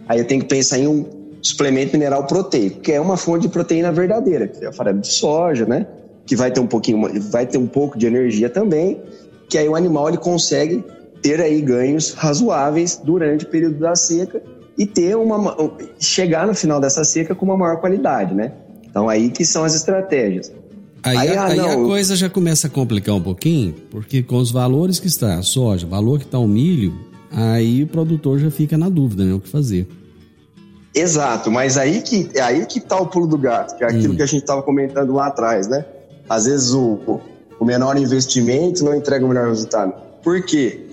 aí 0.08 0.18
eu 0.18 0.26
tenho 0.26 0.42
que 0.42 0.48
pensar 0.48 0.78
em 0.78 0.86
um 0.86 1.04
suplemento 1.42 1.92
mineral 1.92 2.26
proteico, 2.26 2.80
que 2.80 2.92
é 2.92 3.00
uma 3.00 3.16
fonte 3.16 3.42
de 3.42 3.48
proteína 3.48 3.92
verdadeira, 3.92 4.48
que 4.48 4.64
é 4.64 4.72
farinha 4.72 5.00
de 5.00 5.08
soja, 5.08 5.66
né? 5.66 5.86
Que 6.24 6.34
vai 6.34 6.50
ter 6.50 6.60
um 6.60 6.66
pouquinho, 6.66 7.20
vai 7.30 7.46
ter 7.46 7.58
um 7.58 7.66
pouco 7.66 7.98
de 7.98 8.06
energia 8.06 8.48
também, 8.48 9.00
que 9.48 9.58
aí 9.58 9.68
o 9.68 9.76
animal 9.76 10.08
ele 10.08 10.16
consegue 10.16 10.82
ter 11.20 11.40
aí 11.40 11.60
ganhos 11.60 12.12
razoáveis 12.12 13.00
durante 13.02 13.44
o 13.44 13.48
período 13.48 13.78
da 13.78 13.94
seca 13.94 14.42
e 14.76 14.86
ter 14.86 15.16
uma 15.16 15.54
chegar 15.98 16.46
no 16.46 16.54
final 16.54 16.80
dessa 16.80 17.04
seca 17.04 17.34
com 17.34 17.44
uma 17.44 17.56
maior 17.56 17.78
qualidade, 17.78 18.34
né? 18.34 18.52
Então 18.88 19.08
aí 19.08 19.30
que 19.30 19.44
são 19.44 19.64
as 19.64 19.74
estratégias. 19.74 20.52
Aí, 21.04 21.18
aí, 21.18 21.36
a, 21.36 21.46
aí 21.46 21.60
a 21.60 21.74
coisa 21.76 22.16
já 22.16 22.30
começa 22.30 22.66
a 22.66 22.70
complicar 22.70 23.14
um 23.14 23.20
pouquinho, 23.20 23.74
porque 23.90 24.22
com 24.22 24.36
os 24.36 24.50
valores 24.50 24.98
que 24.98 25.06
está 25.06 25.34
a 25.34 25.42
soja, 25.42 25.86
valor 25.86 26.18
que 26.18 26.24
está 26.24 26.38
o 26.38 26.48
milho, 26.48 26.94
aí 27.30 27.82
o 27.82 27.86
produtor 27.86 28.38
já 28.38 28.50
fica 28.50 28.78
na 28.78 28.88
dúvida, 28.88 29.22
né? 29.22 29.34
O 29.34 29.40
que 29.40 29.48
fazer. 29.48 29.86
Exato, 30.94 31.50
mas 31.50 31.76
aí 31.76 32.00
que, 32.00 32.30
aí 32.40 32.64
que 32.64 32.80
tá 32.80 32.96
o 32.96 33.06
pulo 33.06 33.26
do 33.26 33.36
gato, 33.36 33.76
que 33.76 33.84
é 33.84 33.86
aquilo 33.88 34.14
hum. 34.14 34.16
que 34.16 34.22
a 34.22 34.26
gente 34.26 34.42
estava 34.42 34.62
comentando 34.62 35.12
lá 35.12 35.26
atrás, 35.26 35.68
né? 35.68 35.84
Às 36.26 36.46
vezes 36.46 36.72
o, 36.72 37.20
o 37.60 37.64
menor 37.64 37.98
investimento 37.98 38.82
não 38.82 38.94
entrega 38.94 39.26
o 39.26 39.28
melhor 39.28 39.48
resultado. 39.48 39.92
Por 40.22 40.42
quê? 40.42 40.86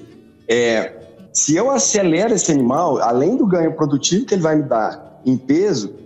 É, 0.45 0.91
se 1.32 1.55
eu 1.55 1.72
acelero 1.72 2.34
esse 2.34 2.51
animal, 2.51 2.97
além 3.01 3.38
do 3.38 3.47
ganho 3.47 3.72
produtivo 3.74 4.26
que 4.26 4.34
ele 4.34 4.41
vai 4.41 4.57
me 4.57 4.64
dar 4.64 5.22
em 5.26 5.38
peso, 5.38 6.01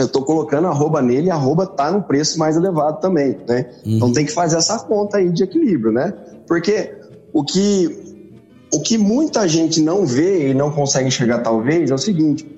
eu 0.00 0.06
estou 0.06 0.24
colocando 0.24 0.66
arroba 0.66 1.02
nele 1.02 1.28
e 1.28 1.30
arroba 1.30 1.66
tá 1.66 1.90
no 1.90 2.02
preço 2.02 2.38
mais 2.38 2.56
elevado 2.56 3.00
também, 3.00 3.38
né? 3.46 3.66
Uhum. 3.84 3.96
Então 3.96 4.12
tem 4.12 4.24
que 4.24 4.32
fazer 4.32 4.56
essa 4.56 4.78
conta 4.80 5.18
aí 5.18 5.30
de 5.30 5.44
equilíbrio, 5.44 5.92
né? 5.92 6.12
Porque 6.46 6.94
o 7.32 7.44
que, 7.44 8.26
o 8.72 8.80
que 8.80 8.96
muita 8.96 9.46
gente 9.46 9.80
não 9.80 10.06
vê 10.06 10.50
e 10.50 10.54
não 10.54 10.70
consegue 10.70 11.08
enxergar 11.08 11.40
talvez 11.40 11.90
é 11.90 11.94
o 11.94 11.98
seguinte, 11.98 12.48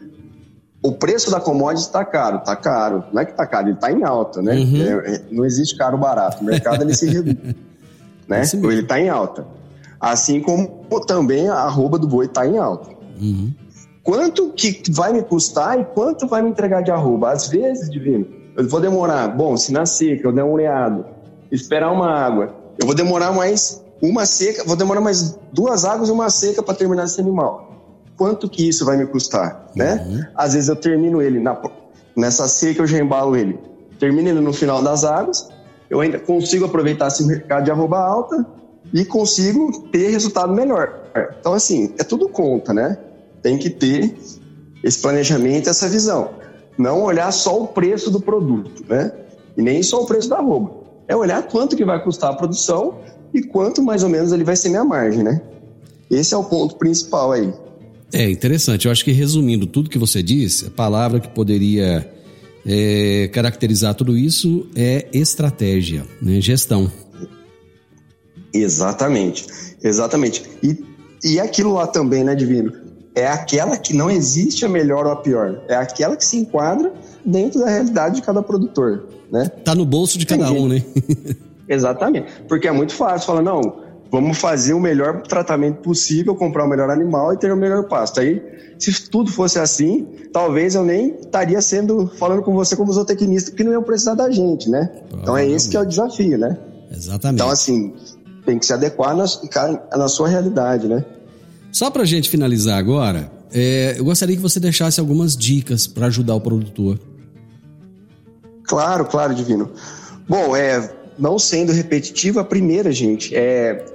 o 0.83 0.93
preço 0.93 1.31
da 1.31 1.41
commodity 1.41 1.87
está 1.87 2.05
caro, 2.05 2.39
está 2.39 2.57
caro. 2.57 3.05
Não 3.13 3.23
é 3.23 3.25
que 3.25 3.33
está 3.33 3.47
caro, 3.47 3.69
ele 3.69 3.75
está 3.75 3.91
em 3.91 4.03
alta, 4.05 4.43
né? 4.43 4.55
Uhum. 4.55 4.77
É, 4.77 5.15
é, 5.15 5.23
não 5.31 5.45
existe 5.45 5.77
caro 5.77 5.97
barato, 5.97 6.43
o 6.43 6.45
mercado 6.45 6.83
ele 6.83 6.95
se 6.95 7.07
reduz, 7.07 7.37
né? 8.27 8.43
Ele 8.53 8.81
está 8.81 9.01
em 9.01 9.09
alta. 9.09 9.47
Assim 10.01 10.41
como 10.41 10.85
também 11.07 11.49
a 11.49 11.55
arroba 11.55 11.99
do 11.99 12.09
boi 12.09 12.27
está 12.27 12.47
em 12.47 12.59
alta. 12.59 12.91
Uhum. 13.21 13.53
Quanto 14.03 14.51
que 14.51 14.83
vai 14.91 15.13
me 15.13 15.23
custar 15.23 15.79
e 15.79 15.85
quanto 15.85 16.27
vai 16.27 16.43
me 16.43 16.51
entregar 16.51 16.83
de 16.83 16.91
arroba? 16.91 17.31
Às 17.31 17.49
vezes, 17.49 17.89
Divino, 17.91 18.27
eu 18.57 18.69
vou 18.69 18.81
demorar, 18.81 19.29
bom, 19.29 19.57
se 19.57 19.73
na 19.73 19.87
seca 19.87 20.29
eu 20.29 20.33
der 20.33 20.45
um 20.45 20.53
ureado, 20.53 21.05
esperar 21.51 21.93
uma 21.93 22.11
água, 22.11 22.55
eu 22.81 22.87
vou 22.87 22.95
demorar 22.95 23.33
mais 23.33 23.83
uma 24.01 24.27
seca, 24.27 24.65
vou 24.65 24.75
demorar 24.75 25.01
mais 25.01 25.39
duas 25.53 25.85
águas 25.85 26.09
e 26.09 26.13
uma 26.13 26.29
seca 26.31 26.63
para 26.63 26.75
terminar 26.75 27.05
esse 27.05 27.21
animal. 27.21 27.71
Quanto 28.17 28.49
que 28.49 28.69
isso 28.69 28.85
vai 28.85 28.97
me 28.97 29.07
custar, 29.07 29.67
né? 29.77 30.05
Uhum. 30.07 30.25
Às 30.35 30.55
vezes 30.55 30.69
eu 30.69 30.77
termino 30.77 31.23
ele 31.23 31.39
na, 31.39 31.61
nessa 32.17 32.49
seca, 32.49 32.83
eu 32.83 32.87
já 32.87 32.99
embalo 32.99 33.37
ele. 33.37 33.59
Termino 33.99 34.29
ele 34.29 34.41
no 34.41 34.53
final 34.53 34.83
das 34.83 35.05
águas, 35.05 35.49
eu 35.89 36.01
ainda 36.01 36.19
consigo 36.19 36.65
aproveitar 36.65 37.07
esse 37.07 37.25
mercado 37.25 37.65
de 37.65 37.71
arroba 37.71 37.99
alta, 37.99 38.45
e 38.93 39.05
consigo 39.05 39.89
ter 39.91 40.11
resultado 40.11 40.53
melhor. 40.53 41.03
Então, 41.39 41.53
assim, 41.55 41.95
é 41.99 42.05
tudo 42.05 42.29
conta, 42.29 42.75
né? 42.75 42.99
Tem 43.43 43.59
que 43.59 43.69
ter 43.69 44.15
esse 44.83 44.99
planejamento, 44.99 45.69
essa 45.69 45.89
visão. 45.89 46.31
Não 46.79 47.03
olhar 47.03 47.31
só 47.33 47.63
o 47.63 47.69
preço 47.69 48.11
do 48.11 48.21
produto, 48.21 48.85
né? 48.89 49.13
E 49.57 49.63
nem 49.63 49.83
só 49.83 50.03
o 50.03 50.07
preço 50.07 50.29
da 50.29 50.41
roupa. 50.41 50.83
É 51.07 51.17
olhar 51.17 51.43
quanto 51.49 51.77
que 51.77 51.85
vai 51.85 52.03
custar 52.03 52.31
a 52.31 52.35
produção 52.35 53.01
e 53.35 53.43
quanto 53.43 53.83
mais 53.83 54.03
ou 54.03 54.09
menos 54.09 54.33
ele 54.33 54.45
vai 54.45 54.57
ser 54.57 54.69
minha 54.69 54.85
margem, 54.85 55.23
né? 55.23 55.43
Esse 56.11 56.35
é 56.35 56.37
o 56.37 56.45
ponto 56.45 56.77
principal 56.77 57.33
aí. 57.33 57.53
É 58.13 58.31
interessante. 58.31 58.87
Eu 58.87 58.93
acho 58.93 59.05
que 59.05 59.13
resumindo 59.13 59.67
tudo 59.67 59.89
que 59.89 59.99
você 59.99 60.23
disse, 60.23 60.67
a 60.67 60.71
palavra 60.71 61.19
que 61.19 61.29
poderia 61.29 62.09
é, 62.67 63.29
caracterizar 63.33 63.95
tudo 63.95 64.17
isso 64.17 64.67
é 64.77 65.07
estratégia, 65.13 66.05
né? 66.21 66.41
gestão. 66.41 66.91
Exatamente, 68.53 69.47
exatamente. 69.83 70.45
E, 70.63 70.85
e 71.25 71.41
aquilo 71.41 71.73
lá 71.73 71.87
também, 71.87 72.23
né, 72.23 72.35
Divino? 72.35 72.82
É 73.15 73.27
aquela 73.27 73.77
que 73.77 73.95
não 73.95 74.11
existe 74.11 74.65
a 74.65 74.69
melhor 74.69 75.07
ou 75.07 75.13
a 75.13 75.17
pior. 75.17 75.61
É 75.69 75.75
aquela 75.75 76.17
que 76.17 76.25
se 76.25 76.39
enquadra 76.39 76.93
dentro 77.25 77.61
da 77.61 77.69
realidade 77.69 78.17
de 78.17 78.23
cada 78.23 78.43
produtor, 78.43 79.07
né? 79.31 79.51
Tá 79.65 79.75
no 79.75 79.85
bolso 79.85 80.19
de 80.19 80.27
cada 80.27 80.51
um, 80.51 80.69
né? 80.69 80.83
Exatamente. 81.69 82.33
Porque 82.49 82.67
é 82.67 82.73
muito 82.73 82.95
fácil 82.95 83.27
falar, 83.27 83.43
não, 83.43 83.61
vamos 84.11 84.39
fazer 84.39 84.75
o 84.75 84.81
melhor 84.81 85.23
tratamento 85.23 85.81
possível, 85.81 86.35
comprar 86.35 86.65
o 86.65 86.69
melhor 86.69 86.91
animal 86.91 87.33
e 87.33 87.39
ter 87.39 87.53
o 87.53 87.57
melhor 87.57 87.85
pasto. 87.85 88.21
Aí, 88.21 88.43
se 88.79 89.09
tudo 89.11 89.31
fosse 89.31 89.59
assim, 89.59 90.07
talvez 90.33 90.75
eu 90.75 90.85
nem 90.85 91.17
estaria 91.17 91.61
sendo 91.63 92.07
falando 92.19 92.43
com 92.43 92.53
você 92.55 92.77
como 92.77 92.93
zootecnista, 92.93 93.51
porque 93.51 93.65
não 93.65 93.73
iam 93.73 93.83
precisar 93.83 94.15
da 94.15 94.31
gente, 94.31 94.69
né? 94.69 94.91
Então 95.15 95.37
é 95.37 95.47
esse 95.49 95.69
que 95.69 95.77
é 95.77 95.81
o 95.81 95.87
desafio, 95.87 96.37
né? 96.37 96.59
Exatamente. 96.91 97.41
Então, 97.41 97.51
assim, 97.51 97.95
tem 98.45 98.59
que 98.59 98.67
se 98.67 98.73
adequar 98.73 99.17
na, 99.17 99.25
na 99.97 100.09
sua 100.09 100.29
realidade, 100.29 100.89
né? 100.89 101.05
Só 101.73 101.91
para 101.91 102.05
gente 102.05 102.29
finalizar 102.29 102.79
agora, 102.79 103.33
é, 103.51 103.99
eu 103.99 104.05
gostaria 104.05 104.37
que 104.37 104.43
você 104.43 104.61
deixasse 104.61 105.01
algumas 105.01 105.35
dicas 105.35 105.87
para 105.87 106.07
ajudar 106.07 106.35
o 106.35 106.41
produtor. 106.41 107.01
Claro, 108.65 109.07
claro, 109.07 109.35
Divino. 109.35 109.71
Bom, 110.29 110.55
é, 110.55 110.93
não 111.19 111.39
sendo 111.39 111.73
repetitivo, 111.73 112.39
a 112.39 112.45
primeira, 112.45 112.93
gente, 112.93 113.35
é 113.35 113.87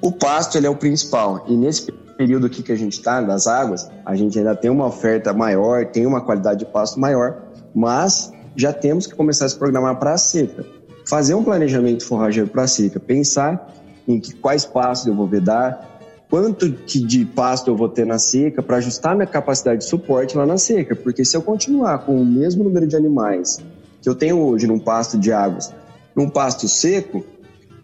o 0.00 0.12
pasto 0.12 0.56
ele 0.56 0.66
é 0.66 0.70
o 0.70 0.76
principal. 0.76 1.44
E 1.48 1.56
nesse 1.56 1.90
período 2.16 2.46
aqui 2.46 2.62
que 2.62 2.70
a 2.70 2.76
gente 2.76 2.92
está, 2.92 3.20
das 3.20 3.46
águas, 3.46 3.90
a 4.06 4.14
gente 4.14 4.38
ainda 4.38 4.54
tem 4.54 4.70
uma 4.70 4.86
oferta 4.86 5.32
maior, 5.32 5.86
tem 5.86 6.06
uma 6.06 6.20
qualidade 6.20 6.60
de 6.60 6.66
pasto 6.66 7.00
maior, 7.00 7.42
mas 7.74 8.32
já 8.54 8.72
temos 8.72 9.06
que 9.06 9.14
começar 9.14 9.46
a 9.46 9.48
se 9.48 9.58
programar 9.58 9.98
para 9.98 10.12
a 10.12 10.18
seca. 10.18 10.64
Fazer 11.06 11.34
um 11.34 11.42
planejamento 11.42 12.04
forrageiro 12.04 12.48
para 12.48 12.62
a 12.62 12.66
seca, 12.68 13.00
pensar 13.00 13.74
em 14.06 14.20
que, 14.20 14.34
quais 14.34 14.64
pastos 14.64 15.08
eu 15.08 15.14
vou 15.14 15.26
vedar, 15.26 15.93
quanto 16.34 16.68
de 16.68 17.24
pasto 17.24 17.70
eu 17.70 17.76
vou 17.76 17.88
ter 17.88 18.04
na 18.04 18.18
seca 18.18 18.60
para 18.60 18.78
ajustar 18.78 19.14
minha 19.14 19.24
capacidade 19.24 19.82
de 19.82 19.84
suporte 19.84 20.36
lá 20.36 20.44
na 20.44 20.58
seca. 20.58 20.96
Porque 20.96 21.24
se 21.24 21.36
eu 21.36 21.40
continuar 21.40 21.98
com 21.98 22.20
o 22.20 22.26
mesmo 22.26 22.64
número 22.64 22.88
de 22.88 22.96
animais 22.96 23.60
que 24.02 24.08
eu 24.08 24.16
tenho 24.16 24.40
hoje 24.40 24.66
num 24.66 24.80
pasto 24.80 25.16
de 25.16 25.30
águas, 25.30 25.72
num 26.12 26.28
pasto 26.28 26.66
seco, 26.66 27.24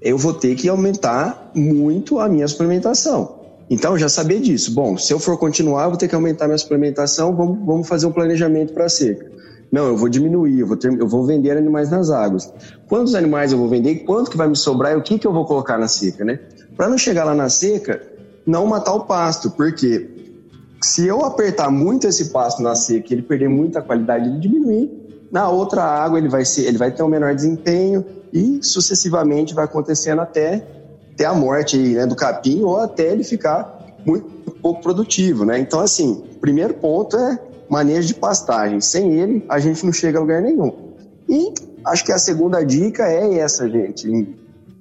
eu 0.03 0.19
vou 0.19 0.35
ter 0.35 0.57
que 0.57 0.69
aumentar 0.69 1.53
muito 1.55 2.19
a 2.19 2.29
minha 2.29 2.49
suplementação. 2.49 3.37
Então, 3.71 3.97
já 3.97 4.09
saber 4.09 4.41
disso. 4.41 4.75
Bom, 4.75 4.99
se 4.99 5.13
eu 5.13 5.21
for 5.21 5.39
continuar, 5.39 5.85
eu 5.85 5.91
vou 5.91 5.97
ter 5.97 6.09
que 6.09 6.15
aumentar 6.17 6.49
minha 6.49 6.59
suplementação, 6.59 7.33
vamos, 7.37 7.65
vamos 7.65 7.87
fazer 7.87 8.07
um 8.07 8.13
planejamento 8.13 8.73
para 8.73 8.87
a 8.87 8.89
seca. 8.89 9.31
Não, 9.71 9.87
eu 9.87 9.97
vou 9.97 10.09
diminuir, 10.09 10.59
eu 10.59 10.67
vou, 10.67 10.77
ter, 10.77 10.93
eu 10.99 11.07
vou 11.07 11.25
vender 11.25 11.57
animais 11.57 11.89
nas 11.89 12.11
águas. 12.11 12.53
Quantos 12.89 13.15
animais 13.15 13.53
eu 13.53 13.59
vou 13.59 13.69
vender 13.69 14.01
quanto 14.01 14.29
que 14.29 14.37
vai 14.37 14.49
me 14.49 14.57
sobrar 14.57 14.93
e 14.93 14.97
o 14.97 15.03
que, 15.03 15.21
que 15.21 15.27
eu 15.29 15.33
vou 15.33 15.45
colocar 15.45 15.79
na 15.79 15.87
seca, 15.87 16.25
né? 16.25 16.41
Para 16.77 16.89
não 16.89 16.99
chegar 16.99 17.23
lá 17.23 17.35
na 17.35 17.49
seca, 17.49 18.10
não 18.47 18.67
matar 18.67 18.95
o 18.95 19.05
pasto, 19.05 19.51
porque 19.51 20.09
se 20.83 21.07
eu 21.07 21.25
apertar 21.25 21.71
muito 21.71 22.07
esse 22.07 22.31
pasto 22.31 22.63
na 22.63 22.75
seca 22.75 23.13
ele 23.13 23.23
perder 23.23 23.49
muita 23.49 23.83
qualidade, 23.83 24.29
ele 24.29 24.39
diminuir, 24.39 24.91
na 25.31 25.49
outra 25.49 25.83
água 25.85 26.19
ele 26.19 26.29
vai, 26.29 26.45
ser, 26.45 26.67
ele 26.67 26.79
vai 26.79 26.91
ter 26.91 27.03
um 27.03 27.09
menor 27.09 27.35
desempenho 27.35 28.05
e 28.33 28.61
sucessivamente 28.63 29.55
vai 29.55 29.65
acontecendo 29.65 30.21
até 30.21 30.67
ter 31.17 31.25
a 31.25 31.35
morte 31.35 31.77
né, 31.77 32.07
do 32.07 32.17
capim 32.17 32.63
ou 32.63 32.79
até 32.79 33.13
ele 33.13 33.23
ficar 33.23 33.79
muito 34.05 34.41
pouco 34.61 34.83
produtivo, 34.83 35.45
né? 35.45 35.59
Então, 35.59 35.81
assim, 35.81 36.25
primeiro 36.41 36.75
ponto 36.75 37.17
é 37.17 37.39
manejo 37.69 38.09
de 38.09 38.15
pastagem. 38.15 38.81
Sem 38.81 39.13
ele, 39.15 39.45
a 39.49 39.59
gente 39.59 39.85
não 39.85 39.93
chega 39.93 40.19
a 40.19 40.21
lugar 40.21 40.43
nenhum. 40.43 40.73
E 41.29 41.53
acho 41.85 42.05
que 42.05 42.13
a 42.13 42.19
segunda 42.19 42.63
dica 42.65 43.07
é 43.07 43.39
essa, 43.39 43.69
gente. 43.69 44.09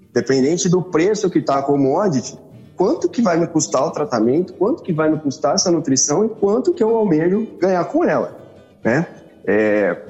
Independente 0.09 0.67
do 0.67 0.81
preço 0.81 1.29
que 1.29 1.39
está 1.39 1.59
a 1.59 1.61
commodity, 1.61 2.37
quanto 2.79 3.09
que 3.09 3.21
vai 3.21 3.37
me 3.37 3.45
custar 3.45 3.85
o 3.85 3.91
tratamento, 3.91 4.53
quanto 4.53 4.81
que 4.81 4.93
vai 4.93 5.11
me 5.11 5.19
custar 5.19 5.55
essa 5.55 5.69
nutrição 5.69 6.25
e 6.25 6.29
quanto 6.29 6.73
que 6.73 6.81
eu 6.81 6.95
almejo 6.95 7.45
ganhar 7.59 7.83
com 7.83 8.05
ela, 8.05 8.39
né? 8.81 9.05
É, 9.45 10.01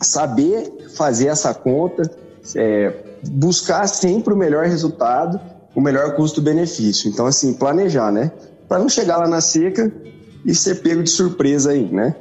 saber 0.00 0.88
fazer 0.96 1.26
essa 1.26 1.52
conta, 1.52 2.10
é, 2.56 2.94
buscar 3.28 3.86
sempre 3.86 4.32
o 4.32 4.36
melhor 4.36 4.64
resultado, 4.64 5.38
o 5.74 5.82
melhor 5.82 6.16
custo-benefício. 6.16 7.10
Então, 7.10 7.26
assim, 7.26 7.52
planejar, 7.52 8.10
né? 8.10 8.32
Para 8.66 8.78
não 8.78 8.88
chegar 8.88 9.18
lá 9.18 9.28
na 9.28 9.42
seca 9.42 9.92
e 10.46 10.54
ser 10.54 10.76
pego 10.76 11.02
de 11.02 11.10
surpresa 11.10 11.72
aí, 11.72 11.92
né? 11.92 12.16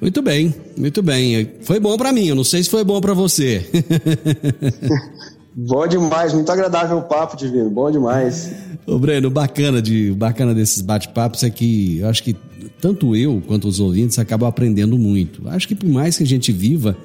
Muito 0.00 0.22
bem, 0.22 0.54
muito 0.76 1.02
bem. 1.02 1.54
Foi 1.62 1.80
bom 1.80 1.96
para 1.96 2.12
mim, 2.12 2.28
eu 2.28 2.36
não 2.36 2.44
sei 2.44 2.62
se 2.62 2.70
foi 2.70 2.84
bom 2.84 3.00
para 3.00 3.14
você. 3.14 3.68
bom 5.58 5.86
demais, 5.86 6.32
muito 6.32 6.50
agradável 6.52 6.98
o 6.98 7.02
papo, 7.02 7.36
Divino, 7.36 7.68
bom 7.68 7.90
demais. 7.90 8.52
Ô 8.86 8.98
Breno, 8.98 9.28
bacana, 9.28 9.82
de, 9.82 10.12
bacana 10.12 10.54
desses 10.54 10.80
bate-papos 10.80 11.42
é 11.42 11.50
que 11.50 11.98
eu 11.98 12.08
acho 12.08 12.22
que 12.22 12.36
tanto 12.80 13.16
eu 13.16 13.42
quanto 13.46 13.66
os 13.66 13.80
ouvintes 13.80 14.18
acabam 14.18 14.48
aprendendo 14.48 14.96
muito. 14.96 15.48
Acho 15.48 15.66
que 15.66 15.74
por 15.74 15.88
mais 15.88 16.16
que 16.16 16.22
a 16.22 16.26
gente 16.26 16.52
viva, 16.52 16.96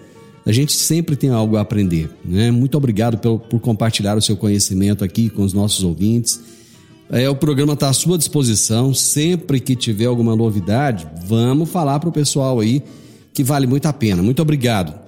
a 0.46 0.52
gente 0.52 0.74
sempre 0.74 1.16
tem 1.16 1.30
algo 1.30 1.58
a 1.58 1.62
aprender. 1.62 2.10
Né? 2.24 2.52
Muito 2.52 2.78
obrigado 2.78 3.18
por, 3.18 3.40
por 3.40 3.60
compartilhar 3.60 4.18
o 4.18 4.22
seu 4.22 4.38
conhecimento 4.38 5.04
aqui 5.04 5.30
com 5.30 5.42
os 5.42 5.54
nossos 5.54 5.84
ouvintes. 5.84 6.40
É, 7.10 7.30
o 7.30 7.36
programa 7.36 7.74
está 7.74 7.90
à 7.90 7.94
sua 7.94 8.18
disposição. 8.18 8.94
Sempre 8.94 9.60
que 9.60 9.76
tiver 9.76 10.06
alguma 10.06 10.36
novidade, 10.36 11.08
vamos 11.26 11.70
falar 11.70 12.00
para 12.00 12.10
o 12.10 12.12
pessoal 12.14 12.60
aí 12.60 12.84
que 13.34 13.44
vale 13.44 13.68
muito 13.68 13.88
a 13.88 13.94
pena. 13.94 14.22
Muito 14.22 14.42
obrigado. 14.42 15.03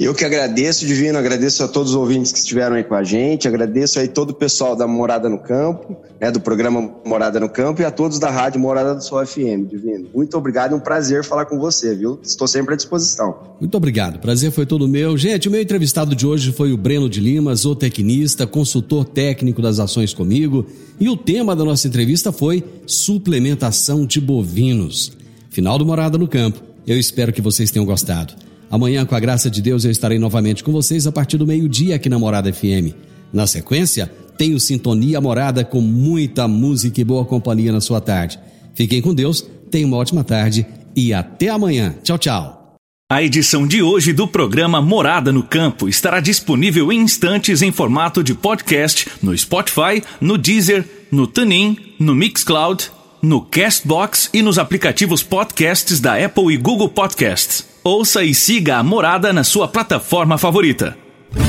Eu 0.00 0.14
que 0.14 0.24
agradeço, 0.24 0.86
Divino, 0.86 1.18
agradeço 1.18 1.62
a 1.62 1.68
todos 1.68 1.90
os 1.90 1.94
ouvintes 1.94 2.32
que 2.32 2.38
estiveram 2.38 2.74
aí 2.74 2.82
com 2.82 2.94
a 2.94 3.04
gente, 3.04 3.46
agradeço 3.46 4.00
aí 4.00 4.08
todo 4.08 4.30
o 4.30 4.34
pessoal 4.34 4.74
da 4.74 4.86
Morada 4.86 5.28
no 5.28 5.38
Campo, 5.38 5.94
né, 6.18 6.30
do 6.30 6.40
programa 6.40 6.90
Morada 7.04 7.38
no 7.38 7.50
Campo 7.50 7.82
e 7.82 7.84
a 7.84 7.90
todos 7.90 8.18
da 8.18 8.30
rádio 8.30 8.58
Morada 8.58 8.94
do 8.94 9.04
Sol 9.04 9.24
FM, 9.26 9.68
Divino. 9.68 10.08
Muito 10.14 10.38
obrigado, 10.38 10.72
é 10.72 10.74
um 10.74 10.80
prazer 10.80 11.22
falar 11.22 11.44
com 11.44 11.58
você, 11.58 11.94
viu? 11.94 12.18
Estou 12.22 12.48
sempre 12.48 12.72
à 12.72 12.76
disposição. 12.78 13.40
Muito 13.60 13.76
obrigado, 13.76 14.18
prazer 14.20 14.50
foi 14.50 14.64
todo 14.64 14.88
meu. 14.88 15.18
Gente, 15.18 15.48
o 15.48 15.50
meu 15.50 15.60
entrevistado 15.60 16.16
de 16.16 16.26
hoje 16.26 16.50
foi 16.50 16.72
o 16.72 16.78
Breno 16.78 17.06
de 17.06 17.20
Lima, 17.20 17.54
zootecnista, 17.54 18.46
consultor 18.46 19.04
técnico 19.04 19.60
das 19.60 19.78
ações 19.78 20.14
comigo, 20.14 20.64
e 20.98 21.10
o 21.10 21.16
tema 21.16 21.54
da 21.54 21.62
nossa 21.62 21.86
entrevista 21.86 22.32
foi 22.32 22.64
suplementação 22.86 24.06
de 24.06 24.18
bovinos. 24.18 25.12
Final 25.50 25.76
do 25.76 25.84
Morada 25.84 26.16
no 26.16 26.26
Campo. 26.26 26.62
Eu 26.86 26.98
espero 26.98 27.34
que 27.34 27.42
vocês 27.42 27.70
tenham 27.70 27.84
gostado. 27.84 28.32
Amanhã, 28.70 29.04
com 29.04 29.16
a 29.16 29.20
graça 29.20 29.50
de 29.50 29.60
Deus, 29.60 29.84
eu 29.84 29.90
estarei 29.90 30.18
novamente 30.18 30.62
com 30.62 30.70
vocês 30.70 31.04
a 31.06 31.10
partir 31.10 31.36
do 31.36 31.46
meio-dia 31.46 31.96
aqui 31.96 32.08
na 32.08 32.20
Morada 32.20 32.52
FM. 32.52 32.94
Na 33.32 33.44
sequência, 33.46 34.10
tenho 34.38 34.60
Sintonia 34.60 35.20
Morada 35.20 35.64
com 35.64 35.80
muita 35.80 36.46
música 36.46 37.00
e 37.00 37.04
boa 37.04 37.24
companhia 37.24 37.72
na 37.72 37.80
sua 37.80 38.00
tarde. 38.00 38.38
Fiquem 38.72 39.02
com 39.02 39.12
Deus, 39.12 39.44
tenham 39.70 39.88
uma 39.88 39.96
ótima 39.96 40.22
tarde 40.22 40.64
e 40.94 41.12
até 41.12 41.48
amanhã. 41.48 41.96
Tchau, 42.04 42.16
tchau. 42.16 42.76
A 43.10 43.24
edição 43.24 43.66
de 43.66 43.82
hoje 43.82 44.12
do 44.12 44.28
programa 44.28 44.80
Morada 44.80 45.32
no 45.32 45.42
Campo 45.42 45.88
estará 45.88 46.20
disponível 46.20 46.92
em 46.92 47.00
instantes 47.00 47.60
em 47.60 47.72
formato 47.72 48.22
de 48.22 48.34
podcast 48.34 49.08
no 49.20 49.36
Spotify, 49.36 50.00
no 50.20 50.38
Deezer, 50.38 50.88
no 51.10 51.26
TuneIn, 51.26 51.76
no 51.98 52.14
Mixcloud, 52.14 52.88
no 53.20 53.40
Castbox 53.40 54.30
e 54.32 54.42
nos 54.42 54.60
aplicativos 54.60 55.24
podcasts 55.24 55.98
da 55.98 56.24
Apple 56.24 56.54
e 56.54 56.56
Google 56.56 56.88
Podcasts. 56.88 57.69
Ouça 57.82 58.22
e 58.22 58.34
siga 58.34 58.76
a 58.76 58.82
Morada 58.82 59.32
na 59.32 59.42
sua 59.42 59.66
plataforma 59.66 60.36
favorita. 60.36 60.98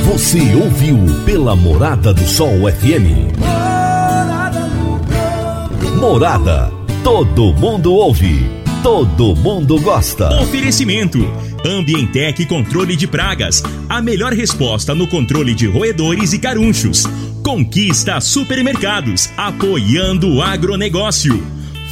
Você 0.05 0.39
ouviu 0.55 0.97
pela 1.25 1.57
Morada 1.57 2.13
do 2.13 2.25
Sol 2.25 2.71
FM. 2.71 3.35
Morada. 5.99 6.71
Todo 7.03 7.53
mundo 7.53 7.93
ouve. 7.93 8.49
Todo 8.81 9.35
mundo 9.35 9.77
gosta. 9.81 10.41
Oferecimento: 10.41 11.19
Ambientec 11.65 12.45
Controle 12.45 12.95
de 12.95 13.07
Pragas. 13.07 13.61
A 13.89 14.01
melhor 14.01 14.31
resposta 14.31 14.95
no 14.95 15.07
controle 15.07 15.53
de 15.53 15.67
roedores 15.67 16.31
e 16.31 16.39
carunchos. 16.39 17.05
Conquista 17.43 18.21
Supermercados. 18.21 19.29
Apoiando 19.35 20.35
o 20.35 20.41
agronegócio. 20.41 21.60